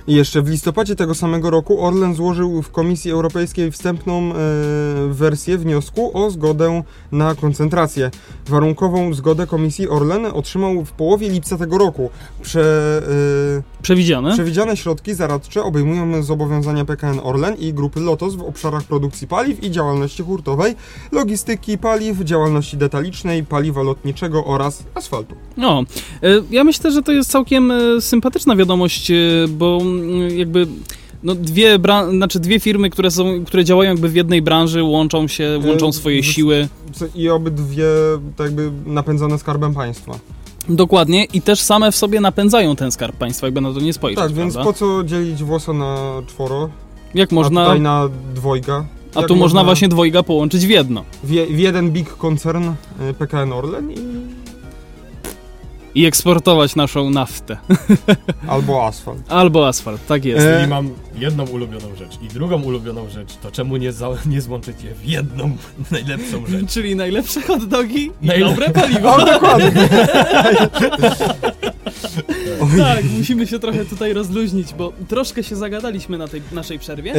I 0.06 0.14
jeszcze 0.14 0.42
w 0.42 0.48
listopadzie 0.48 0.96
tego 0.96 1.14
samego 1.14 1.50
roku 1.50 1.84
Orlen 1.84 2.14
złożył 2.14 2.62
w 2.62 2.70
Komisji 2.70 3.10
Europejskiej 3.10 3.72
wstępną 3.72 4.32
e, 4.32 4.34
wersję 5.08 5.58
wniosku 5.58 6.24
o 6.24 6.30
zgodę 6.30 6.82
na 7.12 7.34
koncentrację. 7.34 8.10
Warunkową 8.48 9.14
zgodę 9.14 9.46
Komisji 9.46 9.88
Orlen 9.88 10.26
otrzymał 10.26 10.84
w 10.84 10.92
połowie 10.92 11.28
lipca 11.28 11.58
tego 11.58 11.78
roku. 11.78 12.10
Prze, 12.42 13.02
e, 13.58 13.82
Przewidziane? 13.82 14.32
przewidziane 14.32 14.76
środki 14.76 15.14
zaradcze 15.14 15.62
obejmują 15.62 16.22
zobowiązania 16.22 16.84
PKN 16.84 17.20
Orlen 17.22 17.54
i 17.56 17.72
grupy 17.72 18.00
Lotos 18.00 18.34
w 18.34 18.42
obszarach 18.42 18.84
produkcji 18.84 19.28
paliw 19.28 19.64
i 19.64 19.70
działalności 19.70 20.22
hurtowej, 20.22 20.74
logistyki 21.12 21.78
paliw, 21.78 22.20
działalności 22.20 22.76
detalicznej, 22.76 23.44
paliwa 23.44 23.82
lotniczego 23.82 24.44
oraz 24.44 24.84
asfaltu. 24.94 25.34
No, 25.56 25.82
e, 26.22 26.28
ja 26.50 26.64
myślę, 26.64 26.90
że 26.90 27.02
to 27.02 27.12
jest 27.12 27.30
całkiem 27.30 27.70
e, 27.70 28.00
sympatyczna 28.00 28.56
wiadomość, 28.56 29.10
e, 29.10 29.14
bo 29.48 29.80
jakby 30.36 30.66
no 31.22 31.34
dwie, 31.34 31.78
bra- 31.78 32.10
znaczy 32.16 32.40
dwie 32.40 32.60
firmy, 32.60 32.90
które, 32.90 33.10
są, 33.10 33.44
które 33.44 33.64
działają 33.64 33.90
jakby 33.90 34.08
w 34.08 34.14
jednej 34.14 34.42
branży, 34.42 34.82
łączą 34.82 35.28
się, 35.28 35.60
łączą 35.66 35.88
E, 35.88 35.92
swoje 35.92 36.22
siły. 36.22 36.68
I 37.14 37.28
obydwie 37.28 37.84
tak 38.36 38.46
jakby 38.46 38.70
napędzane 38.86 39.38
skarbem 39.38 39.74
państwa. 39.74 40.18
Dokładnie 40.68 41.24
i 41.24 41.42
też 41.42 41.60
same 41.60 41.92
w 41.92 41.96
sobie 41.96 42.20
napędzają 42.20 42.76
ten 42.76 42.92
skarb 42.92 43.16
państwa, 43.16 43.46
jakby 43.46 43.60
na 43.60 43.72
to 43.72 43.80
nie 43.80 43.92
spojrzeć, 43.92 44.18
Tak, 44.24 44.32
więc 44.32 44.54
prawda? 44.54 44.72
po 44.72 44.78
co 44.78 45.04
dzielić 45.04 45.42
włosa 45.42 45.72
na 45.72 46.22
czworo, 46.26 46.68
Jak 47.14 47.32
a 47.32 47.34
można, 47.34 47.64
tutaj 47.64 47.80
na 47.80 48.08
dwojga? 48.34 48.84
a 49.14 49.22
tu 49.22 49.36
można 49.36 49.64
właśnie 49.64 49.88
dwojga 49.88 50.22
połączyć 50.22 50.66
w 50.66 50.70
jedno. 50.70 51.04
w, 51.24 51.28
w 51.28 51.58
jeden 51.58 51.90
big 51.90 52.16
koncern 52.16 52.64
y, 53.10 53.14
PKN 53.18 53.52
Orlen 53.52 53.90
i 53.92 53.94
I 55.94 56.04
eksportować 56.06 56.76
naszą 56.76 57.10
naftę. 57.10 57.56
albo 58.48 58.86
asfalt. 58.86 59.22
Albo 59.28 59.68
asfalt, 59.68 60.06
tak 60.06 60.24
jest. 60.24 60.46
E, 60.46 60.64
I 60.64 60.68
mam 60.68 60.90
jedną 61.18 61.44
ulubioną 61.46 61.96
rzecz 61.98 62.18
i 62.22 62.28
drugą 62.28 62.62
ulubioną 62.62 63.08
rzecz, 63.10 63.36
to 63.42 63.50
czemu 63.50 63.76
nie, 63.76 63.92
za, 63.92 64.08
nie 64.26 64.40
złączyć 64.40 64.82
je 64.82 64.94
w 64.94 65.04
jedną 65.06 65.56
najlepszą 65.90 66.46
rzecz? 66.46 66.70
Czyli 66.72 66.96
najlepsze 66.96 67.42
hot 67.42 67.64
dogi 67.64 68.10
i 68.22 68.26
Najle- 68.26 68.48
dobre 68.50 68.70
paliwo. 68.80 69.14
O, 69.16 69.24
dokładnie. 69.26 69.72
tak, 72.78 73.04
musimy 73.18 73.46
się 73.46 73.58
trochę 73.58 73.84
tutaj 73.84 74.12
rozluźnić, 74.12 74.74
bo 74.74 74.92
troszkę 75.08 75.42
się 75.42 75.56
zagadaliśmy 75.56 76.18
na 76.18 76.28
tej 76.28 76.42
naszej 76.52 76.78
przerwie. 76.78 77.12
E, 77.14 77.16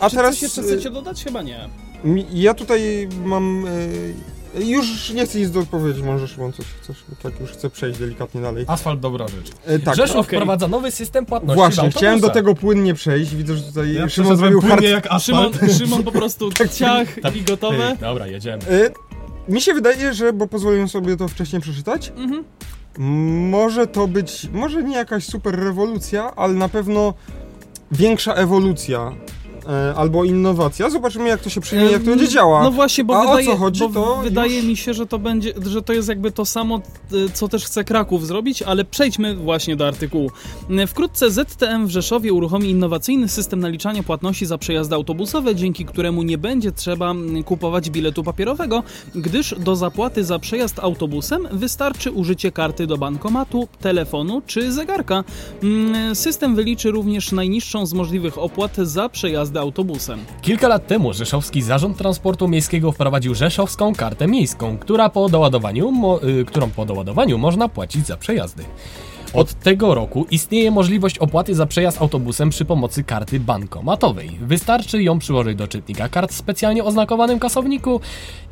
a 0.00 0.10
Czy 0.10 0.16
teraz 0.16 0.34
coś 0.34 0.42
jeszcze 0.42 0.62
chcecie 0.62 0.90
dodać? 0.90 1.24
Chyba 1.24 1.42
nie. 1.42 1.68
ja 2.32 2.54
tutaj 2.54 3.08
mam... 3.24 3.66
y, 3.66 4.14
już 4.54 5.10
nie 5.10 5.26
chcę 5.26 5.38
nic 5.38 5.50
do 5.50 5.60
odpowiedzi, 5.60 6.02
może 6.02 6.28
Szymon 6.28 6.52
coś 6.52 6.66
chcesz, 6.82 7.04
bo 7.08 7.30
tak 7.30 7.40
już 7.40 7.50
chcę 7.50 7.70
przejść 7.70 7.98
delikatnie 7.98 8.40
dalej. 8.40 8.64
Asfalt 8.68 9.00
dobra 9.00 9.28
rzecz. 9.28 9.50
E, 9.66 9.78
tak, 9.78 9.96
Rzeszów 9.96 10.16
okej. 10.16 10.38
wprowadza 10.38 10.68
nowy 10.68 10.90
system 10.90 11.26
płatności 11.26 11.54
właśnie, 11.56 11.90
chciałem 11.90 12.20
do 12.20 12.30
tego 12.30 12.54
płynnie 12.54 12.94
przejść, 12.94 13.34
widzę, 13.34 13.56
że 13.56 13.62
tutaj 13.62 13.94
Ja 13.94 14.08
Szymon 14.08 14.36
zrobił 14.36 14.60
hard... 14.60 14.82
jak 14.82 15.08
Szymon, 15.20 15.46
asfalt. 15.54 15.72
Szymon 15.78 16.02
po 16.02 16.12
prostu 16.12 16.50
ciach 16.74 17.08
Tak. 17.22 17.36
i 17.36 17.42
gotowe. 17.42 17.88
Ej, 17.90 17.98
Dobra, 17.98 18.26
jedziemy. 18.26 18.62
Y, 18.72 18.92
mi 19.48 19.60
się 19.60 19.74
wydaje, 19.74 20.14
że, 20.14 20.32
bo 20.32 20.46
pozwoliłem 20.46 20.88
sobie 20.88 21.16
to 21.16 21.28
wcześniej 21.28 21.62
przeczytać, 21.62 22.12
Mhm. 22.16 22.44
Może 23.50 23.86
to 23.86 24.08
być, 24.08 24.48
może 24.52 24.82
nie 24.82 24.96
jakaś 24.96 25.24
super 25.24 25.54
rewolucja, 25.58 26.34
ale 26.36 26.54
na 26.54 26.68
pewno 26.68 27.14
większa 27.92 28.34
ewolucja 28.34 29.12
e, 29.41 29.41
albo 29.96 30.24
innowacja. 30.24 30.90
Zobaczymy 30.90 31.28
jak 31.28 31.40
to 31.40 31.50
się 31.50 31.60
przyjmie, 31.60 31.84
jak 31.84 32.02
to 32.02 32.06
będzie 32.10 32.28
działać. 32.28 32.64
No 32.64 32.70
właśnie, 32.70 33.04
bo 33.04 33.16
A 33.16 33.22
o 33.24 33.28
wydaje, 33.28 33.46
co 33.46 33.56
chodzi, 33.56 33.80
to 33.80 34.16
wydaje 34.24 34.56
już- 34.56 34.64
mi 34.66 34.76
się, 34.76 34.94
że 34.94 35.06
to 35.06 35.18
będzie, 35.18 35.52
że 35.66 35.82
to 35.82 35.92
jest 35.92 36.08
jakby 36.08 36.32
to 36.32 36.44
samo, 36.44 36.80
co 37.34 37.48
też 37.48 37.64
chce 37.64 37.84
Kraków 37.84 38.26
zrobić, 38.26 38.62
ale 38.62 38.84
przejdźmy 38.84 39.36
właśnie 39.36 39.76
do 39.76 39.86
artykułu. 39.86 40.30
Y, 40.70 40.86
Wkrótce 40.86 41.30
ZTM 41.30 41.86
w 41.86 41.90
Rzeszowie 41.90 42.32
uruchomi 42.32 42.70
innowacyjny 42.70 43.28
system 43.28 43.60
naliczania 43.60 44.02
płatności 44.02 44.46
za 44.46 44.58
przejazdy 44.58 44.94
autobusowe, 44.94 45.54
dzięki 45.54 45.84
któremu 45.84 46.22
nie 46.22 46.38
będzie 46.38 46.72
trzeba 46.72 47.14
kupować 47.44 47.90
biletu 47.90 48.22
papierowego, 48.24 48.82
gdyż 49.14 49.54
do 49.58 49.76
zapłaty 49.76 50.24
za 50.24 50.38
przejazd 50.38 50.78
autobusem 50.78 51.48
wystarczy 51.52 52.10
użycie 52.12 52.52
karty 52.52 52.86
do 52.86 52.98
bankomatu, 52.98 53.68
telefonu 53.80 54.42
czy 54.46 54.72
zegarka. 54.72 55.24
System 56.14 56.54
wyliczy 56.54 56.90
również 56.90 57.32
najniższą 57.32 57.86
z 57.86 57.92
możliwych 57.94 58.38
opłat 58.38 58.76
za 58.76 59.08
przejazdy 59.52 59.60
autobusem. 59.60 60.24
Kilka 60.42 60.68
lat 60.68 60.86
temu 60.86 61.12
Rzeszowski 61.12 61.62
Zarząd 61.62 61.96
Transportu 61.98 62.48
Miejskiego 62.48 62.92
wprowadził 62.92 63.34
Rzeszowską 63.34 63.94
Kartę 63.94 64.26
Miejską, 64.26 64.78
która 64.78 65.08
po 65.08 65.28
doładowaniu, 65.28 65.92
y, 66.40 66.44
którą 66.44 66.70
po 66.70 66.84
doładowaniu 66.84 67.38
można 67.38 67.68
płacić 67.68 68.06
za 68.06 68.16
przejazdy. 68.16 68.64
Od 69.34 69.54
tego 69.54 69.94
roku 69.94 70.26
istnieje 70.30 70.70
możliwość 70.70 71.18
opłaty 71.18 71.54
za 71.54 71.66
przejazd 71.66 72.02
autobusem 72.02 72.50
przy 72.50 72.64
pomocy 72.64 73.04
karty 73.04 73.40
bankomatowej. 73.40 74.38
Wystarczy 74.40 75.02
ją 75.02 75.18
przyłożyć 75.18 75.56
do 75.56 75.68
czytnika 75.68 76.08
kart 76.08 76.32
w 76.32 76.34
specjalnie 76.34 76.84
oznakowanym 76.84 77.38
kasowniku 77.38 78.00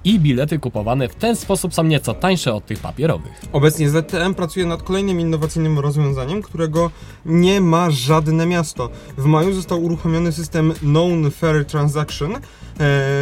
i 0.04 0.20
bilety 0.20 0.58
kupowane 0.58 1.08
w 1.08 1.14
ten 1.14 1.36
sposób 1.36 1.74
są 1.74 1.84
nieco 1.84 2.14
tańsze 2.14 2.54
od 2.54 2.66
tych 2.66 2.78
papierowych. 2.78 3.32
Obecnie 3.52 3.90
ZTM 3.90 4.34
pracuje 4.34 4.66
nad 4.66 4.82
kolejnym 4.82 5.20
innowacyjnym 5.20 5.78
rozwiązaniem, 5.78 6.42
którego 6.42 6.90
nie 7.26 7.60
ma 7.60 7.90
żadne 7.90 8.46
miasto. 8.46 8.90
W 9.18 9.24
maju 9.24 9.52
został 9.52 9.84
uruchomiony 9.84 10.32
system 10.32 10.72
Known 10.72 11.30
Fair 11.30 11.64
Transaction, 11.64 12.36
e, 12.36 12.40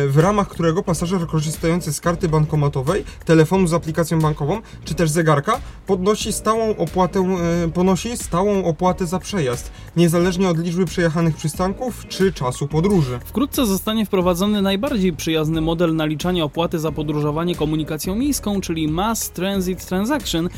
w 0.06 0.14
ramach 0.16 0.48
którego 0.48 0.82
pasażer 0.82 1.26
korzystający 1.26 1.92
z 1.92 2.00
karty 2.00 2.28
bankomatowej, 2.28 3.04
telefonu 3.24 3.66
z 3.66 3.74
aplikacją 3.74 4.20
bankową, 4.20 4.60
czy 4.84 4.94
też 4.94 5.10
zegarka 5.10 5.60
podnosi 5.86 6.32
stałą 6.32 6.76
opłatę, 6.76 7.20
e, 7.20 7.47
ponosi 7.74 8.16
stałą 8.16 8.64
opłatę 8.64 9.06
za 9.06 9.18
przejazd, 9.18 9.72
niezależnie 9.96 10.48
od 10.48 10.58
liczby 10.58 10.84
przejechanych 10.84 11.36
przystanków 11.36 12.06
czy 12.08 12.32
czasu 12.32 12.66
podróży. 12.66 13.18
Wkrótce 13.24 13.66
zostanie 13.66 14.06
wprowadzony 14.06 14.62
najbardziej 14.62 15.12
przyjazny 15.12 15.60
model 15.60 15.96
naliczania 15.96 16.44
opłaty 16.44 16.78
za 16.78 16.92
podróżowanie 16.92 17.54
komunikacją 17.54 18.14
miejską, 18.14 18.60
czyli 18.60 18.88
Mass 18.88 19.30
Transit 19.30 19.86
Transaction, 19.86 20.48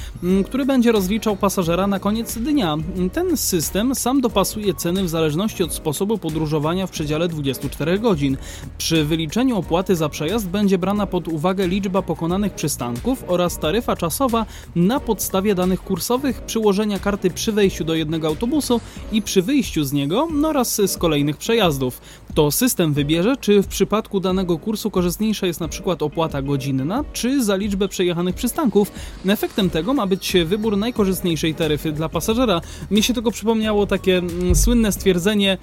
który 0.46 0.64
będzie 0.64 0.92
rozliczał 0.92 1.36
pasażera 1.36 1.86
na 1.86 1.98
koniec 1.98 2.38
dnia. 2.38 2.76
Ten 3.12 3.36
system 3.36 3.94
sam 3.94 4.20
dopasuje 4.20 4.74
ceny 4.74 5.04
w 5.04 5.08
zależności 5.08 5.62
od 5.62 5.74
sposobu 5.74 6.18
podróżowania 6.18 6.86
w 6.86 6.90
przedziale 6.90 7.28
24 7.28 7.98
godzin. 7.98 8.36
Przy 8.78 9.04
wyliczeniu 9.04 9.58
opłaty 9.58 9.96
za 9.96 10.08
przejazd 10.08 10.48
będzie 10.48 10.78
brana 10.78 11.06
pod 11.06 11.28
uwagę 11.28 11.68
liczba 11.68 12.02
pokonanych 12.02 12.54
przystanków 12.54 13.24
oraz 13.26 13.58
taryfa 13.58 13.96
czasowa 13.96 14.46
na 14.76 15.00
podstawie 15.00 15.54
danych 15.54 15.80
kursowych, 15.80 16.42
przyłożenia 16.80 16.98
karty 16.98 17.30
przy 17.30 17.52
wejściu 17.52 17.84
do 17.84 17.94
jednego 17.94 18.28
autobusu 18.28 18.80
i 19.12 19.22
przy 19.22 19.42
wyjściu 19.42 19.84
z 19.84 19.92
niego 19.92 20.28
no 20.32 20.48
oraz 20.48 20.80
z 20.86 20.96
kolejnych 20.96 21.36
przejazdów. 21.36 22.00
To 22.34 22.50
system 22.50 22.92
wybierze, 22.92 23.36
czy 23.40 23.62
w 23.62 23.66
przypadku 23.66 24.20
danego 24.20 24.58
kursu 24.58 24.90
korzystniejsza 24.90 25.46
jest 25.46 25.60
na 25.60 25.68
przykład 25.68 26.02
opłata 26.02 26.42
godzinna, 26.42 27.04
czy 27.12 27.44
za 27.44 27.56
liczbę 27.56 27.88
przejechanych 27.88 28.34
przystanków. 28.34 28.92
Efektem 29.26 29.70
tego 29.70 29.94
ma 29.94 30.06
być 30.06 30.32
wybór 30.44 30.76
najkorzystniejszej 30.76 31.54
taryfy 31.54 31.92
dla 31.92 32.08
pasażera. 32.08 32.60
Mi 32.90 33.02
się 33.02 33.14
tylko 33.14 33.30
przypomniało 33.30 33.86
takie 33.86 34.18
mm, 34.18 34.54
słynne 34.54 34.92
stwierdzenie 34.92 35.58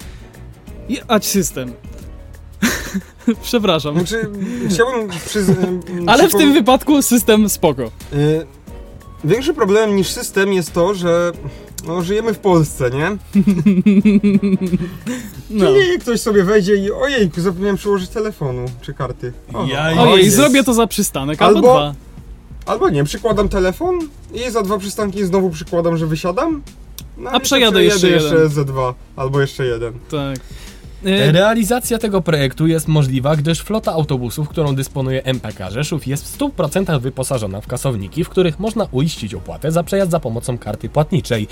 jechać 0.88 1.26
system. 1.26 1.72
Przepraszam. 3.42 3.94
Znaczy, 3.94 4.30
chciałbym 4.70 5.08
przyz... 5.26 5.50
Ale 6.06 6.28
w 6.28 6.32
tym 6.32 6.52
wypadku 6.52 7.02
system 7.02 7.48
spoko. 7.48 7.82
Y, 8.12 8.57
Większym 9.24 9.54
problemem 9.54 9.96
niż 9.96 10.08
system 10.08 10.52
jest 10.52 10.72
to, 10.72 10.94
że 10.94 11.32
No, 11.86 12.02
żyjemy 12.02 12.34
w 12.34 12.38
Polsce, 12.38 12.90
nie? 12.90 13.10
No. 15.50 15.66
Czyli 15.66 15.98
ktoś 15.98 16.20
sobie 16.20 16.44
wejdzie 16.44 16.76
i 16.76 16.92
ojejku, 16.92 17.40
zapomniałem 17.40 17.76
przyłożyć 17.76 18.10
telefonu 18.10 18.64
czy 18.82 18.94
karty. 18.94 19.32
O, 19.54 19.66
Ja- 19.66 19.92
o, 20.02 20.10
Ojej, 20.12 20.24
jest. 20.24 20.36
zrobię 20.36 20.64
to 20.64 20.74
za 20.74 20.86
przystanek, 20.86 21.42
albo, 21.42 21.58
Albo- 21.58 21.68
dwa. 21.92 21.94
Albo 22.72 22.90
nie, 22.90 23.04
przykładam 23.04 23.48
telefon 23.48 23.98
i 24.34 24.50
za 24.50 24.62
dwa 24.62 24.78
przystanki 24.78 25.24
znowu 25.24 25.50
przykładam, 25.50 25.96
że 25.96 26.06
wysiadam. 26.06 26.62
No 27.18 27.30
A 27.30 27.32
i 27.32 27.34
to 27.34 27.44
przejadę 27.44 27.84
jeszcze 27.84 28.08
jeszcze 28.08 28.34
jeden. 28.34 28.48
ze 28.48 28.64
dwa, 28.64 28.94
albo 29.16 29.40
jeszcze 29.40 29.66
jeden. 29.66 29.92
Tak. 30.10 30.38
E, 31.04 31.32
Realizacja 31.32 31.98
tego 31.98 32.20
projektu 32.22 32.66
jest 32.66 32.88
możliwa, 32.88 33.36
gdyż 33.36 33.60
flota 33.60 33.92
autobusów, 33.92 34.48
którą 34.48 34.74
dysponuje 34.74 35.24
MPK 35.24 35.70
Rzeszów 35.70 36.06
jest 36.06 36.36
w 36.36 36.38
100% 36.38 37.00
wyposażona 37.00 37.60
w 37.60 37.66
kasowniki, 37.66 38.24
w 38.24 38.28
których 38.28 38.58
można 38.58 38.86
uiścić 38.90 39.34
opłatę 39.34 39.72
za 39.72 39.82
przejazd 39.82 40.10
za 40.10 40.20
pomocą 40.20 40.58
karty 40.58 40.88
płatniczej. 40.88 41.48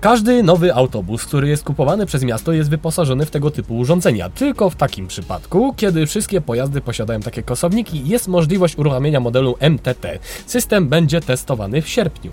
Każdy 0.00 0.42
nowy 0.42 0.74
autobus, 0.74 1.24
który 1.24 1.48
jest 1.48 1.64
kupowany 1.64 2.06
przez 2.06 2.22
miasto 2.22 2.52
jest 2.52 2.70
wyposażony 2.70 3.26
w 3.26 3.30
tego 3.30 3.50
typu 3.50 3.78
urządzenia. 3.78 4.30
Tylko 4.30 4.70
w 4.70 4.76
takim 4.76 5.06
przypadku, 5.06 5.74
kiedy 5.76 6.06
wszystkie 6.06 6.40
pojazdy 6.40 6.80
posiadają 6.80 7.20
takie 7.20 7.42
kasowniki, 7.42 8.08
jest 8.08 8.28
możliwość 8.28 8.78
uruchamiania 8.78 9.20
modelu 9.20 9.56
MTT. 9.60 10.18
System 10.46 10.88
będzie 10.88 11.20
testowany 11.20 11.82
w 11.82 11.88
sierpniu. 11.88 12.32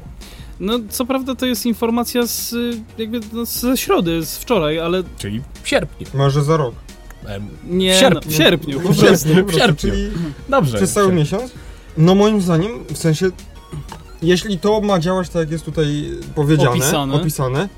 No, 0.64 0.80
co 0.90 1.06
prawda 1.06 1.36
to 1.36 1.46
jest 1.46 1.66
informacja 1.66 2.28
z, 2.28 2.54
y, 2.54 2.82
jakby 2.98 3.20
no, 3.34 3.46
ze 3.46 3.78
środy, 3.78 4.26
z 4.26 4.38
wczoraj, 4.38 4.80
ale 4.80 5.04
Czyli 5.18 5.42
w 5.64 5.68
sierpniu. 5.68 6.08
Może 6.14 6.44
za 6.44 6.58
rok. 6.58 6.76
Em, 7.26 7.48
nie, 7.68 7.96
W 7.96 8.00
sierpniu. 8.00 8.82
No, 8.84 8.90
w 8.92 8.96
sierpniu. 8.96 9.18
W 9.18 9.24
sierpniu, 9.24 9.44
prostu, 9.44 9.60
sierpniu. 9.60 9.92
Czyli 9.92 10.10
Dobrze. 10.50 10.78
przez 10.78 10.94
cały 10.94 11.14
miesiąc. 11.14 11.52
No 11.98 12.16
moim 12.16 12.42
zdaniem, 12.42 12.72
w 12.94 12.98
sensie, 12.98 13.30
jeśli 14.22 14.60
to 14.60 14.82
ma 14.82 15.00
działać 15.00 15.30
tak 15.30 15.40
jak 15.40 15.52
jest 15.52 15.66
tutaj 15.66 16.10
powiedziane, 16.36 16.70
Opisane. 16.72 17.14
opisane 17.14 17.70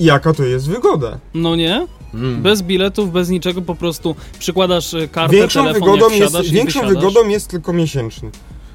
jaka 0.00 0.32
to 0.32 0.44
jest 0.44 0.68
wygoda. 0.68 1.18
No 1.34 1.56
nie? 1.56 1.86
Mm. 2.14 2.42
Bez 2.42 2.62
biletów, 2.62 3.12
bez 3.12 3.28
niczego, 3.28 3.62
po 3.62 3.74
prostu 3.74 4.16
przykładasz 4.38 4.94
y, 4.94 5.08
kartę, 5.08 5.36
Większą, 5.36 5.64
telefon, 5.64 5.80
wygodą 5.82 6.10
jest, 6.14 6.40
większą 6.50 6.80
wysiadasz. 6.80 7.02
wygodą 7.02 7.28
jest 7.28 7.48
tylko 7.48 7.72
miesięczny, 7.72 8.30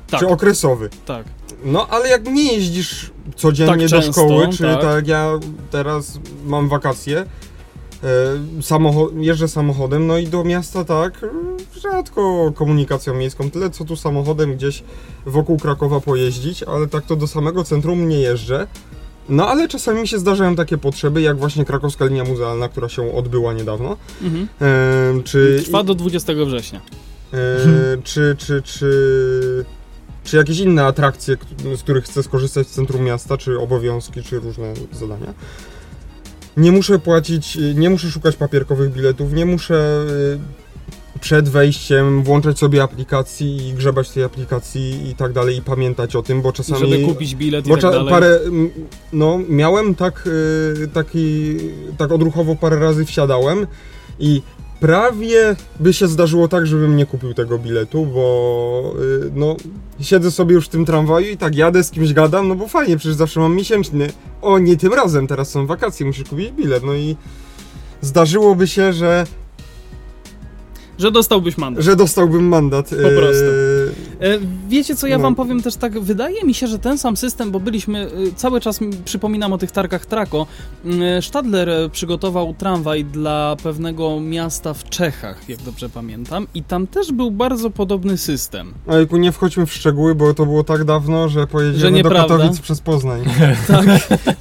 Tak, 0.10 0.20
czy 0.20 0.28
okresowy. 0.28 0.90
tak. 1.06 1.26
No 1.64 1.88
ale 1.88 2.10
jak 2.10 2.26
nie 2.26 2.54
jeździsz 2.54 3.12
codziennie 3.36 3.74
Tak 3.74 3.82
do 3.82 3.90
często, 3.90 4.12
szkoły, 4.12 4.48
czy 4.50 4.64
tak. 4.64 4.82
tak. 4.82 4.96
jak 4.96 5.08
ja 5.08 5.40
teraz 5.72 6.20
mam 6.46 6.70
wakacje, 6.70 7.20
e, 7.20 7.26
samocho- 8.62 9.20
jeżdżę 9.22 9.48
samochodem, 9.48 10.08
no 10.08 10.18
i 10.18 10.28
do 10.28 10.44
miasta 10.44 10.84
tak, 10.86 11.26
rzadko 11.82 12.52
komunikacją 12.56 13.14
miejską, 13.14 13.52
tyle 13.52 13.70
co 13.70 13.86
tu 13.86 13.96
samochodem 13.96 14.56
gdzieś 14.56 14.84
wokół 15.26 15.58
Krakowa 15.60 16.00
pojeździć, 16.00 16.64
ale 16.64 16.88
tak 16.88 17.06
to 17.06 17.16
do 17.16 17.28
samego 17.28 17.64
centrum 17.64 18.10
nie 18.10 18.20
jeżdżę. 18.20 18.68
No 19.30 19.48
ale 19.48 19.68
czasami 19.68 20.02
mi 20.02 20.08
się 20.08 20.20
zdarzają 20.20 20.56
takie 20.56 20.78
potrzeby, 20.78 21.22
jak 21.22 21.38
właśnie 21.38 21.66
krakowska 21.66 22.06
linia 22.06 22.24
muzealna, 22.24 22.70
która 22.70 22.90
się 22.90 23.16
odbyła 23.16 23.54
niedawno. 23.54 23.98
Mhm. 24.22 24.48
E, 25.20 25.24
czy 25.24 25.62
Trwa 25.66 25.84
do 25.84 25.96
20 25.96 26.34
września. 26.46 26.82
E, 27.34 27.38
czy, 28.04 28.36
czy, 28.38 28.62
czy, 28.62 28.92
czy 30.24 30.38
jakieś 30.38 30.60
inne 30.60 30.86
atrakcje, 30.86 31.38
z 31.76 31.82
których 31.82 32.04
chcę 32.06 32.24
skorzystać 32.24 32.68
w 32.68 32.72
centrum 32.72 33.04
miasta, 33.04 33.38
czy 33.38 33.60
obowiązki, 33.60 34.24
czy 34.24 34.40
różne 34.40 34.74
zadania. 34.92 35.34
Nie 36.58 36.72
muszę 36.72 37.00
płacić, 37.00 37.58
y, 37.58 37.76
nie 37.76 37.90
muszę 37.90 38.12
szukać 38.12 38.36
papierkowych 38.36 38.92
biletów, 38.94 39.34
nie 39.34 39.46
muszę 39.46 40.06
y, 41.16 41.20
przed 41.20 41.50
wejściem 41.50 42.24
włączać 42.24 42.60
sobie 42.60 42.84
aplikacji 42.84 43.68
i 43.68 43.74
grzebać 43.74 44.10
tej 44.10 44.24
aplikacji 44.24 45.10
i 45.10 45.16
tak 45.16 45.34
dalej 45.34 45.58
i 45.58 45.62
pamiętać 45.62 46.16
o 46.16 46.22
tym, 46.24 46.42
bo 46.42 46.52
czasami... 46.54 46.80
Żeby 46.92 47.06
kupić 47.06 47.36
bilet 47.36 47.66
i 47.66 47.70
Bo 47.70 47.76
tak 47.76 47.84
cza- 47.84 47.92
dalej. 47.92 48.10
parę, 48.10 48.40
no 49.14 49.40
miałem 49.50 49.96
tak, 49.96 50.28
y, 50.84 50.88
taki, 50.94 51.58
tak 51.98 52.12
odruchowo 52.12 52.56
parę 52.56 52.80
razy 52.80 53.06
wsiadałem 53.06 53.68
i 54.20 54.42
prawie 54.84 55.56
by 55.80 55.94
się 55.94 56.08
zdarzyło 56.08 56.48
tak, 56.48 56.68
żebym 56.68 56.98
nie 56.98 57.06
kupił 57.06 57.34
tego 57.34 57.60
biletu, 57.60 58.06
bo 58.06 58.94
y, 59.02 59.32
no 59.36 59.56
siedzę 60.02 60.32
sobie 60.32 60.56
już 60.56 60.66
w 60.66 60.70
tym 60.70 60.86
tramwaju 60.86 61.32
i 61.32 61.38
tak 61.38 61.56
jadę 61.56 61.84
z 61.84 61.92
kimś 61.92 62.14
gadam, 62.14 62.48
no 62.48 62.56
bo 62.56 62.68
fajnie, 62.68 62.98
przecież 62.98 63.16
zawsze 63.16 63.40
mam 63.40 63.56
miesięczny. 63.56 64.10
O, 64.42 64.60
nie 64.60 64.78
tym 64.78 64.94
razem, 64.94 65.28
teraz 65.28 65.50
są 65.50 65.68
wakacje, 65.68 66.06
musisz 66.06 66.30
kupić 66.30 66.52
bilet, 66.52 66.84
no 66.84 66.94
i 66.94 67.16
zdarzyłoby 68.02 68.68
się, 68.68 68.94
że, 68.94 69.26
Że 70.98 71.12
dostałbyś 71.12 71.58
mandat. 71.58 71.84
że 71.84 71.96
dostałbym 71.96 72.48
mandat. 72.48 72.90
Po 72.90 73.22
prostu. 73.22 73.46
E, 73.46 73.73
Wiecie 74.70 74.96
co, 74.96 75.08
ja 75.08 75.18
No. 75.18 75.24
wam 75.24 75.36
powiem 75.36 75.62
też 75.62 75.76
tak, 75.76 76.00
wydaje 76.00 76.44
mi 76.44 76.54
się, 76.54 76.68
że 76.68 76.80
ten 76.80 76.98
sam 76.98 77.18
system, 77.18 77.52
bo 77.52 77.60
byliśmy, 77.60 78.08
y, 78.28 78.34
cały 78.36 78.62
czas 78.62 78.80
przypominam 79.06 79.54
o 79.54 79.58
tych 79.58 79.72
targach 79.72 80.06
Trako, 80.06 80.48
y, 80.86 81.22
Stadler 81.22 81.70
e, 81.70 81.90
przygotował 81.90 82.54
tramwaj 82.58 83.06
dla 83.06 83.56
pewnego 83.64 84.20
miasta 84.20 84.74
w 84.74 84.84
Czechach, 84.84 85.50
jak 85.50 85.62
dobrze 85.62 85.90
pamiętam, 85.90 86.48
i 86.56 86.64
tam 86.64 86.88
też 86.88 87.12
był 87.12 87.32
bardzo 87.32 87.70
podobny 87.70 88.18
system. 88.18 88.74
Ojku, 88.88 89.18
nie 89.18 89.32
wchodźmy 89.32 89.66
w 89.66 89.74
szczegóły, 89.74 90.16
bo 90.16 90.34
to 90.34 90.46
było 90.46 90.64
tak 90.64 90.84
dawno, 90.84 91.30
że 91.30 91.48
pojedziemy 91.48 91.98
Że 91.98 92.04
do. 92.04 92.10
Katowic 92.10 92.60
przez 92.60 92.82
Poznań. 92.82 93.22
Tak. 93.68 93.86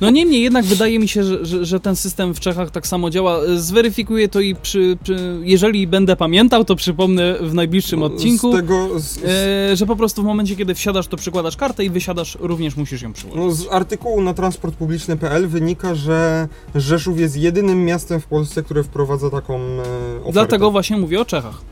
No 0.00 0.10
niemniej 0.10 0.42
jednak 0.42 0.64
wydaje 0.64 0.98
mi 0.98 1.08
się, 1.08 1.24
że, 1.24 1.44
że, 1.46 1.64
że 1.64 1.80
ten 1.80 1.96
system 1.96 2.34
w 2.34 2.40
Czechach 2.40 2.70
tak 2.70 2.86
samo 2.86 3.10
działa. 3.10 3.38
E, 3.38 3.58
Zweryfikuję 3.58 4.28
to 4.28 4.40
i 4.40 4.54
przy, 4.54 4.98
przy, 5.02 5.38
jeżeli 5.42 5.86
będę 5.86 6.16
pamiętał, 6.16 6.64
to 6.64 6.76
przypomnę 6.76 7.34
w 7.40 7.54
najbliższym 7.54 8.02
odcinku. 8.02 8.52
Z 8.52 8.56
tego, 8.56 9.00
z, 9.00 9.02
z, 9.04 9.18
E, 9.24 9.28
że 9.74 9.86
po 9.86 9.96
prostu 9.96 10.22
w 10.22 10.24
momencie, 10.24 10.56
kiedy 10.56 10.74
wsiadasz, 10.74 11.06
to 11.06 11.16
przykładasz 11.16 11.56
kartę 11.56 11.84
i 11.84 11.90
wysiadasz, 11.90 12.38
również 12.40 12.76
musisz 12.76 13.02
ją 13.02 13.12
przyłożyć. 13.12 13.42
No, 13.42 13.50
z 13.50 13.72
artykułu 13.72 14.20
na 14.22 14.34
transportpubliczny.pl 14.34 15.48
wynika, 15.48 15.94
że 15.94 16.48
Rzeszów 16.74 17.20
jest 17.20 17.36
jedynym 17.36 17.84
miastem 17.84 18.20
w 18.20 18.26
Polsce, 18.26 18.62
które 18.62 18.82
wprowadza 18.82 19.30
taką 19.30 19.54
e, 19.58 19.80
ofertę. 20.20 20.32
Dlatego 20.32 20.70
właśnie 20.70 20.96
mówię 20.96 21.20
o 21.20 21.24
Czechach. 21.24 21.62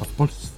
A 0.00 0.04
w 0.04 0.08
Polsce. 0.08 0.48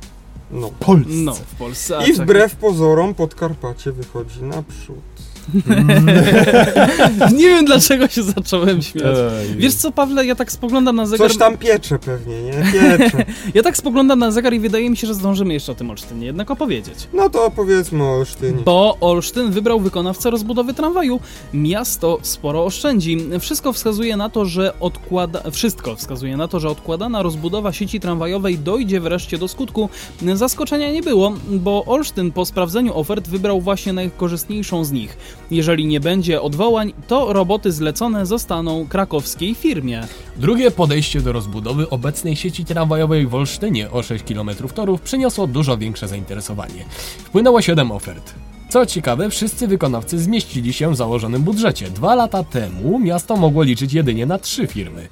No. 0.51 0.71
Polsce. 0.81 1.11
No, 1.11 1.35
w 1.35 1.55
Polsce. 1.55 1.99
I 2.09 2.13
wbrew 2.13 2.57
pozorom 2.57 3.15
Podkarpacie 3.15 3.93
wychodzi 3.93 4.43
naprzód. 4.43 5.10
Nie 7.39 7.45
wiem 7.49 7.65
dlaczego 7.65 8.09
się 8.09 8.23
zacząłem 8.23 8.83
śmiać. 8.83 9.17
Wiesz 9.57 9.75
co, 9.75 9.93
Pawle, 9.93 10.27
ja 10.27 10.35
tak 10.35 10.53
spoglądam 10.53 10.97
na 10.97 11.07
zegar. 11.07 11.29
Coś 11.29 11.39
tam 11.39 11.59
piecze 11.59 11.99
pewnie, 11.99 12.43
nie? 12.43 12.53
Piecze. 12.73 13.25
Ja 13.55 13.63
tak 13.63 13.77
spoglądam 13.77 14.19
na 14.19 14.31
zegar 14.31 14.55
i 14.55 14.61
wydaje 14.61 14.91
mi 14.91 14.97
się, 14.97 15.07
że 15.07 15.15
zdążymy 15.15 15.55
jeszcze 15.55 15.73
o 15.73 15.75
tym 15.75 15.91
Olsztynie 15.91 16.27
jednak 16.27 16.51
opowiedzieć. 16.51 16.95
No 17.13 17.31
to 17.31 17.51
powiedzmy 17.57 18.05
o 18.05 18.17
Olsztynie. 18.17 18.63
Bo 18.65 18.97
Olsztyn 19.01 19.51
wybrał 19.51 19.81
wykonawcę 19.81 20.31
rozbudowy 20.31 20.75
tramwaju. 20.75 21.21
Miasto 21.55 22.19
sporo 22.23 22.65
oszczędzi. 22.65 23.19
Wszystko 23.41 23.73
wskazuje 23.73 24.17
na 24.17 24.31
to, 24.31 24.45
że 24.45 24.81
odkłada... 24.81 25.43
Wszystko 25.51 25.97
wskazuje 25.97 26.37
na 26.37 26.49
to, 26.49 26.61
że 26.61 26.69
odkładana 26.69 27.23
rozbudowa 27.23 27.73
sieci 27.73 28.01
tramwajowej 28.01 28.59
dojdzie 28.59 29.01
wreszcie 29.01 29.39
do 29.39 29.49
skutku. 29.49 29.89
Zaskoczenia 30.35 30.93
nie 30.93 31.03
było, 31.03 31.33
bo 31.49 31.85
Olsztyn 31.85 32.33
po 32.33 32.45
sprawdzeniu 32.45 32.99
ofert 32.99 33.29
wybrał 33.29 33.61
właśnie 33.61 33.93
najkorzystniejszą 33.93 34.85
z 34.85 34.93
nich. 34.93 35.17
Jeżeli 35.51 35.87
nie 35.87 36.01
będzie 36.01 36.43
odwołań, 36.43 36.93
to 37.09 37.33
roboty 37.33 37.73
zlecone 37.73 38.27
zostaną 38.27 38.87
krakowskiej 38.89 39.55
firmie. 39.55 40.07
Drugie 40.37 40.71
podejście 40.71 41.21
do 41.21 41.33
rozbudowy 41.33 41.91
obecnej 41.91 42.37
sieci 42.37 42.65
tramwajowej 42.65 43.27
w 43.27 43.35
Olsztynie 43.35 43.91
o 43.91 44.03
6 44.03 44.25
km 44.25 44.51
torów 44.75 45.01
przyniosło 45.01 45.47
dużo 45.47 45.79
większe 45.79 46.09
zainteresowanie. 46.09 46.85
Wpłynęło 47.25 47.63
7 47.63 47.93
ofert. 47.93 48.35
Co 48.69 48.87
ciekawe, 48.87 49.31
wszyscy 49.31 49.69
wykonawcy 49.69 50.19
zmieścili 50.19 50.73
się 50.73 50.93
w 50.93 50.97
założonym 50.97 51.43
budżecie. 51.43 51.91
Dwa 51.91 52.15
lata 52.15 52.45
temu 52.45 52.99
miasto 52.99 53.37
mogło 53.37 53.63
liczyć 53.63 53.93
jedynie 53.93 54.27
na 54.27 54.39
trzy 54.39 54.67
firmy. 54.67 55.09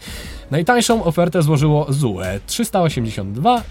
Najtańszą 0.51 1.05
ofertę 1.05 1.43
złożyło 1.43 1.87
ZUE 1.89 2.41
382 2.47 3.63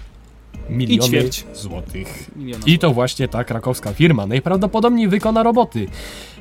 miliony 0.70 1.08
ćwierć. 1.08 1.44
złotych. 1.54 2.30
Miliona 2.36 2.64
I 2.66 2.78
to 2.78 2.90
właśnie 2.90 3.28
ta 3.28 3.44
krakowska 3.44 3.92
firma 3.92 4.26
najprawdopodobniej 4.26 5.08
wykona 5.08 5.42
roboty. 5.42 5.86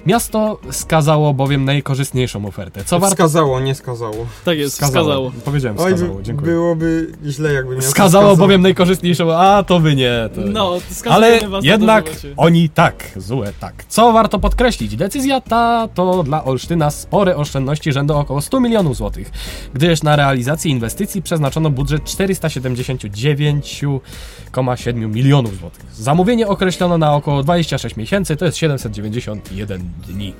Miasto 0.07 0.59
skazało 0.71 1.33
bowiem 1.33 1.65
najkorzystniejszą 1.65 2.45
ofertę. 2.45 2.83
Co 2.85 2.99
warto 2.99 3.15
Wskazało, 3.15 3.59
nie 3.59 3.75
skazało. 3.75 4.25
Tak 4.45 4.57
jest, 4.57 4.73
wskazało. 4.73 5.31
Powiedziałem 5.45 5.77
Oj, 5.79 5.93
wskazało, 5.93 6.17
by, 6.17 6.23
dziękuję. 6.23 6.51
byłoby 6.51 7.11
źle 7.25 7.53
jakby 7.53 7.71
miał 7.71 7.81
to 7.81 7.87
Wskazało 7.87 8.23
wskazać. 8.25 8.39
bowiem 8.39 8.61
najkorzystniejszą, 8.61 9.33
a 9.37 9.63
to 9.63 9.79
wy 9.79 9.95
nie. 9.95 10.11
To... 10.35 10.41
No, 10.41 10.73
Ale 11.09 11.39
jednak 11.61 12.09
oni 12.37 12.69
tak, 12.69 13.03
złe 13.15 13.53
tak. 13.59 13.85
Co 13.89 14.11
warto 14.11 14.39
podkreślić, 14.39 14.95
decyzja 14.95 15.41
ta 15.41 15.87
to 15.93 16.23
dla 16.23 16.43
Olsztyna 16.43 16.91
spore 16.91 17.35
oszczędności 17.35 17.91
rzędu 17.93 18.17
około 18.17 18.41
100 18.41 18.59
milionów 18.59 18.95
złotych, 18.97 19.31
gdyż 19.73 20.03
na 20.03 20.15
realizację 20.15 20.71
inwestycji 20.71 21.21
przeznaczono 21.21 21.69
budżet 21.69 22.03
479,7 22.03 24.95
milionów 25.15 25.57
złotych. 25.59 25.85
Zamówienie 25.93 26.47
określono 26.47 26.97
na 26.97 27.15
około 27.15 27.43
26 27.43 27.95
miesięcy, 27.95 28.35
to 28.35 28.45
jest 28.45 28.57
791 28.57 29.81
dni. 30.07 30.33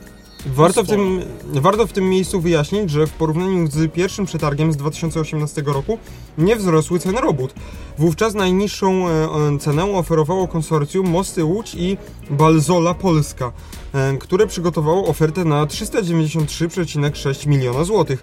Warto 0.46 0.84
w, 0.84 0.88
tym, 0.88 1.22
warto 1.54 1.88
w 1.88 1.94
tym 1.94 2.10
miejscu 2.10 2.42
wyjaśnić, 2.42 2.90
że 2.90 3.08
w 3.08 3.12
porównaniu 3.12 3.68
z 3.68 3.94
pierwszym 3.94 4.26
przetargiem 4.26 4.74
z 4.74 4.78
2018 4.78 5.64
roku 5.66 5.98
nie 6.38 6.56
wzrosły 6.56 7.00
ceny 7.00 7.22
robót. 7.22 7.54
Wówczas 7.98 8.34
najniższą 8.34 9.08
e, 9.10 9.60
cenę 9.60 9.84
oferowało 9.84 10.48
konsorcjum 10.48 11.10
Mosty 11.10 11.44
Łódź 11.44 11.76
i 11.76 11.98
Balzola 12.30 12.94
Polska, 12.94 13.52
e, 13.94 14.18
które 14.18 14.48
przygotowało 14.48 15.08
ofertę 15.08 15.46
na 15.46 15.66
393,6 15.66 17.48
miliona 17.48 17.84
złotych, 17.84 18.22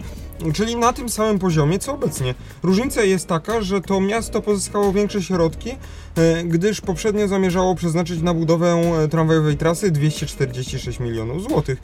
czyli 0.52 0.76
na 0.76 0.92
tym 0.92 1.08
samym 1.08 1.38
poziomie 1.38 1.78
co 1.78 1.94
obecnie. 1.94 2.34
Różnica 2.62 3.02
jest 3.02 3.26
taka, 3.26 3.62
że 3.62 3.80
to 3.80 4.00
miasto 4.00 4.42
pozyskało 4.42 4.92
większe 4.92 5.22
środki, 5.22 5.70
e, 6.16 6.44
gdyż 6.44 6.80
poprzednio 6.80 7.28
zamierzało 7.28 7.74
przeznaczyć 7.74 8.22
na 8.22 8.34
budowę 8.34 8.66
e, 8.66 9.08
tramwajowej 9.08 9.56
trasy 9.56 9.90
246 9.90 11.00
milionów 11.00 11.42
złotych. 11.42 11.80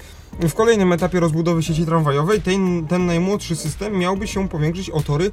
W 0.48 0.54
kolejnym 0.54 0.92
etapie 0.92 1.20
rozbudowy 1.20 1.62
sieci 1.62 1.86
tramwajowej 1.86 2.40
ten, 2.42 2.86
ten 2.86 3.06
najmłodszy 3.06 3.56
system 3.56 3.98
miałby 3.98 4.26
się 4.26 4.48
powiększyć 4.48 4.90
o 4.90 5.00
tory 5.00 5.30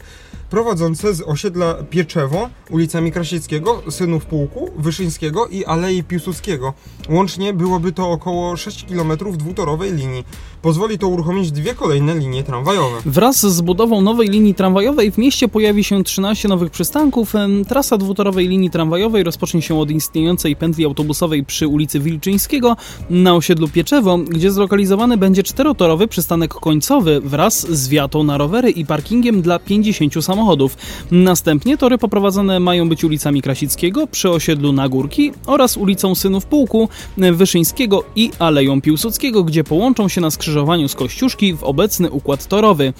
prowadzące 0.50 1.14
z 1.14 1.22
osiedla 1.22 1.76
Pieczewo 1.90 2.50
ulicami 2.70 3.12
Krasieckiego, 3.12 3.84
Synów 3.90 4.26
Pułku, 4.26 4.72
Wyszyńskiego 4.78 5.48
i 5.48 5.66
Alei 5.66 6.04
Piłsudskiego. 6.04 6.74
Łącznie 7.10 7.54
byłoby 7.54 7.92
to 7.92 8.12
około 8.12 8.58
6 8.58 8.86
km 8.86 9.12
dwutorowej 9.38 9.94
linii. 9.94 10.26
Pozwoli 10.62 11.00
to 11.00 11.08
uruchomić 11.08 11.52
dwie 11.52 11.76
kolejne 11.76 12.16
linie 12.16 12.44
tramwajowe. 12.44 12.98
Wraz 13.18 13.46
z 13.46 13.62
budową 13.62 14.02
nowej 14.02 14.30
linii 14.30 14.54
tramwajowej 14.54 15.12
w 15.12 15.18
mieście 15.18 15.48
pojawi 15.48 15.84
się 15.84 16.04
13 16.04 16.48
nowych 16.48 16.72
przystanków. 16.72 17.34
Trasa 17.68 17.98
dwutorowej 17.98 18.48
linii 18.48 18.70
tramwajowej 18.70 19.24
rozpocznie 19.24 19.62
się 19.62 19.80
od 19.80 19.92
istniejącej 19.92 20.56
pętli 20.56 20.86
autobusowej 20.86 21.44
przy 21.44 21.68
ulicy 21.68 22.00
Wilczyńskiego 22.00 22.76
na 23.10 23.36
osiedlu 23.36 23.68
Pieczewo, 23.68 24.18
gdzie 24.18 24.52
zlokalizowany 24.52 25.18
będzie 25.18 25.44
czterotorowy 25.44 26.08
przystanek 26.08 26.54
końcowy 26.54 27.22
wraz 27.22 27.72
z 27.72 27.90
wiatą 27.90 28.24
na 28.24 28.38
rowery 28.38 28.70
i 28.70 28.86
parkingiem 28.86 29.42
dla 29.42 29.60
50 29.60 30.26
samochodów. 30.26 30.78
Następnie 31.12 31.78
tory 31.78 31.98
poprowadzone 31.98 32.60
mają 32.60 32.90
być 32.90 33.04
ulicami 33.04 33.42
Krasickiego 33.42 34.08
przy 34.08 34.30
osiedlu 34.30 34.72
Nagórki 34.72 35.32
oraz 35.46 35.78
ulicą 35.78 36.16
Synów 36.16 36.46
Pułku, 36.46 36.90
Wyszyńskiego 37.18 38.04
i 38.16 38.32
Aleją 38.40 38.82
Piłsudskiego, 38.82 39.44
gdzie 39.44 39.64
połączą 39.64 40.08
się 40.08 40.22
na 40.22 40.32
skrzyżowaniu 40.32 40.88
z 40.88 40.96
Kościuszki 40.96 41.54
w 41.54 41.64
obecny 41.64 42.12
układ 42.12 42.48
torowy. 42.48 42.94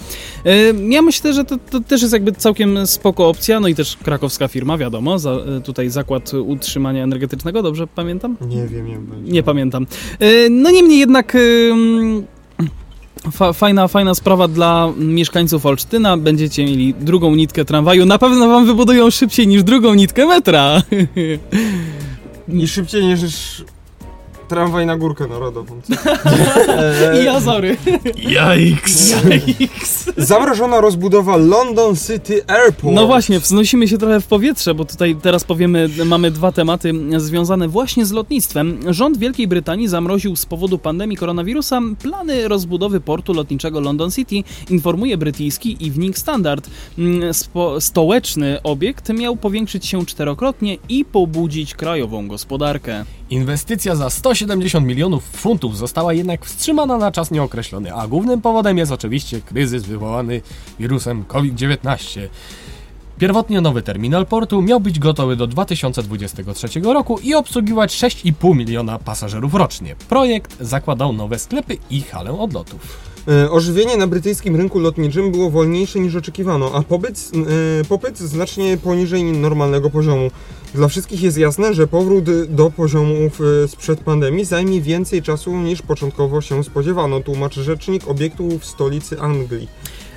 E, 0.46 0.50
Ja 0.88 1.02
myślę, 1.02 1.32
że 1.34 1.44
to, 1.44 1.56
to 1.70 1.80
też 1.80 2.02
jest 2.02 2.12
jakby 2.12 2.32
całkiem 2.32 2.86
spoko 2.86 3.28
opcja, 3.28 3.60
no 3.60 3.68
i 3.68 3.74
też 3.74 3.96
krakowska 3.96 4.48
firma, 4.48 4.78
wiadomo, 4.78 5.18
za, 5.18 5.30
e, 5.30 5.60
tutaj 5.60 5.90
zakład 5.90 6.32
utrzymania 6.34 7.02
energetycznego, 7.04 7.62
dobrze 7.62 7.86
pamiętam? 7.86 8.36
Nie 8.48 8.66
wiem, 8.66 8.86
nie 8.86 8.92
wiem. 8.92 9.06
Nie 9.24 9.42
pamiętam. 9.42 9.86
E, 10.20 10.50
No 10.50 10.70
niemniej 10.70 10.98
jednak 10.98 11.36
fa, 13.32 13.52
fajna, 13.52 13.88
fajna 13.88 14.14
sprawa 14.14 14.48
dla 14.48 14.92
mieszkańców 14.98 15.66
Olsztyna. 15.66 16.16
Będziecie 16.16 16.64
mieli 16.64 16.94
drugą 16.94 17.34
nitkę 17.34 17.64
tramwaju. 17.64 18.06
Na 18.06 18.18
pewno 18.18 18.48
wam 18.48 18.66
wybudują 18.66 19.10
szybciej 19.10 19.46
niż 19.46 19.62
drugą 19.62 19.94
nitkę 19.94 20.26
metra. 20.26 20.82
I 22.48 22.68
szybciej 22.68 23.04
niż 23.04 23.20
tramwaj 24.48 24.86
na 24.86 24.96
górkę 24.96 25.26
narodową. 25.26 25.80
co? 25.82 25.92
I 27.24 27.28
Azory. 27.28 27.76
Jajks! 28.38 29.14
Zamrożona 30.16 30.80
rozbudowa 30.80 31.36
London 31.36 31.96
City 31.96 32.42
Airport. 32.46 32.94
No 32.94 33.06
właśnie, 33.06 33.40
wznosimy 33.40 33.88
się 33.88 33.98
trochę 33.98 34.20
w 34.20 34.26
powietrze, 34.26 34.74
bo 34.74 34.84
tutaj 34.84 35.16
teraz 35.22 35.44
powiemy, 35.44 35.88
mamy 36.06 36.30
dwa 36.30 36.52
tematy 36.52 36.92
związane 37.16 37.68
właśnie 37.68 38.06
z 38.06 38.12
lotnictwem. 38.12 38.78
Rząd 38.90 39.18
Wielkiej 39.18 39.48
Brytanii 39.48 39.88
zamroził 39.88 40.36
z 40.36 40.46
powodu 40.46 40.78
pandemii 40.78 41.16
koronawirusa 41.16 41.80
plany 42.02 42.48
rozbudowy 42.48 43.00
portu 43.00 43.32
lotniczego 43.32 43.80
London 43.80 44.10
City, 44.10 44.36
informuje 44.70 45.16
brytyjski 45.18 45.76
Evening 45.86 46.18
Standard. 46.18 46.70
Mm, 46.98 47.34
Spo, 47.34 47.80
stołeczny 47.80 48.62
obiekt 48.62 49.08
miał 49.08 49.36
powiększyć 49.36 49.86
się 49.86 50.06
czterokrotnie 50.06 50.76
i 50.88 51.04
pobudzić 51.04 51.74
krajową 51.74 52.28
gospodarkę. 52.28 53.04
Inwestycja 53.30 53.96
za 53.96 54.10
170 54.10 54.86
milionów 54.86 55.24
funtów 55.24 55.76
została 55.76 56.12
jednak 56.12 56.44
wstrzymana 56.44 56.98
na 56.98 57.12
czas 57.12 57.30
nieokreślony, 57.30 57.94
a 57.94 58.08
głównym 58.08 58.40
powodem 58.40 58.78
jest 58.78 58.92
oczywiście 58.92 59.40
kryzys 59.40 59.84
wywołany 59.84 60.40
wirusem 60.78 61.24
COVID-19. 61.24 62.20
Pierwotnie 63.18 63.60
nowy 63.60 63.82
terminal 63.82 64.26
portu 64.26 64.62
miał 64.62 64.80
być 64.80 64.98
gotowy 64.98 65.36
do 65.36 65.46
2023 65.46 66.80
roku 66.80 67.18
i 67.18 67.34
obsługiwać 67.34 67.96
6,5 67.96 68.56
miliona 68.56 68.98
pasażerów 68.98 69.54
rocznie. 69.54 69.96
Projekt 70.08 70.56
zakładał 70.60 71.12
nowe 71.12 71.38
sklepy 71.38 71.76
i 71.90 72.00
halę 72.02 72.40
odlotów. 72.40 73.07
E, 73.28 73.50
Ożywienie 73.50 73.96
na 73.96 74.06
brytyjskim 74.06 74.56
rynku 74.56 74.78
lotniczym 74.78 75.32
było 75.32 75.50
wolniejsze 75.50 76.00
niż 76.00 76.14
oczekiwano, 76.14 76.70
a 76.74 76.82
popyt, 76.82 77.30
e, 77.80 77.84
popyt 77.84 78.18
znacznie 78.18 78.76
poniżej 78.76 79.24
normalnego 79.24 79.90
poziomu. 79.90 80.30
Dla 80.74 80.88
wszystkich 80.88 81.22
jest 81.22 81.38
jasne, 81.38 81.74
że 81.74 81.86
powrót 81.86 82.24
do 82.46 82.70
poziomów 82.70 83.40
e, 83.64 83.68
sprzed 83.68 84.00
pandemii 84.00 84.44
zajmie 84.44 84.80
więcej 84.80 85.22
czasu 85.22 85.56
niż 85.56 85.82
początkowo 85.82 86.40
się 86.40 86.64
spodziewano, 86.64 87.20
tłumaczy 87.20 87.62
rzecznik 87.62 88.08
obiektu 88.08 88.58
w 88.58 88.64
stolicy 88.64 89.20
Anglii. 89.20 89.68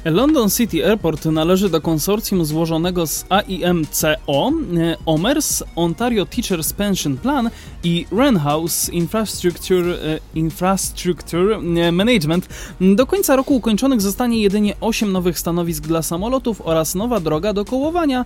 London 0.05 0.49
City 0.49 0.85
Airport 0.85 1.25
należy 1.25 1.69
do 1.69 1.81
konsorcjum 1.81 2.45
złożonego 2.45 3.07
z 3.07 3.25
AIMCO, 3.29 4.51
e, 4.77 4.97
OMERS, 5.05 5.63
Ontario 5.75 6.25
Teachers 6.25 6.73
Pension 6.73 7.17
Plan 7.17 7.49
i 7.83 8.05
Renhouse 8.11 8.89
Infrastructure, 8.89 9.89
e, 9.89 10.19
Infrastructure 10.35 11.59
e, 11.77 11.91
Management. 11.91 12.49
Do 12.81 13.05
końca 13.05 13.35
roku 13.35 13.55
ukończonych 13.55 14.01
zostanie 14.01 14.41
jedynie 14.41 14.75
8 14.81 15.11
nowych 15.11 15.39
stanowisk 15.39 15.83
dla 15.87 16.01
samolotów 16.01 16.61
oraz 16.65 16.95
nowa 16.95 17.19
droga 17.19 17.53
do 17.53 17.65
kołowania, 17.65 18.25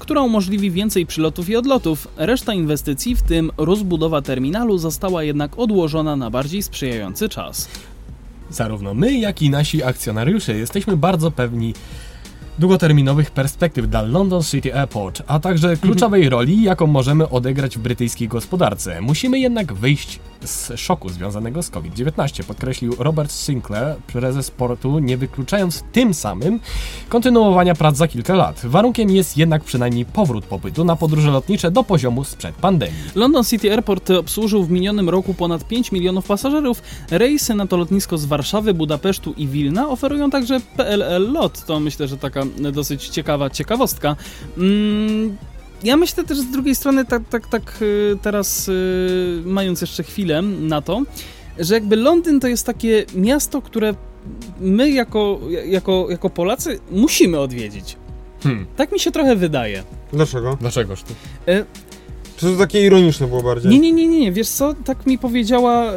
która 0.00 0.22
umożliwi 0.22 0.70
więcej 0.70 1.06
przylotów 1.06 1.48
i 1.48 1.56
odlotów. 1.56 2.08
Reszta 2.16 2.54
inwestycji, 2.54 3.16
w 3.16 3.22
tym 3.22 3.50
rozbudowa 3.58 4.22
terminalu, 4.22 4.78
została 4.78 5.22
jednak 5.22 5.58
odłożona 5.58 6.16
na 6.16 6.30
bardziej 6.30 6.62
sprzyjający 6.62 7.28
czas. 7.28 7.68
Zarówno 8.50 8.94
my, 8.94 9.18
jak 9.18 9.42
i 9.42 9.50
nasi 9.50 9.82
akcjonariusze 9.82 10.54
jesteśmy 10.54 10.96
bardzo 10.96 11.30
pewni 11.30 11.74
długoterminowych 12.58 13.30
perspektyw 13.30 13.88
dla 13.88 14.02
London 14.02 14.42
City 14.42 14.74
Airport, 14.74 15.22
a 15.26 15.40
także 15.40 15.76
kluczowej 15.76 16.28
roli, 16.28 16.62
jaką 16.62 16.86
możemy 16.86 17.28
odegrać 17.28 17.78
w 17.78 17.80
brytyjskiej 17.80 18.28
gospodarce. 18.28 19.00
Musimy 19.00 19.38
jednak 19.38 19.72
wyjść 19.72 20.20
z 20.44 20.72
szoku 20.80 21.08
związanego 21.08 21.62
z 21.62 21.70
COVID-19, 21.70 22.44
podkreślił 22.44 22.96
Robert 22.98 23.32
Sinclair, 23.32 23.96
prezes 23.96 24.50
portu, 24.50 24.98
nie 24.98 25.16
wykluczając 25.16 25.84
tym 25.92 26.14
samym 26.14 26.60
kontynuowania 27.08 27.74
prac 27.74 27.96
za 27.96 28.08
kilka 28.08 28.34
lat. 28.34 28.60
Warunkiem 28.64 29.10
jest 29.10 29.36
jednak 29.36 29.64
przynajmniej 29.64 30.04
powrót 30.04 30.44
popytu 30.44 30.84
na 30.84 30.96
podróże 30.96 31.30
lotnicze 31.30 31.70
do 31.70 31.84
poziomu 31.84 32.24
sprzed 32.24 32.54
pandemii. 32.54 32.96
London 33.14 33.44
City 33.44 33.70
Airport 33.70 34.10
obsłużył 34.10 34.64
w 34.64 34.70
minionym 34.70 35.08
roku 35.08 35.34
ponad 35.34 35.68
5 35.68 35.92
milionów 35.92 36.26
pasażerów. 36.26 36.82
Rejsy 37.10 37.54
na 37.54 37.66
to 37.66 37.76
lotnisko 37.76 38.18
z 38.18 38.24
Warszawy, 38.24 38.74
Budapesztu 38.74 39.34
i 39.36 39.48
Wilna 39.48 39.88
oferują 39.88 40.30
także 40.30 40.60
PLL 40.76 41.32
LOT. 41.32 41.64
To 41.64 41.80
myślę, 41.80 42.08
że 42.08 42.16
taka 42.16 42.42
dosyć 42.72 43.08
ciekawa 43.08 43.50
ciekawostka. 43.50 44.16
Mm, 44.58 45.36
ja 45.86 45.96
myślę 45.96 46.24
też 46.24 46.38
z 46.38 46.50
drugiej 46.50 46.74
strony, 46.74 47.04
tak, 47.04 47.28
tak, 47.28 47.46
tak 47.46 47.82
y, 47.82 48.16
teraz 48.22 48.68
y, 48.68 49.42
mając 49.44 49.80
jeszcze 49.80 50.02
chwilę 50.02 50.42
na 50.42 50.82
to, 50.82 51.02
że 51.58 51.74
jakby 51.74 51.96
Londyn 51.96 52.40
to 52.40 52.48
jest 52.48 52.66
takie 52.66 53.04
miasto, 53.14 53.62
które 53.62 53.94
my 54.60 54.90
jako, 54.90 55.40
jako, 55.66 56.06
jako 56.10 56.30
Polacy 56.30 56.80
musimy 56.90 57.38
odwiedzić. 57.38 57.96
Hmm. 58.42 58.66
Tak 58.76 58.92
mi 58.92 59.00
się 59.00 59.10
trochę 59.12 59.36
wydaje. 59.36 59.82
Dlaczego? 60.12 60.56
Dlaczegoż 60.60 61.02
to? 61.02 61.14
Czy 62.36 62.46
to 62.52 62.58
takie 62.58 62.86
ironiczne 62.86 63.26
było 63.26 63.42
bardziej? 63.42 63.70
Nie, 63.72 63.78
nie, 63.78 63.92
nie, 63.92 64.08
nie, 64.08 64.32
wiesz 64.32 64.48
co, 64.48 64.74
tak 64.84 65.06
mi 65.06 65.18
powiedziała 65.18 65.84
e, 65.92 65.96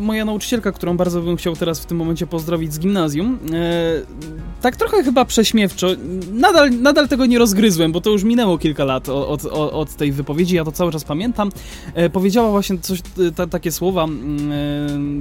moja 0.00 0.24
nauczycielka, 0.24 0.72
którą 0.72 0.96
bardzo 0.96 1.20
bym 1.22 1.36
chciał 1.36 1.56
teraz 1.56 1.80
w 1.80 1.86
tym 1.86 1.96
momencie 1.98 2.26
pozdrowić 2.26 2.74
z 2.74 2.78
gimnazjum. 2.78 3.38
E, 3.52 4.60
tak 4.62 4.76
trochę 4.76 5.02
chyba 5.04 5.24
prześmiewczo, 5.24 5.86
nadal, 6.32 6.70
nadal 6.70 7.08
tego 7.08 7.26
nie 7.26 7.38
rozgryzłem, 7.38 7.92
bo 7.92 8.00
to 8.00 8.10
już 8.10 8.24
minęło 8.24 8.58
kilka 8.58 8.84
lat 8.84 9.08
od, 9.08 9.44
od, 9.44 9.52
od- 9.72 9.96
tej 9.96 10.12
wypowiedzi, 10.12 10.56
ja 10.56 10.64
to 10.64 10.72
cały 10.72 10.92
czas 10.92 11.04
pamiętam. 11.04 11.50
E, 11.94 12.10
powiedziała 12.10 12.50
właśnie 12.50 12.78
coś, 12.78 12.98
e, 13.28 13.32
ta, 13.32 13.46
takie 13.46 13.72
słowa, 13.72 14.04
mm, 14.04 14.52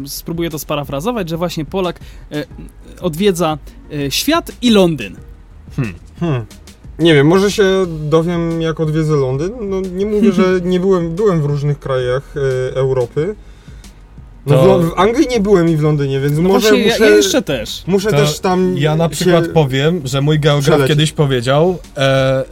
e, 0.05 0.07
spróbuję 0.07 0.49
to 0.49 0.59
sparafrazować, 0.59 1.29
że 1.29 1.37
właśnie 1.37 1.65
Polak 1.65 1.99
e, 2.31 2.45
odwiedza 3.01 3.57
świat 4.09 4.51
i 4.61 4.69
Londyn. 4.71 5.15
Hmm. 6.19 6.45
Nie 6.99 7.13
wiem, 7.13 7.27
może 7.27 7.51
się 7.51 7.63
dowiem 7.87 8.61
jak 8.61 8.79
odwiedzę 8.79 9.15
Londyn. 9.15 9.51
No 9.61 9.81
nie 9.81 10.05
mówię, 10.05 10.31
że 10.31 10.43
nie 10.71 10.79
byłem, 10.79 11.15
byłem 11.15 11.41
w 11.41 11.45
różnych 11.45 11.79
krajach 11.79 12.33
e, 12.71 12.75
Europy. 12.75 13.35
No, 14.45 14.55
To- 14.55 14.79
w, 14.79 14.93
Anglii 14.99 15.27
nie 15.27 15.39
byłem 15.39 15.69
i 15.69 15.75
w 15.77 15.81
Londynie, 15.81 16.19
więc 16.19 16.37
No 16.37 16.49
może 16.49 16.71
muszę, 16.71 16.87
ja, 16.87 16.97
ja 17.09 17.15
jeszcze 17.15 17.41
też. 17.41 17.83
muszę 17.87 18.11
To 18.11 18.17
też 18.17 18.39
tam 18.39 18.77
Ja 18.77 18.95
na 18.95 19.09
przykład 19.09 19.47
powiem, 19.47 20.01
że 20.03 20.21
mój 20.21 20.39
geograf 20.39 20.63
przelecieć. 20.63 20.87
kiedyś 20.87 21.11
powiedział, 21.11 21.77
e, 21.97 22.43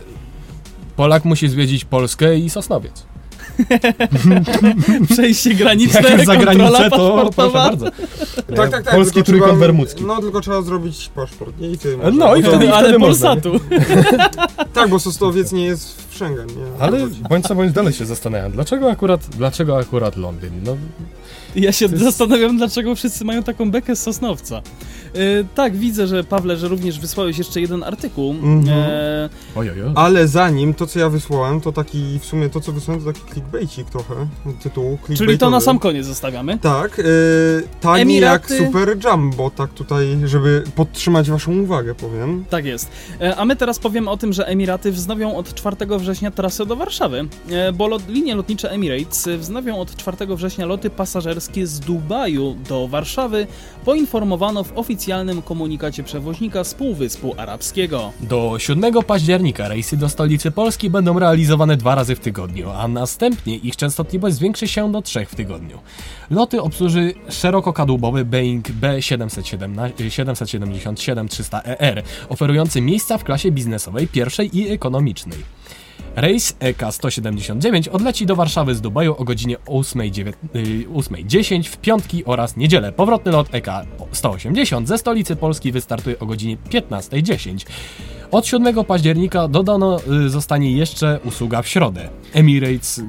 Polak 0.95 1.25
musi 1.25 1.47
zwiedzić 1.49 1.85
Polskę 1.85 2.37
i 2.37 2.49
Sosnowiec. 2.49 3.03
Przejście 5.13 5.53
graniczne, 5.53 6.01
Jak 6.01 6.17
już 6.17 6.25
za 6.25 6.35
granicę, 6.35 6.89
to 6.89 7.29
proszę 7.35 7.53
bardzo. 7.53 7.85
Tak, 8.55 8.69
tak, 8.71 8.83
tak. 8.83 8.95
Polski 8.95 9.13
tylko 9.13 9.25
trójkąt 9.25 9.51
trzeba- 9.51 9.59
bermudzki. 9.59 10.03
No, 10.03 10.21
tylko 10.21 10.41
trzeba 10.41 10.61
zrobić 10.61 11.09
paszport. 11.15 11.59
Nie? 11.59 11.69
I 11.69 11.77
ty 11.77 11.97
No 12.13 12.35
i 12.35 12.43
wtedy- 12.43 12.73
Ale 12.73 12.97
można. 12.97 13.35
Polsatu. 13.35 13.59
Tak, 14.73 14.89
bo 14.89 14.99
Sostowiec 14.99 15.51
nie 15.51 15.65
jest 15.65 16.01
w 16.01 16.12
Schengen, 16.13 16.47
nie? 16.47 16.79
Ale 16.83 17.07
bądź 17.29 17.45
co 17.47 17.55
bądź 17.55 17.71
dalej 17.73 17.93
się 17.93 18.05
zastanawiam, 18.05 18.51
dlaczego 18.51 18.91
akurat, 18.91 19.21
dlaczego 19.37 19.77
akurat 19.77 20.17
Londyn? 20.17 20.51
No, 20.63 20.77
Ja 21.55 21.71
się 21.71 21.85
jest- 21.85 22.03
zastanawiam, 22.03 22.57
dlaczego 22.57 22.95
wszyscy 22.95 23.25
mają 23.25 23.43
taką 23.43 23.71
bekę 23.71 23.95
z 23.95 24.01
Sosnowca. 24.01 24.57
E, 25.15 25.19
tak, 25.55 25.75
widzę, 25.77 26.07
że 26.07 26.23
Pawle, 26.23 26.57
że 26.57 26.67
również 26.67 26.99
wysłałeś 26.99 27.37
jeszcze 27.37 27.61
jeden 27.61 27.83
artykuł. 27.83 28.31
Mhm. 28.31 28.63
E, 28.79 29.29
oj, 29.55 29.69
oj, 29.69 29.81
oj. 29.83 29.91
Ale 29.95 30.27
zanim 30.27 30.73
to, 30.73 30.87
co 30.87 30.99
ja 30.99 31.09
wysłałem, 31.09 31.61
to 31.61 31.71
taki, 31.71 32.19
w 32.19 32.25
sumie 32.25 32.49
to, 32.49 32.61
co 32.61 32.71
wysłałem, 32.71 33.03
to 33.03 33.13
taki 33.13 33.31
clickbaitik 33.33 33.89
trochę, 33.89 34.15
tytuł 34.63 34.97
czyli 35.17 35.37
to 35.37 35.49
na 35.49 35.59
sam 35.61 35.79
koniec 35.79 36.05
zostawiamy. 36.05 36.57
Tak, 36.57 36.97
yy, 36.97 37.03
tani 37.81 38.01
Emiraty. 38.01 38.55
jak 38.57 38.65
Super 38.67 38.97
Jumbo, 39.05 39.49
tak 39.49 39.73
tutaj, 39.73 40.07
żeby 40.25 40.63
podtrzymać 40.75 41.29
waszą 41.31 41.59
uwagę, 41.59 41.95
powiem. 41.95 42.45
Tak 42.49 42.65
jest. 42.65 42.89
E, 43.21 43.35
A 43.35 43.45
my 43.45 43.55
teraz 43.55 43.79
powiemy 43.79 44.09
o 44.09 44.17
tym, 44.17 44.33
że 44.33 44.47
Emiraty 44.47 44.91
wznowią 44.91 45.35
od 45.35 45.53
4 45.53 45.75
września 46.03 46.31
trasę 46.31 46.65
do 46.65 46.75
Warszawy, 46.75 47.27
e, 47.49 47.71
bo 47.71 47.87
lot, 47.87 48.07
linie 48.07 48.35
lotnicze 48.35 48.71
Emirates 48.71 49.29
wznowią 49.37 49.79
od 49.79 49.95
4 49.95 50.35
września 50.35 50.65
loty 50.65 50.89
pasażerskie 50.89 51.67
z 51.67 51.79
Dubaju 51.79 52.55
do 52.69 52.87
Warszawy, 52.87 53.47
poinformowano 53.85 54.63
w 54.63 54.77
oficjalnym 54.77 55.41
komunikacie 55.41 56.03
przewoźnika 56.03 56.63
z 56.63 56.73
Półwyspu 56.73 57.33
Arabskiego. 57.37 58.11
Do 58.21 58.55
7 58.59 58.93
października 59.07 59.67
rejsy 59.67 59.97
do 59.97 60.09
stolicy 60.09 60.51
Polski 60.51 60.89
będą 60.89 61.19
realizowane 61.19 61.77
dwa 61.77 61.95
razy 61.95 62.15
w 62.15 62.19
tygodniu, 62.19 62.69
a 62.69 62.87
następnie 62.87 63.55
ich 63.55 63.75
częstotliwość 63.75 64.35
zwiększy 64.35 64.67
się 64.67 64.91
do 64.91 65.01
trzech 65.01 65.29
w 65.29 65.35
tygodniu. 65.35 65.79
Loty 66.29 66.61
obsłuży 66.61 67.13
szerokokadłubowy 67.29 68.25
Boeing 68.25 68.67
B777-300ER, 68.81 71.73
E 71.79 72.03
oferujący 72.29 72.81
miejsca 72.81 73.17
w 73.17 73.23
klasie 73.23 73.51
biznesowej 73.51 74.07
pierwszej 74.07 74.57
i 74.57 74.69
ekonomicznej. 74.69 75.37
Rejs 76.15 76.55
E 76.59 76.69
EK-179 76.69 77.89
odleci 77.91 78.25
do 78.25 78.35
Warszawy 78.35 78.75
z 78.75 78.81
Dubaju 78.81 79.15
o 79.17 79.23
godzinie 79.23 79.57
8.09 79.57 80.33
y, 80.55 80.85
8.10 80.89 81.63
w 81.63 81.77
piątki 81.77 82.25
oraz 82.25 82.57
niedzielę. 82.57 82.91
Powrotny 82.91 83.31
lot 83.31 83.47
E 83.55 83.57
EK-180 83.57 84.85
ze 84.85 84.97
stolicy 84.97 85.35
Polski 85.35 85.71
wystartuje 85.71 86.19
o 86.19 86.25
godzinie 86.25 86.57
15.10. 86.57 87.65
Od 88.31 88.47
7 88.47 88.85
października 88.85 89.47
dodano 89.47 89.99
y, 90.25 90.29
zostanie 90.29 90.71
jeszcze 90.71 91.19
usługa 91.25 91.61
w 91.61 91.67
środę. 91.67 92.09
Emirates... 92.33 93.01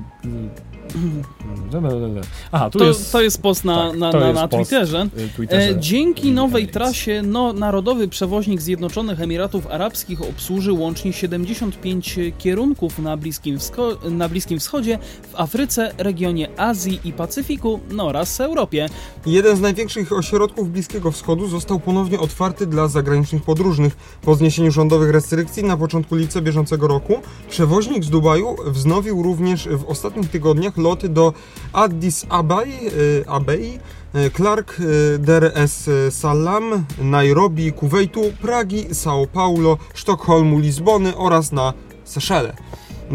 y, 0.95 2.21
Aha, 2.53 2.71
tu 2.71 2.79
To 2.79 2.85
jest... 2.85 3.13
to 3.13 3.23
jest 3.23 3.43
post 3.43 3.65
na, 3.65 3.91
tak, 3.91 3.99
na, 3.99 4.13
na, 4.13 4.27
jest 4.27 4.41
na. 4.41 4.49
Twitterze. 4.49 5.09
y, 5.19 5.29
Twitterze. 5.37 5.69
E, 5.69 5.81
dzięki 5.81 6.33
nowej 6.33 6.69
trasie 6.69 7.23
no, 7.23 7.53
Narodowy 7.53 8.09
Przewoźnik 8.09 8.61
Zjednoczonych 8.61 9.21
Emiratów 9.21 9.67
Arabskich 9.67 10.23
obsłuży 10.23 10.73
łącznie 10.73 11.13
75 11.13 12.19
kierunków 12.39 12.99
na 12.99 13.17
Bliskim, 13.17 13.59
Wscho- 13.59 14.11
na 14.11 14.29
Bliskim 14.29 14.59
Wschodzie, 14.59 14.99
w 15.33 15.41
Afryce, 15.41 15.93
regionie 15.99 16.61
Azji 16.61 17.01
i 17.05 17.13
Pacyfiku 17.13 17.81
no, 17.91 18.07
oraz 18.07 18.41
Europie. 18.41 18.89
Jeden 19.27 19.57
z 19.57 19.61
największych 19.61 20.13
ośrodków 20.13 20.71
Bliskiego 20.71 21.11
Wschodu 21.11 21.49
został 21.49 21.81
ponownie 21.81 22.21
otwarty 22.21 22.67
dla 22.67 22.89
zagranicznych 22.89 23.43
podróżnych. 23.43 23.97
Po 24.23 24.35
zniesieniu 24.35 24.71
rządowych 24.71 25.11
restrykcji 25.11 25.65
na 25.65 25.77
początku 25.77 26.17
lipca 26.17 26.41
bieżącego 26.41 26.89
roku, 26.89 27.15
przewoźnik 27.51 28.05
z 28.05 28.11
Dubaju 28.11 28.57
wznowił 28.67 29.23
również 29.23 29.69
w 29.69 29.85
ostatnich 29.85 30.31
tygodniach 30.31 30.74
loty 30.77 31.09
do 31.09 31.35
Addis 31.73 32.27
Abay, 32.29 32.71
e, 32.71 33.25
Abei, 33.27 33.81
e, 34.15 34.31
Clark, 34.31 34.77
e, 34.79 35.19
Dar 35.19 35.45
es 35.45 35.89
Salaam, 36.11 36.87
Nairobi, 36.99 37.73
Kuwejtu, 37.73 38.33
Pragi, 38.41 38.89
São 38.95 39.27
Paulo, 39.27 39.79
Sztokholmu, 39.95 40.59
Lizbony 40.59 41.17
oraz 41.17 41.53
na 41.53 41.75
Seszele. 42.05 42.55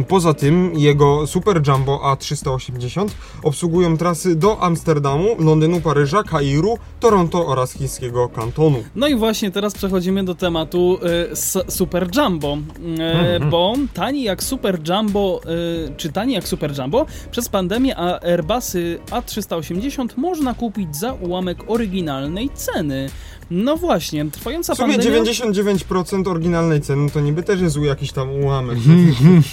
Poza 0.08 0.34
tym 0.34 0.72
jego 0.76 1.28
Super 1.28 1.62
Jumbo 1.68 1.98
A380 2.14 3.08
obsługują 3.44 3.98
trasy 3.98 4.36
do 4.36 4.60
Amsterdamu, 4.64 5.36
Londynu, 5.40 5.82
Paryża, 5.82 6.24
Kairu, 6.24 6.78
Toronto 7.00 7.48
oraz 7.48 7.74
chińskiego 7.74 8.30
kantonu. 8.30 8.84
No 8.96 9.08
i 9.08 9.16
właśnie 9.16 9.52
teraz 9.52 9.74
przechodzimy 9.74 10.24
do 10.24 10.36
tematu 10.36 10.98
s- 11.32 11.64
Super 11.68 12.08
Jumbo, 12.18 12.58
e, 13.00 13.40
bo 13.40 13.74
tani 13.94 14.24
jak 14.24 14.44
Super 14.44 14.80
Jumbo, 14.90 15.42
e, 15.46 15.96
czy 15.98 16.12
tani 16.12 16.34
jak 16.34 16.48
Super 16.48 16.78
Jumbo, 16.80 17.06
przez 17.32 17.50
pandemię 17.50 17.98
a 17.98 18.20
Airbusy 18.22 19.00
A380 19.12 20.08
można 20.18 20.54
kupić 20.54 20.96
za 20.96 21.14
ułamek 21.14 21.58
oryginalnej 21.68 22.50
ceny. 22.54 23.10
No 23.52 23.78
właśnie, 23.78 24.26
trwająca 24.26 24.74
W 24.76 24.78
sumie 24.78 24.94
pandemia... 24.98 25.24
99% 25.24 26.30
oryginalnej 26.30 26.82
ceny 26.82 27.12
to 27.12 27.20
niby 27.20 27.44
też 27.44 27.62
jest 27.62 27.78
jakiś 27.78 28.12
tam 28.12 28.30
ułamek. 28.32 28.78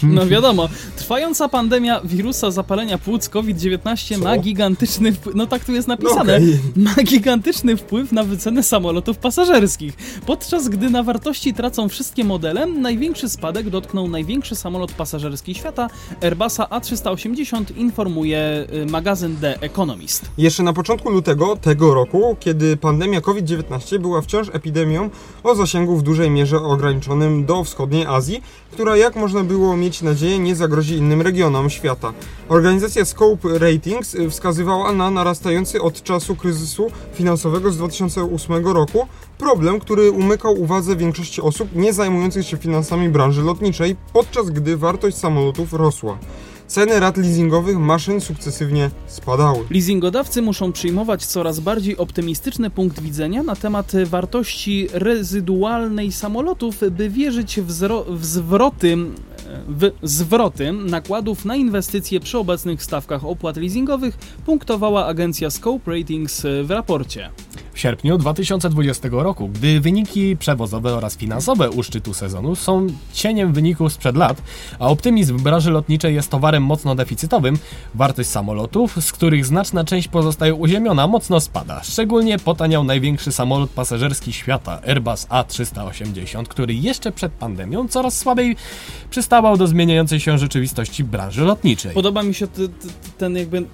No 0.03 0.27
wiadomo, 0.27 0.69
trwająca 0.97 1.49
pandemia 1.49 2.01
wirusa 2.05 2.51
zapalenia 2.51 2.99
płuc 2.99 3.29
COVID-19 3.29 4.19
ma 4.19 4.39
gigantyczny 4.39 5.13
wpływ, 5.13 5.35
no 5.35 5.47
tak 5.47 5.65
tu 5.65 5.73
jest 5.73 5.89
No 5.89 5.95
napisane, 5.95 6.37
okej. 6.37 6.59
ma 6.77 6.95
gigantyczny 7.05 7.77
wpływ 7.77 8.13
na 8.13 8.25
wycenę 8.25 8.63
samolotów 8.63 9.19
pasażerskich. 9.19 9.95
Podczas 10.27 10.69
gdy 10.69 10.91
na 10.91 11.03
wartości 11.03 11.55
tracą 11.55 11.89
wszystkie 11.89 12.25
modele, 12.25 12.67
największy 12.67 13.29
spadek 13.29 13.71
dotknął 13.71 14.09
największy 14.09 14.55
samolot 14.55 14.93
pasażerski 14.93 15.55
świata, 15.55 15.89
Airbusa 16.23 16.65
A380, 16.65 17.77
informuje 17.77 18.67
y, 18.75 18.87
magazyn 18.87 19.37
The 19.37 19.61
Economist. 19.61 20.31
Jeszcze 20.39 20.63
na 20.63 20.73
początku 20.73 21.11
lutego 21.11 21.57
tego 21.57 21.95
roku, 21.95 22.37
kiedy 22.41 22.77
pandemia 22.77 23.21
COVID-19 23.21 23.86
była 23.99 24.23
wciąż 24.23 24.51
epidemią 24.53 25.11
o 25.43 25.55
zasięgu 25.55 25.97
w 25.97 26.03
dużej 26.03 26.31
mierze 26.31 26.57
ograniczonym 26.57 27.45
do 27.45 27.65
wschodniej 27.65 28.07
Azji, 28.07 28.43
która 28.73 28.97
jak 28.97 29.17
można 29.17 29.45
było 29.45 29.77
mieć 29.77 30.03
nadzieję 30.03 30.39
nie 30.39 30.57
zagrozi 30.57 30.95
innym 30.95 31.23
regionom 31.23 31.71
świata. 31.71 32.13
Organizacja 32.49 33.05
Scope 33.05 33.59
Ratings 33.59 34.17
wskazywała 34.31 34.93
na 34.93 35.11
narastający 35.11 35.83
od 35.83 36.03
czasu 36.03 36.37
kryzysu 36.37 36.91
finansowego 37.15 37.71
z 37.71 37.77
2008 37.77 38.67
roku 38.67 39.07
problem, 39.39 39.81
który 39.81 40.11
umykał 40.11 40.61
uwadze 40.61 40.97
większości 40.97 41.43
osób 41.43 41.69
nie 41.75 41.93
zajmujących 41.93 42.47
się 42.47 42.57
finansami 42.57 43.09
branży 43.09 43.43
lotniczej, 43.43 43.97
podczas 44.13 44.51
gdy 44.51 44.77
wartość 44.77 45.17
samolotów 45.17 45.73
rosła. 45.73 46.19
Ceny 46.69 47.01
rat 47.01 47.17
leasingowych 47.17 47.79
maszyn 47.79 48.21
sukcesywnie 48.21 48.91
spadały. 49.07 49.65
Leasingodawcy 49.71 50.43
muszą 50.43 50.73
przyjmować 50.73 51.27
coraz 51.27 51.61
bardziej 51.61 51.97
optymistyczny 51.97 52.71
punkt 52.71 53.01
widzenia 53.01 53.43
na 53.43 53.57
temat 53.57 53.93
wartości 54.05 54.89
rezydualnej 54.93 56.13
samolotów, 56.13 56.81
by 56.91 57.11
wierzyć 57.11 57.61
w, 57.61 57.73
w 58.09 58.25
zwroty 58.25 58.97
w 59.69 59.91
zwroty 60.03 60.73
nakładów 60.73 61.45
na 61.45 61.57
inwestycje 61.57 62.21
przy 62.21 62.39
obecnych 62.39 62.83
stawkach 62.83 63.25
opłat 63.25 63.57
leasingowych, 63.57 64.19
punktowała 64.47 65.07
agencja 65.07 65.51
Scope 65.51 65.91
Ratings 65.91 66.47
w 66.65 66.71
raporcie. 66.71 67.31
W 67.73 67.79
sierpniu 67.79 68.19
2020 68.19 69.09
roku, 69.13 69.49
gdy 69.49 69.81
wyniki 69.81 70.37
przewozowe 70.37 70.95
oraz 70.95 71.17
finansowe 71.17 71.71
u 71.71 71.83
szczytu 71.83 72.15
sezonu 72.15 72.55
są 72.55 72.87
cieniem 73.13 73.53
wyników 73.53 73.93
sprzed 73.93 74.17
lat, 74.17 74.43
a 74.79 74.89
optymizm 74.89 75.39
w 75.39 75.43
branży 75.43 75.71
lotniczej 75.71 76.15
jest 76.15 76.31
towarem 76.31 76.63
mocno 76.63 76.95
deficytowym, 76.95 77.59
wartość 77.95 78.29
samolotów, 78.29 79.05
z 79.05 79.13
których 79.13 79.47
znaczna 79.47 79.85
część 79.85 80.09
pozostaje 80.09 80.55
uziemiona, 80.55 81.07
mocno 81.07 81.41
spada. 81.41 81.83
Szczególnie 81.85 82.39
potaniał 82.39 82.85
największy 82.85 83.33
samolot 83.33 83.71
pasażerski 83.71 84.33
świata, 84.33 84.81
Airbus 84.87 85.27
A380, 85.27 86.45
który 86.45 86.75
jeszcze 86.75 87.13
przed 87.13 87.33
pandemią 87.33 87.89
coraz 87.89 88.19
słabiej 88.19 88.57
przystawał 89.37 89.57
do 89.57 89.67
zmieniającej 89.67 90.21
się 90.21 90.39
rzeczywistości 90.39 91.05
branży 91.05 91.43
lotniczej. 91.43 91.95
Podoba 91.95 92.23
mi 92.23 92.35
się 92.35 92.47
ten 93.19 93.37
jakby 93.37 93.65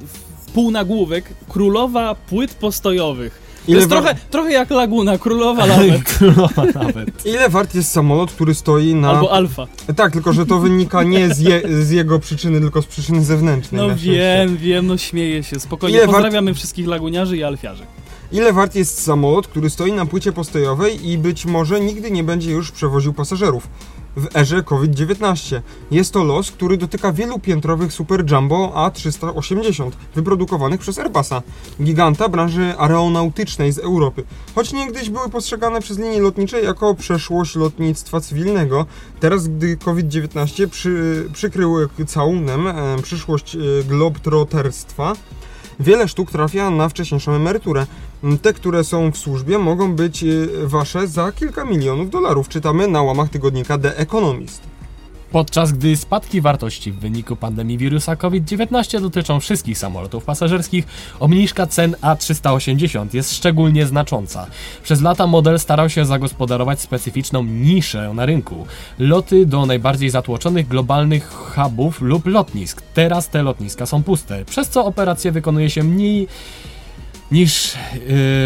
półnagłówek 0.55 1.25
królowa 1.49 2.15
płyt 2.15 2.55
postojowych. 2.55 3.43
To 3.67 3.71
Ile 3.73 3.81
jest 3.81 3.91
wa- 3.91 3.97
trochę, 3.97 4.15
trochę 4.31 4.53
jak 4.53 4.71
Laguna, 4.71 5.19
królowa 5.19 5.67
nawet. 5.77 6.03
Królowa 6.03 6.65
nawet. 6.75 7.27
Ile 7.27 7.49
wart 7.49 7.75
jest 7.75 7.91
samolot, 7.93 8.33
który 8.33 8.55
stoi 8.55 8.95
na... 8.95 9.11
Albo 9.11 9.33
Alfa. 9.33 9.67
Tak, 9.97 10.13
tylko 10.13 10.33
że 10.33 10.47
to 10.47 10.59
wynika 10.59 11.03
nie 11.03 11.35
z, 11.35 11.39
je, 11.41 11.63
z 11.85 11.91
jego 11.91 12.19
przyczyny, 12.19 12.61
tylko 12.61 12.83
z 12.83 12.87
przyczyny 12.87 13.25
zewnętrznej. 13.25 13.89
No 13.89 13.97
wiem, 13.97 14.57
wiem, 14.57 14.87
no 14.87 14.97
śmieję 14.99 15.43
się. 15.43 15.61
Spokojnie, 15.61 15.97
Ile 15.97 16.07
wart- 16.07 16.13
pozdrawiamy 16.13 16.55
wszystkich 16.55 16.87
laguniarzy 16.87 17.37
i 17.37 17.45
alfiarzy. 17.45 17.83
Ile 18.33 18.53
wart 18.53 18.75
jest 18.75 19.03
samolot, 19.03 19.47
który 19.47 19.71
stoi 19.71 19.93
na 19.93 20.07
płycie 20.07 20.33
postojowej 20.33 21.09
i 21.11 21.19
być 21.19 21.47
może 21.47 21.81
nigdy 21.81 22.11
nie 22.11 22.25
będzie 22.25 22.51
już 22.51 22.71
przewoził 22.71 23.13
pasażerów? 23.13 23.69
W 24.17 24.37
erze 24.37 24.63
COVID-19. 24.63 25.61
Jest 25.91 26.13
to 26.13 26.25
los, 26.25 26.51
który 26.51 26.77
dotyka 26.77 27.13
wielu 27.13 27.39
piętrowych 27.39 27.93
Super 27.93 28.31
Jumbo 28.31 28.73
A380 28.75 29.91
wyprodukowanych 30.15 30.81
przez 30.81 30.99
Airbusa, 30.99 31.43
giganta 31.83 32.29
branży 32.29 32.75
aeronautycznej 32.79 33.73
z 33.73 33.79
Europy. 33.79 34.25
Choć 34.55 34.73
niegdyś 34.73 35.11
były 35.11 35.29
postrzegane 35.29 35.81
przez 35.81 35.99
linie 35.99 36.21
lotnicze 36.21 36.63
jako 36.63 36.95
przeszłość 36.95 37.57
lotnictwa 37.57 38.21
cywilnego, 38.21 38.87
teraz 39.21 39.49
gdy 39.49 39.77
COVID-19 39.77 40.69
przy, 40.69 41.29
przykrył 41.33 41.77
całunem 42.07 42.67
e, 42.67 42.97
przyszłość 43.03 43.57
e, 43.57 43.59
globtrotterstwa, 43.85 45.15
Wiele 45.81 46.09
sztuk 46.09 46.31
trafia 46.31 46.71
na 46.71 46.89
wcześniejszą 46.89 47.33
emeryturę. 47.33 47.87
Te, 48.43 48.53
które 48.53 48.85
są 48.85 49.11
w 49.11 49.19
służbie, 49.19 49.59
mogą 49.59 49.97
być 49.97 50.23
y, 50.23 50.49
wasze 50.69 51.09
za 51.09 51.33
kilka 51.33 51.65
milionów 51.65 52.11
dolarów. 52.11 52.49
Czytamy 52.49 52.89
na 52.89 53.03
łamach 53.03 53.29
tygodnika 53.29 53.79
The 53.79 53.99
Economist. 53.99 54.63
Podczas 55.33 55.73
gdy 55.73 55.97
spadki 55.97 56.41
wartości 56.41 56.93
w 56.93 56.99
wyniku 56.99 57.37
pandemii 57.37 57.79
wirusa 57.79 58.17
COVID-19 58.17 59.01
dotyczą 59.01 59.41
wszystkich 59.41 59.79
samolotów 59.79 60.25
pasażerskich, 60.25 60.87
obniżka 61.21 61.67
cen 61.67 61.97
A380 62.03 63.07
jest 63.13 63.33
szczególnie 63.33 63.87
znacząca. 63.87 64.47
Przez 64.83 65.01
lata 65.01 65.27
model 65.27 65.59
starał 65.59 65.89
się 65.91 66.05
zagospodarować 66.05 66.81
specyficzną 66.81 67.45
niszę 67.45 68.13
na 68.15 68.27
rynku. 68.27 68.67
Loty 68.99 69.47
do 69.47 69.67
najbardziej 69.67 70.11
zatłoczonych 70.11 70.69
globalnych 70.69 71.29
hubów 71.31 72.01
lub 72.01 72.27
lotnisk. 72.27 72.83
Teraz 72.95 73.29
te 73.29 73.43
lotniska 73.43 73.87
są 73.87 74.03
puste, 74.03 74.45
przez 74.45 74.69
co 74.69 74.85
operacje 74.85 75.33
wykonuje 75.33 75.71
się 75.71 75.83
mniej 75.83 76.29
niż 77.33 77.75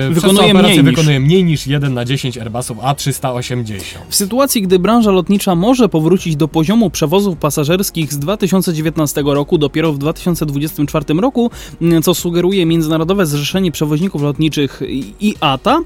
yy, 0.08 0.14
wykonuje, 0.14 0.54
mniej 0.54 0.82
wykonuje 0.82 1.20
niż... 1.20 1.28
mniej 1.28 1.44
niż 1.44 1.66
1 1.66 1.94
na 1.94 2.04
10 2.04 2.38
Airbusów 2.38 2.78
A380. 2.78 3.80
W 4.08 4.16
sytuacji, 4.16 4.62
gdy 4.62 4.78
branża 4.78 5.10
lotnicza 5.10 5.54
może 5.54 5.88
powrócić 5.88 6.36
do 6.36 6.48
poziomu 6.48 6.90
przewozów 6.90 7.38
pasażerskich 7.38 8.12
z 8.12 8.18
2019 8.18 9.22
roku 9.26 9.58
dopiero 9.58 9.92
w 9.92 9.98
2024 9.98 11.20
roku, 11.20 11.50
mm, 11.82 12.02
co 12.02 12.14
sugeruje 12.14 12.66
Międzynarodowe 12.66 13.26
Zrzeszenie 13.26 13.72
Przewoźników 13.72 14.22
Lotniczych 14.22 14.82
IATA, 15.20 15.78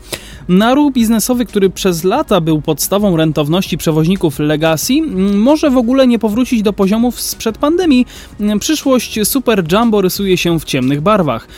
naród 0.49 0.95
biznesowy, 0.95 1.47
który 1.47 1.71
przez 1.71 2.05
lata 2.05 2.41
był 2.41 2.63
podstawą 2.63 3.17
rentowności 3.17 3.79
przewoźników 3.79 4.39
Legacy, 4.39 4.93
mm, 4.93 5.39
może 5.39 5.71
w 5.71 5.77
ogóle 5.77 6.07
nie 6.07 6.19
powrócić 6.19 6.63
do 6.63 6.73
poziomów 6.73 7.21
sprzed 7.21 7.59
pandemii. 7.59 8.07
Mm, 8.41 8.59
przyszłość 8.59 9.19
Super 9.25 9.65
Jumbo 9.73 10.01
rysuje 10.01 10.37
się 10.37 10.61
w 10.61 10.65
ciemnych 10.65 11.01
barwach. 11.01 11.49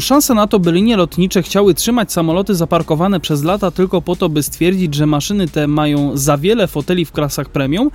Szanse 0.00 0.34
na 0.34 0.46
to, 0.46 0.58
by 0.58 0.72
linie 0.88 0.96
lotnicze 0.96 1.42
chciały 1.42 1.74
trzymać 1.74 2.12
samoloty 2.12 2.54
zaparkowane 2.54 3.20
przez 3.20 3.44
lata 3.44 3.70
tylko 3.70 4.02
po 4.02 4.16
to, 4.16 4.28
by 4.28 4.42
stwierdzić, 4.42 4.94
że 4.94 5.06
maszyny 5.06 5.48
te 5.48 5.66
mają 5.66 6.16
za 6.16 6.38
wiele 6.38 6.66
foteli 6.66 7.04
w 7.04 7.12
klasach 7.12 7.48
premium, 7.48 7.90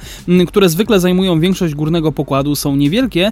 które 0.48 0.70
zwykle 0.70 1.00
zajmują 1.00 1.40
większość 1.40 1.76
górnego 1.76 2.12
pokładu, 2.12 2.56
są 2.56 2.76
niewielkie 2.76 3.32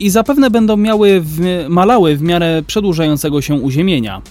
i 0.00 0.10
zapewne 0.10 0.50
będą 0.50 0.76
miały 0.76 1.20
w, 1.20 1.64
malały 1.68 2.16
w 2.16 2.22
miarę 2.22 2.62
przedłużającego 2.66 3.42
się 3.42 3.54
uziemienia. 3.54 4.22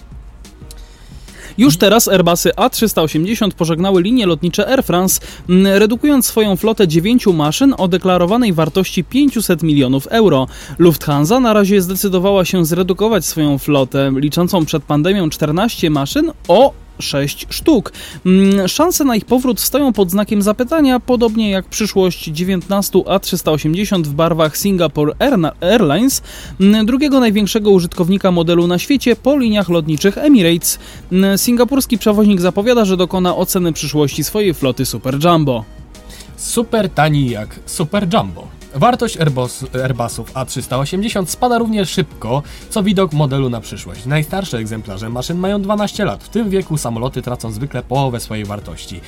Już 1.60 1.78
teraz 1.78 2.08
Airbusy 2.08 2.50
A380 2.50 3.52
pożegnały 3.52 4.02
linie 4.02 4.26
lotnicze 4.26 4.68
Air 4.68 4.84
France, 4.84 5.22
redukując 5.64 6.26
swoją 6.26 6.56
flotę 6.56 6.88
9 6.88 7.28
maszyn 7.28 7.76
o 7.78 7.88
deklarowanej 7.88 8.54
wartości 8.54 9.04
500 9.04 9.64
milionów 9.64 10.08
euro. 10.08 10.48
Lufthansa 10.78 11.40
na 11.40 11.54
razie 11.54 11.82
zdecydowała 11.82 12.46
się 12.46 12.66
zredukować 12.66 13.26
swoją 13.26 13.58
flotę, 13.58 14.12
liczącą 14.16 14.66
przed 14.66 14.84
pandemią 14.84 15.30
14 15.30 15.90
maszyn, 15.90 16.32
o 16.48 16.74
6 17.00 17.46
sztuk. 17.50 17.94
Mm, 18.26 18.68
szanse 18.68 19.04
na 19.04 19.16
ich 19.16 19.26
powrót 19.26 19.60
stoją 19.60 19.94
pod 19.94 20.12
znakiem 20.12 20.42
zapytania, 20.42 21.00
podobnie 21.00 21.50
jak 21.50 21.66
przyszłość 21.66 22.24
19 22.26 23.00
A380 23.00 24.04
w 24.04 24.14
barwach 24.14 24.58
Singapore 24.58 25.14
Airlines, 25.60 26.22
mm, 26.60 26.86
drugiego 26.86 27.20
największego 27.20 27.72
użytkownika 27.72 28.32
modelu 28.32 28.68
na 28.68 28.80
świecie 28.80 29.16
po 29.16 29.38
liniach 29.38 29.70
lotniczych 29.70 30.18
Emirates. 30.18 30.80
Mm, 31.12 31.38
singapurski 31.38 31.98
przewoźnik 31.98 32.42
zapowiada, 32.42 32.86
że 32.86 32.98
dokona 32.98 33.36
oceny 33.36 33.74
przyszłości 33.74 34.24
swojej 34.24 34.54
floty 34.54 34.86
Super 34.86 35.18
Jumbo. 35.24 35.66
Super 36.38 36.90
tani 36.90 37.30
jak 37.30 37.60
Super 37.66 38.08
Jumbo. 38.14 38.59
Wartość 38.76 39.18
Airbus, 39.18 39.66
Airbusów 39.84 40.34
A380 40.34 41.26
spada 41.26 41.58
również 41.58 41.90
szybko, 41.90 42.44
co 42.70 42.84
widok 42.84 43.14
modelu 43.14 43.50
na 43.50 43.62
przyszłość. 43.62 44.06
Najstarsze 44.06 44.58
egzemplarze 44.58 45.10
maszyn 45.10 45.38
mają 45.38 45.62
12 45.62 46.06
lat. 46.06 46.24
W 46.24 46.30
tym 46.30 46.50
wieku 46.50 46.78
samoloty 46.78 47.22
tracą 47.22 47.52
zwykle 47.52 47.84
połowę 47.84 48.20
swojej 48.20 48.46
wartości. 48.46 49.02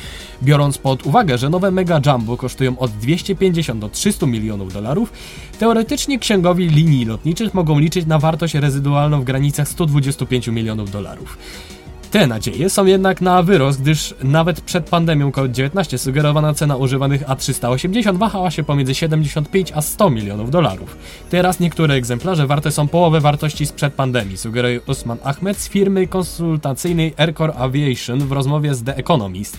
Biorąc 0.43 0.77
pod 0.77 1.05
uwagę, 1.05 1.37
że 1.37 1.49
nowe 1.49 1.71
Mega 1.71 2.01
Jumbo 2.05 2.37
kosztują 2.37 2.79
od 2.79 2.91
250 2.91 3.81
do 3.81 3.89
300 3.89 4.25
milionów 4.25 4.73
dolarów, 4.73 5.13
teoretycznie 5.59 6.19
księgowi 6.19 6.69
linii 6.69 7.05
lotniczych 7.05 7.53
mogą 7.53 7.79
liczyć 7.79 8.05
na 8.05 8.19
wartość 8.19 8.53
rezydualną 8.53 9.21
w 9.21 9.23
granicach 9.23 9.67
125 9.67 10.47
milionów 10.47 10.91
dolarów. 10.91 11.37
Te 12.11 12.27
nadzieje 12.27 12.69
są 12.69 12.85
jednak 12.85 13.21
na 13.21 13.43
wyrost, 13.43 13.81
gdyż 13.81 14.15
nawet 14.23 14.61
przed 14.61 14.89
pandemią 14.89 15.31
COVID-19 15.31 15.97
sugerowana 15.97 16.53
cena 16.53 16.75
używanych 16.75 17.21
A380 17.21 18.17
wahała 18.17 18.51
się 18.51 18.63
pomiędzy 18.63 18.95
75 18.95 19.71
a 19.75 19.81
100 19.81 20.09
milionów 20.09 20.51
dolarów. 20.51 20.97
Teraz 21.29 21.59
niektóre 21.59 21.95
egzemplarze 21.95 22.47
warte 22.47 22.71
są 22.71 22.87
połowę 22.87 23.19
wartości 23.19 23.65
sprzed 23.65 23.93
pandemii, 23.93 24.37
sugeruje 24.37 24.81
Usman 24.81 25.17
Ahmed 25.23 25.57
z 25.57 25.69
firmy 25.69 26.07
konsultacyjnej 26.07 27.13
Aircore 27.17 27.53
Aviation 27.53 28.19
w 28.19 28.31
rozmowie 28.31 28.75
z 28.75 28.83
The 28.83 28.95
Economist. 28.95 29.57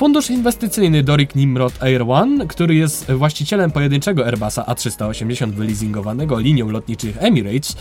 Fundusz 0.00 0.30
inwestycyjny 0.30 1.02
Doric 1.02 1.34
Nimrod 1.34 1.82
Air 1.82 2.02
One, 2.08 2.46
który 2.46 2.74
jest 2.74 3.12
właścicielem 3.12 3.70
pojedynczego 3.70 4.26
Airbusa 4.26 4.62
A380 4.62 5.52
wyleasingowanego 5.52 6.38
linią 6.38 6.70
lotniczych 6.70 7.16
Emirates, 7.22 7.76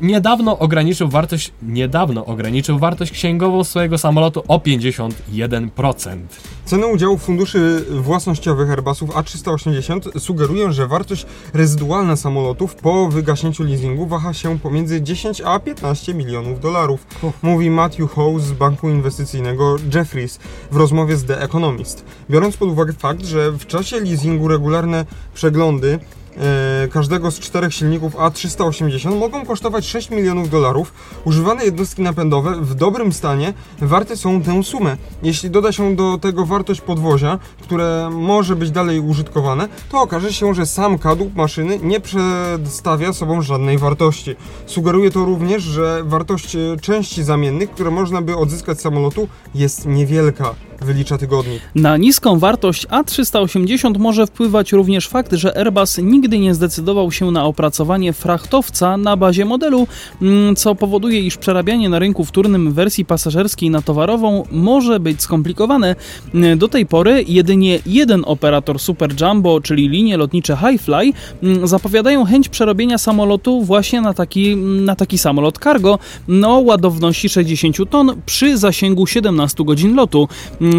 niedawno 0.00 0.58
ograniczył 0.58 1.08
wartość 1.08 1.52
niedawno 1.62 2.26
ograniczył 2.26 2.78
wartość 2.78 3.12
księgową 3.12 3.64
swojego 3.64 3.98
samolotu 3.98 4.42
o 4.48 4.58
51%. 4.58 6.18
Ceny 6.64 6.86
udziałów 6.86 7.22
funduszy 7.22 7.84
własnościowych 7.90 8.70
Airbusów 8.70 9.10
A380 9.10 10.18
sugerują, 10.18 10.72
że 10.72 10.86
wartość 10.86 11.26
rezydualna 11.54 12.16
samolotów 12.16 12.74
po 12.74 13.08
wygaśnięciu 13.08 13.64
leasingu 13.64 14.06
waha 14.06 14.34
się 14.34 14.58
pomiędzy 14.58 15.02
10 15.02 15.40
a 15.40 15.58
15 15.58 16.14
milionów 16.14 16.60
dolarów, 16.60 17.06
mówi 17.42 17.70
Matthew 17.70 18.10
Howe 18.10 18.40
z 18.40 18.52
banku 18.52 18.90
inwestycyjnego 18.90 19.76
Jeffries 19.94 20.38
w 20.70 20.76
rozmowie 20.76 21.16
z 21.16 21.31
The 21.32 21.40
Economist. 21.40 22.04
Biorąc 22.30 22.56
pod 22.56 22.68
uwagę 22.68 22.92
fakt, 22.92 23.24
że 23.24 23.52
w 23.52 23.66
czasie 23.66 24.00
leasingu 24.00 24.48
regularne 24.48 25.06
przeglądy 25.34 25.98
E, 26.36 26.88
każdego 26.88 27.30
z 27.30 27.38
czterech 27.38 27.74
silników 27.74 28.14
A380 28.14 29.18
mogą 29.18 29.46
kosztować 29.46 29.86
6 29.86 30.10
milionów 30.10 30.50
dolarów. 30.50 30.92
Używane 31.24 31.64
jednostki 31.64 32.02
napędowe 32.02 32.60
w 32.60 32.74
dobrym 32.74 33.12
stanie 33.12 33.54
warte 33.78 34.16
są 34.16 34.42
tę 34.42 34.62
sumę. 34.62 34.96
Jeśli 35.22 35.50
doda 35.50 35.72
się 35.72 35.96
do 35.96 36.18
tego 36.18 36.46
wartość 36.46 36.80
podwozia, 36.80 37.38
które 37.62 38.10
może 38.12 38.56
być 38.56 38.70
dalej 38.70 39.00
użytkowane, 39.00 39.68
to 39.90 40.00
okaże 40.00 40.32
się, 40.32 40.54
że 40.54 40.66
sam 40.66 40.98
kadłub 40.98 41.36
maszyny 41.36 41.78
nie 41.82 42.00
przedstawia 42.00 43.12
sobą 43.12 43.42
żadnej 43.42 43.78
wartości. 43.78 44.36
Sugeruje 44.66 45.10
to 45.10 45.24
również, 45.24 45.62
że 45.62 46.02
wartość 46.04 46.56
części 46.82 47.24
zamiennych, 47.24 47.70
które 47.70 47.90
można 47.90 48.22
by 48.22 48.36
odzyskać 48.36 48.78
z 48.78 48.82
samolotu 48.82 49.28
jest 49.54 49.86
niewielka 49.86 50.54
wylicza. 50.84 51.18
Na 51.74 51.96
niską 51.96 52.38
wartość 52.38 52.86
A380 52.86 53.98
może 53.98 54.26
wpływać 54.26 54.72
również 54.72 55.08
fakt, 55.08 55.32
że 55.32 55.56
Airbus 55.56 55.98
nigdy 55.98 56.38
nie 56.38 56.54
zdecydował 56.54 57.12
się 57.12 57.30
na 57.30 57.44
opracowanie 57.44 58.12
frachtowca 58.12 58.96
na 58.96 59.16
bazie 59.16 59.44
modelu, 59.44 59.86
mm, 60.22 60.56
co 60.56 60.74
powoduje, 60.74 61.20
iż 61.20 61.36
przerabianie 61.36 61.88
na 61.88 61.98
rynku 61.98 62.24
wtórnym 62.24 62.72
wersji 62.72 63.04
pasażerskiej 63.04 63.70
na 63.70 63.82
towarową 63.82 64.44
może 64.50 65.00
być 65.00 65.22
skomplikowane. 65.22 65.96
Do 66.56 66.68
tej 66.68 66.86
pory 66.86 67.24
jedynie 67.28 67.78
jeden 67.86 68.22
operator 68.26 68.78
Super 68.78 69.10
Jumbo, 69.20 69.60
czyli 69.60 69.88
linie 69.88 70.16
lotnicze 70.16 70.56
Highfly, 70.56 71.12
mm, 71.42 71.66
zapowiadają 71.68 72.24
chęć 72.24 72.48
przerobienia 72.48 72.98
samolotu 72.98 73.62
właśnie 73.62 74.00
na 74.00 74.14
taki, 74.14 74.56
na 74.56 74.96
taki 74.96 75.18
samolot 75.18 75.58
cargo 75.58 75.98
o 76.46 76.58
ładowności 76.58 77.28
60 77.28 77.90
ton 77.90 78.22
przy 78.26 78.58
zasięgu 78.58 79.06
17 79.06 79.64
godzin 79.64 79.94
lotu. 79.94 80.28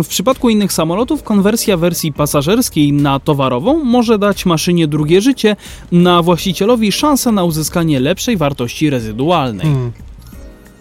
W 0.01 0.07
przypadku 0.07 0.49
innych 0.49 0.73
samolotów 0.73 1.23
konwersja 1.23 1.77
wersji 1.77 2.13
pasażerskiej 2.13 2.93
na 2.93 3.19
towarową 3.19 3.83
może 3.83 4.19
dać 4.19 4.45
maszynie 4.45 4.87
drugie 4.87 5.21
życie, 5.21 5.55
na 5.91 6.21
właścicielowi 6.21 6.91
szansę 6.91 7.31
na 7.31 7.43
uzyskanie 7.43 7.99
lepszej 7.99 8.37
wartości 8.37 8.89
rezydualnej. 8.89 9.65
Hmm. 9.65 9.91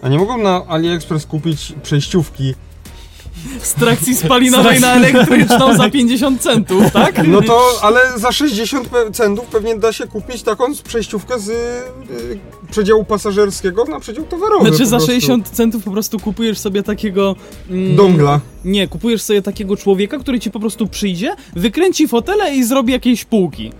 A 0.01 0.09
nie 0.09 0.17
mogą 0.17 0.37
na 0.37 0.65
AliExpress 0.67 1.25
kupić 1.25 1.73
przejściówki 1.83 2.53
Z 3.61 3.73
trakcji 3.73 4.15
spalinowej 4.15 4.79
na 4.79 4.93
elektryczną 4.95 5.77
za 5.77 5.89
50 5.89 6.41
centów, 6.41 6.91
tak? 6.91 7.27
No 7.27 7.41
to, 7.41 7.61
ale 7.81 7.99
za 8.15 8.31
60 8.31 8.89
pe- 8.89 9.11
centów 9.11 9.45
pewnie 9.45 9.75
da 9.75 9.93
się 9.93 10.07
kupić 10.07 10.43
taką 10.43 10.63
przejściówkę 10.83 11.39
z 11.39 11.49
y, 11.49 11.53
przedziału 12.71 13.03
pasażerskiego 13.05 13.85
na 13.85 13.99
przedział 13.99 14.25
towarowy. 14.25 14.67
Znaczy 14.69 14.85
za 14.85 14.89
prostu. 14.97 15.07
60 15.07 15.49
centów 15.49 15.83
po 15.83 15.91
prostu 15.91 16.19
kupujesz 16.19 16.57
sobie 16.57 16.83
takiego... 16.83 17.35
Mm, 17.69 17.95
Dongla. 17.95 18.39
Nie, 18.65 18.87
kupujesz 18.87 19.21
sobie 19.21 19.41
takiego 19.41 19.77
człowieka, 19.77 20.19
który 20.19 20.39
ci 20.39 20.51
po 20.51 20.59
prostu 20.59 20.87
przyjdzie, 20.87 21.35
wykręci 21.55 22.07
fotele 22.07 22.55
i 22.55 22.63
zrobi 22.63 22.93
jakieś 22.93 23.25
półki. 23.25 23.71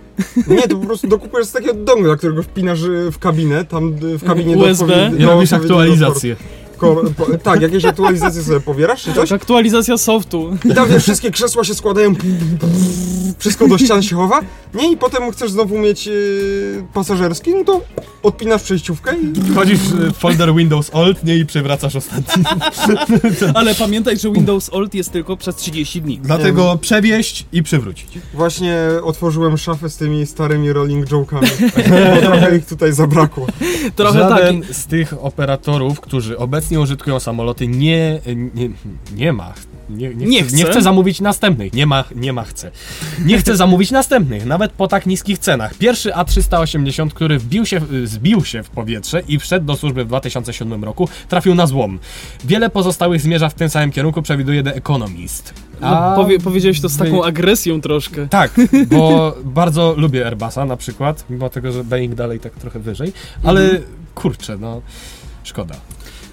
Nie, 0.48 0.62
to 0.62 0.76
po 0.76 0.86
prostu 0.86 1.08
dokupujesz 1.08 1.46
z 1.46 1.52
takiego 1.52 1.74
dongla, 1.74 2.16
którego 2.16 2.42
wpinasz 2.42 2.82
y, 2.82 3.10
w 3.12 3.18
kabinę, 3.18 3.64
tam 3.64 3.94
y, 4.14 4.18
w 4.18 4.24
kabinie 4.24 4.56
USB. 4.56 4.86
do 5.10 5.16
I 5.16 5.20
do 5.22 5.30
robisz 5.30 5.52
aktualizację. 5.52 6.36
po, 6.36 6.42
tak, 7.42 7.60
jakieś 7.60 7.84
aktualizacje 7.84 8.42
sobie 8.42 8.60
pobierasz 8.60 9.02
czy 9.02 9.14
coś? 9.14 9.28
Tak, 9.28 9.42
aktualizacja 9.42 9.98
softu. 9.98 10.56
I 10.64 10.74
tam 10.74 10.88
wiesz, 10.88 11.02
wszystkie 11.02 11.30
krzesła 11.30 11.64
się 11.64 11.74
składają, 11.74 12.14
wszystko 13.38 13.68
do 13.68 13.78
ścian 13.78 14.02
się 14.02 14.16
chowa, 14.16 14.40
nie? 14.74 14.92
I 14.92 14.96
potem 14.96 15.32
chcesz 15.32 15.50
znowu 15.50 15.78
mieć 15.78 16.06
yy, 16.06 16.84
pasażerski, 16.94 17.54
no 17.54 17.64
to 17.64 17.80
odpinasz 18.22 18.62
przejściówkę 18.62 19.16
i 19.16 19.52
Wchodzisz 19.52 19.78
w 19.78 20.12
folder 20.12 20.54
Windows 20.54 20.94
Alt, 20.94 21.24
nie 21.24 21.36
i 21.36 21.46
przewracasz 21.46 21.96
ostatni. 21.96 22.44
Ale 23.54 23.74
pamiętaj, 23.74 24.18
że 24.18 24.32
Windows 24.32 24.70
Old 24.72 24.94
jest 24.94 25.12
tylko 25.12 25.36
przez 25.36 25.56
30 25.56 26.02
dni. 26.02 26.18
Dlatego 26.22 26.78
przewieźć 26.80 27.46
i 27.52 27.62
przewrócić. 27.62 28.08
właśnie 28.34 28.76
otworzyłem 29.02 29.58
szafę 29.58 29.90
z 29.90 29.96
tymi 29.96 30.26
starymi 30.26 30.72
rolling 30.72 31.06
joke'ami, 31.06 31.50
bo 32.14 32.20
trochę 32.20 32.56
ich 32.56 32.66
tutaj 32.66 32.92
zabrakło. 32.92 33.46
Trochę 33.96 34.18
Żaden 34.18 34.62
tak. 34.62 34.74
z 34.74 34.86
tych 34.86 35.14
operatorów, 35.24 36.00
którzy 36.00 36.38
obecnie 36.38 36.73
użytkują 36.80 37.20
samoloty, 37.20 37.68
nie, 37.68 38.20
nie, 38.54 38.68
nie 39.16 39.32
ma. 39.32 39.52
Nie, 39.90 40.14
nie, 40.14 40.26
Nie 40.26 40.42
chce? 40.44 40.56
nie 40.56 40.64
chce 40.64 40.82
zamówić 40.82 41.20
następnych. 41.20 41.72
Nie 41.72 41.86
ma, 41.86 42.04
nie 42.14 42.32
ma 42.32 42.42
chce. 42.44 42.70
Nie 43.24 43.38
chce 43.38 43.56
zamówić 43.56 43.90
następnych, 43.90 44.46
nawet 44.46 44.72
po 44.72 44.88
tak 44.88 45.06
niskich 45.06 45.38
cenach. 45.38 45.74
Pierwszy 45.74 46.10
A380, 46.10 47.08
który 47.10 47.38
wbił 47.38 47.66
się, 47.66 47.80
zbił 48.04 48.44
się 48.44 48.62
w 48.62 48.70
powietrze 48.70 49.22
i 49.28 49.38
wszedł 49.38 49.66
do 49.66 49.76
służby 49.76 50.04
w 50.04 50.08
2007 50.08 50.84
roku, 50.84 51.08
trafił 51.28 51.54
na 51.54 51.66
złom. 51.66 51.98
Wiele 52.44 52.70
pozostałych 52.70 53.20
zmierza 53.20 53.48
w 53.48 53.54
tym 53.54 53.68
samym 53.68 53.90
kierunku, 53.92 54.22
przewiduje 54.22 54.62
The 54.62 54.74
Economist. 54.74 55.54
No, 55.80 56.12
powie, 56.16 56.38
powiedziałeś 56.38 56.80
to 56.80 56.88
z 56.88 56.96
taką 56.96 57.24
agresją 57.24 57.80
troszkę. 57.80 58.28
Tak, 58.28 58.50
bo 58.90 59.34
bardzo 59.44 59.94
lubię 59.96 60.26
Airbusa 60.26 60.64
na 60.64 60.76
przykład, 60.76 61.24
mimo 61.30 61.48
tego, 61.50 61.72
że 61.72 61.84
Boeing 61.84 62.14
dalej 62.14 62.40
tak 62.40 62.52
trochę 62.52 62.78
wyżej, 62.80 63.12
ale 63.42 63.60
Mhm. 63.62 63.82
kurczę, 64.14 64.58
no 64.58 64.82
szkoda. 65.44 65.74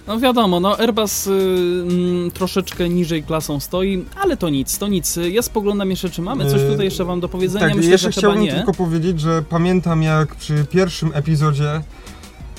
No 0.08 0.20
wiadomo, 0.20 0.60
no 0.60 0.80
Airbus 0.80 1.28
y, 1.28 1.32
mm, 1.32 2.32
troszeczkę 2.32 2.90
niżej 2.90 3.24
klasą 3.24 3.60
stoi, 3.60 4.06
ale 4.22 4.38
to 4.38 4.50
nic, 4.50 4.78
to 4.78 4.88
nic. 4.88 5.20
Ja 5.32 5.42
spoglądam 5.42 5.90
jeszcze, 5.90 6.10
czy 6.10 6.22
mamy 6.22 6.52
coś 6.52 6.62
Yy, 6.62 6.68
tutaj 6.70 6.86
jeszcze 6.86 7.06
wam 7.06 7.20
do 7.20 7.30
powiedzenia? 7.30 7.66
Tak, 7.68 7.76
Myślę, 7.76 7.92
jeszcze 7.92 8.08
że 8.08 8.12
chyba 8.12 8.22
chciałbym 8.22 8.44
nie. 8.44 8.54
tylko 8.54 8.74
powiedzieć, 8.74 9.20
że 9.20 9.44
pamiętam 9.50 10.04
jak 10.04 10.36
przy 10.36 10.66
pierwszym 10.72 11.12
epizodzie, 11.14 11.82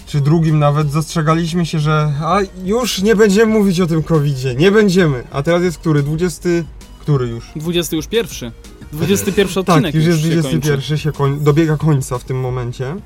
czy 0.06 0.20
drugim 0.20 0.58
nawet, 0.58 0.90
zastrzegaliśmy 0.92 1.66
się, 1.66 1.78
że 1.78 2.12
a 2.22 2.38
już 2.64 3.02
nie 3.02 3.16
będziemy 3.16 3.52
mówić 3.52 3.80
o 3.80 3.86
tym 3.86 4.02
covidzie, 4.02 4.54
nie 4.54 4.70
będziemy. 4.70 5.24
A 5.32 5.42
teraz 5.42 5.62
jest 5.62 5.78
który? 5.78 6.02
20... 6.02 6.48
Który 7.00 7.26
już? 7.26 7.44
20 7.56 7.96
już 7.96 8.06
pierwszy. 8.06 8.52
21 8.92 9.58
odcinek 9.58 9.82
Tak, 9.82 9.94
już 9.94 10.04
jest 10.04 10.20
się 10.22 10.28
21, 10.28 10.72
kończy. 10.76 10.98
się 10.98 11.12
koń, 11.12 11.40
dobiega 11.40 11.76
końca 11.76 12.18
w 12.18 12.24
tym 12.24 12.40
momencie. 12.40 12.96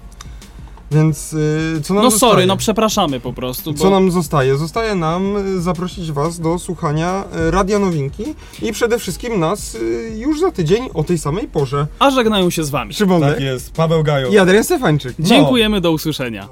Więc 0.91 1.33
yy, 1.33 1.81
co 1.83 1.95
nam 1.95 2.05
No 2.05 2.11
zostaje? 2.11 2.33
sorry, 2.33 2.47
no 2.47 2.57
przepraszamy 2.57 3.21
po 3.21 3.33
prostu, 3.33 3.73
bo 3.73 3.79
Co 3.79 3.91
nam 3.91 4.11
zostaje? 4.11 4.57
Zostaje 4.57 4.95
nam 4.95 5.37
y, 5.37 5.61
zaprosić 5.61 6.13
Was 6.13 6.41
do 6.41 6.59
słuchania 6.59 7.25
y, 7.49 7.51
Radia 7.51 7.79
Nowinki 7.79 8.25
i 8.63 8.73
przede 8.73 8.99
wszystkim 8.99 9.41
nas 9.41 9.75
y, 9.75 10.13
już 10.17 10.41
za 10.41 10.51
tydzień 10.51 10.89
o 10.95 11.05
tej 11.05 11.19
samej 11.19 11.49
porze. 11.49 11.87
a 11.99 12.11
żegnają 12.11 12.51
się 12.51 12.65
z 12.65 12.71
wami. 12.71 12.95
Szymonek 12.95 13.35
Tak 13.35 13.43
jest, 13.43 13.73
Paweł 13.73 14.03
Gajo. 14.03 14.29
i 14.29 14.39
Adrian 14.39 14.65
Stefańczyk. 14.65 15.15
Dziękujemy, 15.19 15.81
do 15.81 15.93
usłyszenia. 15.93 16.49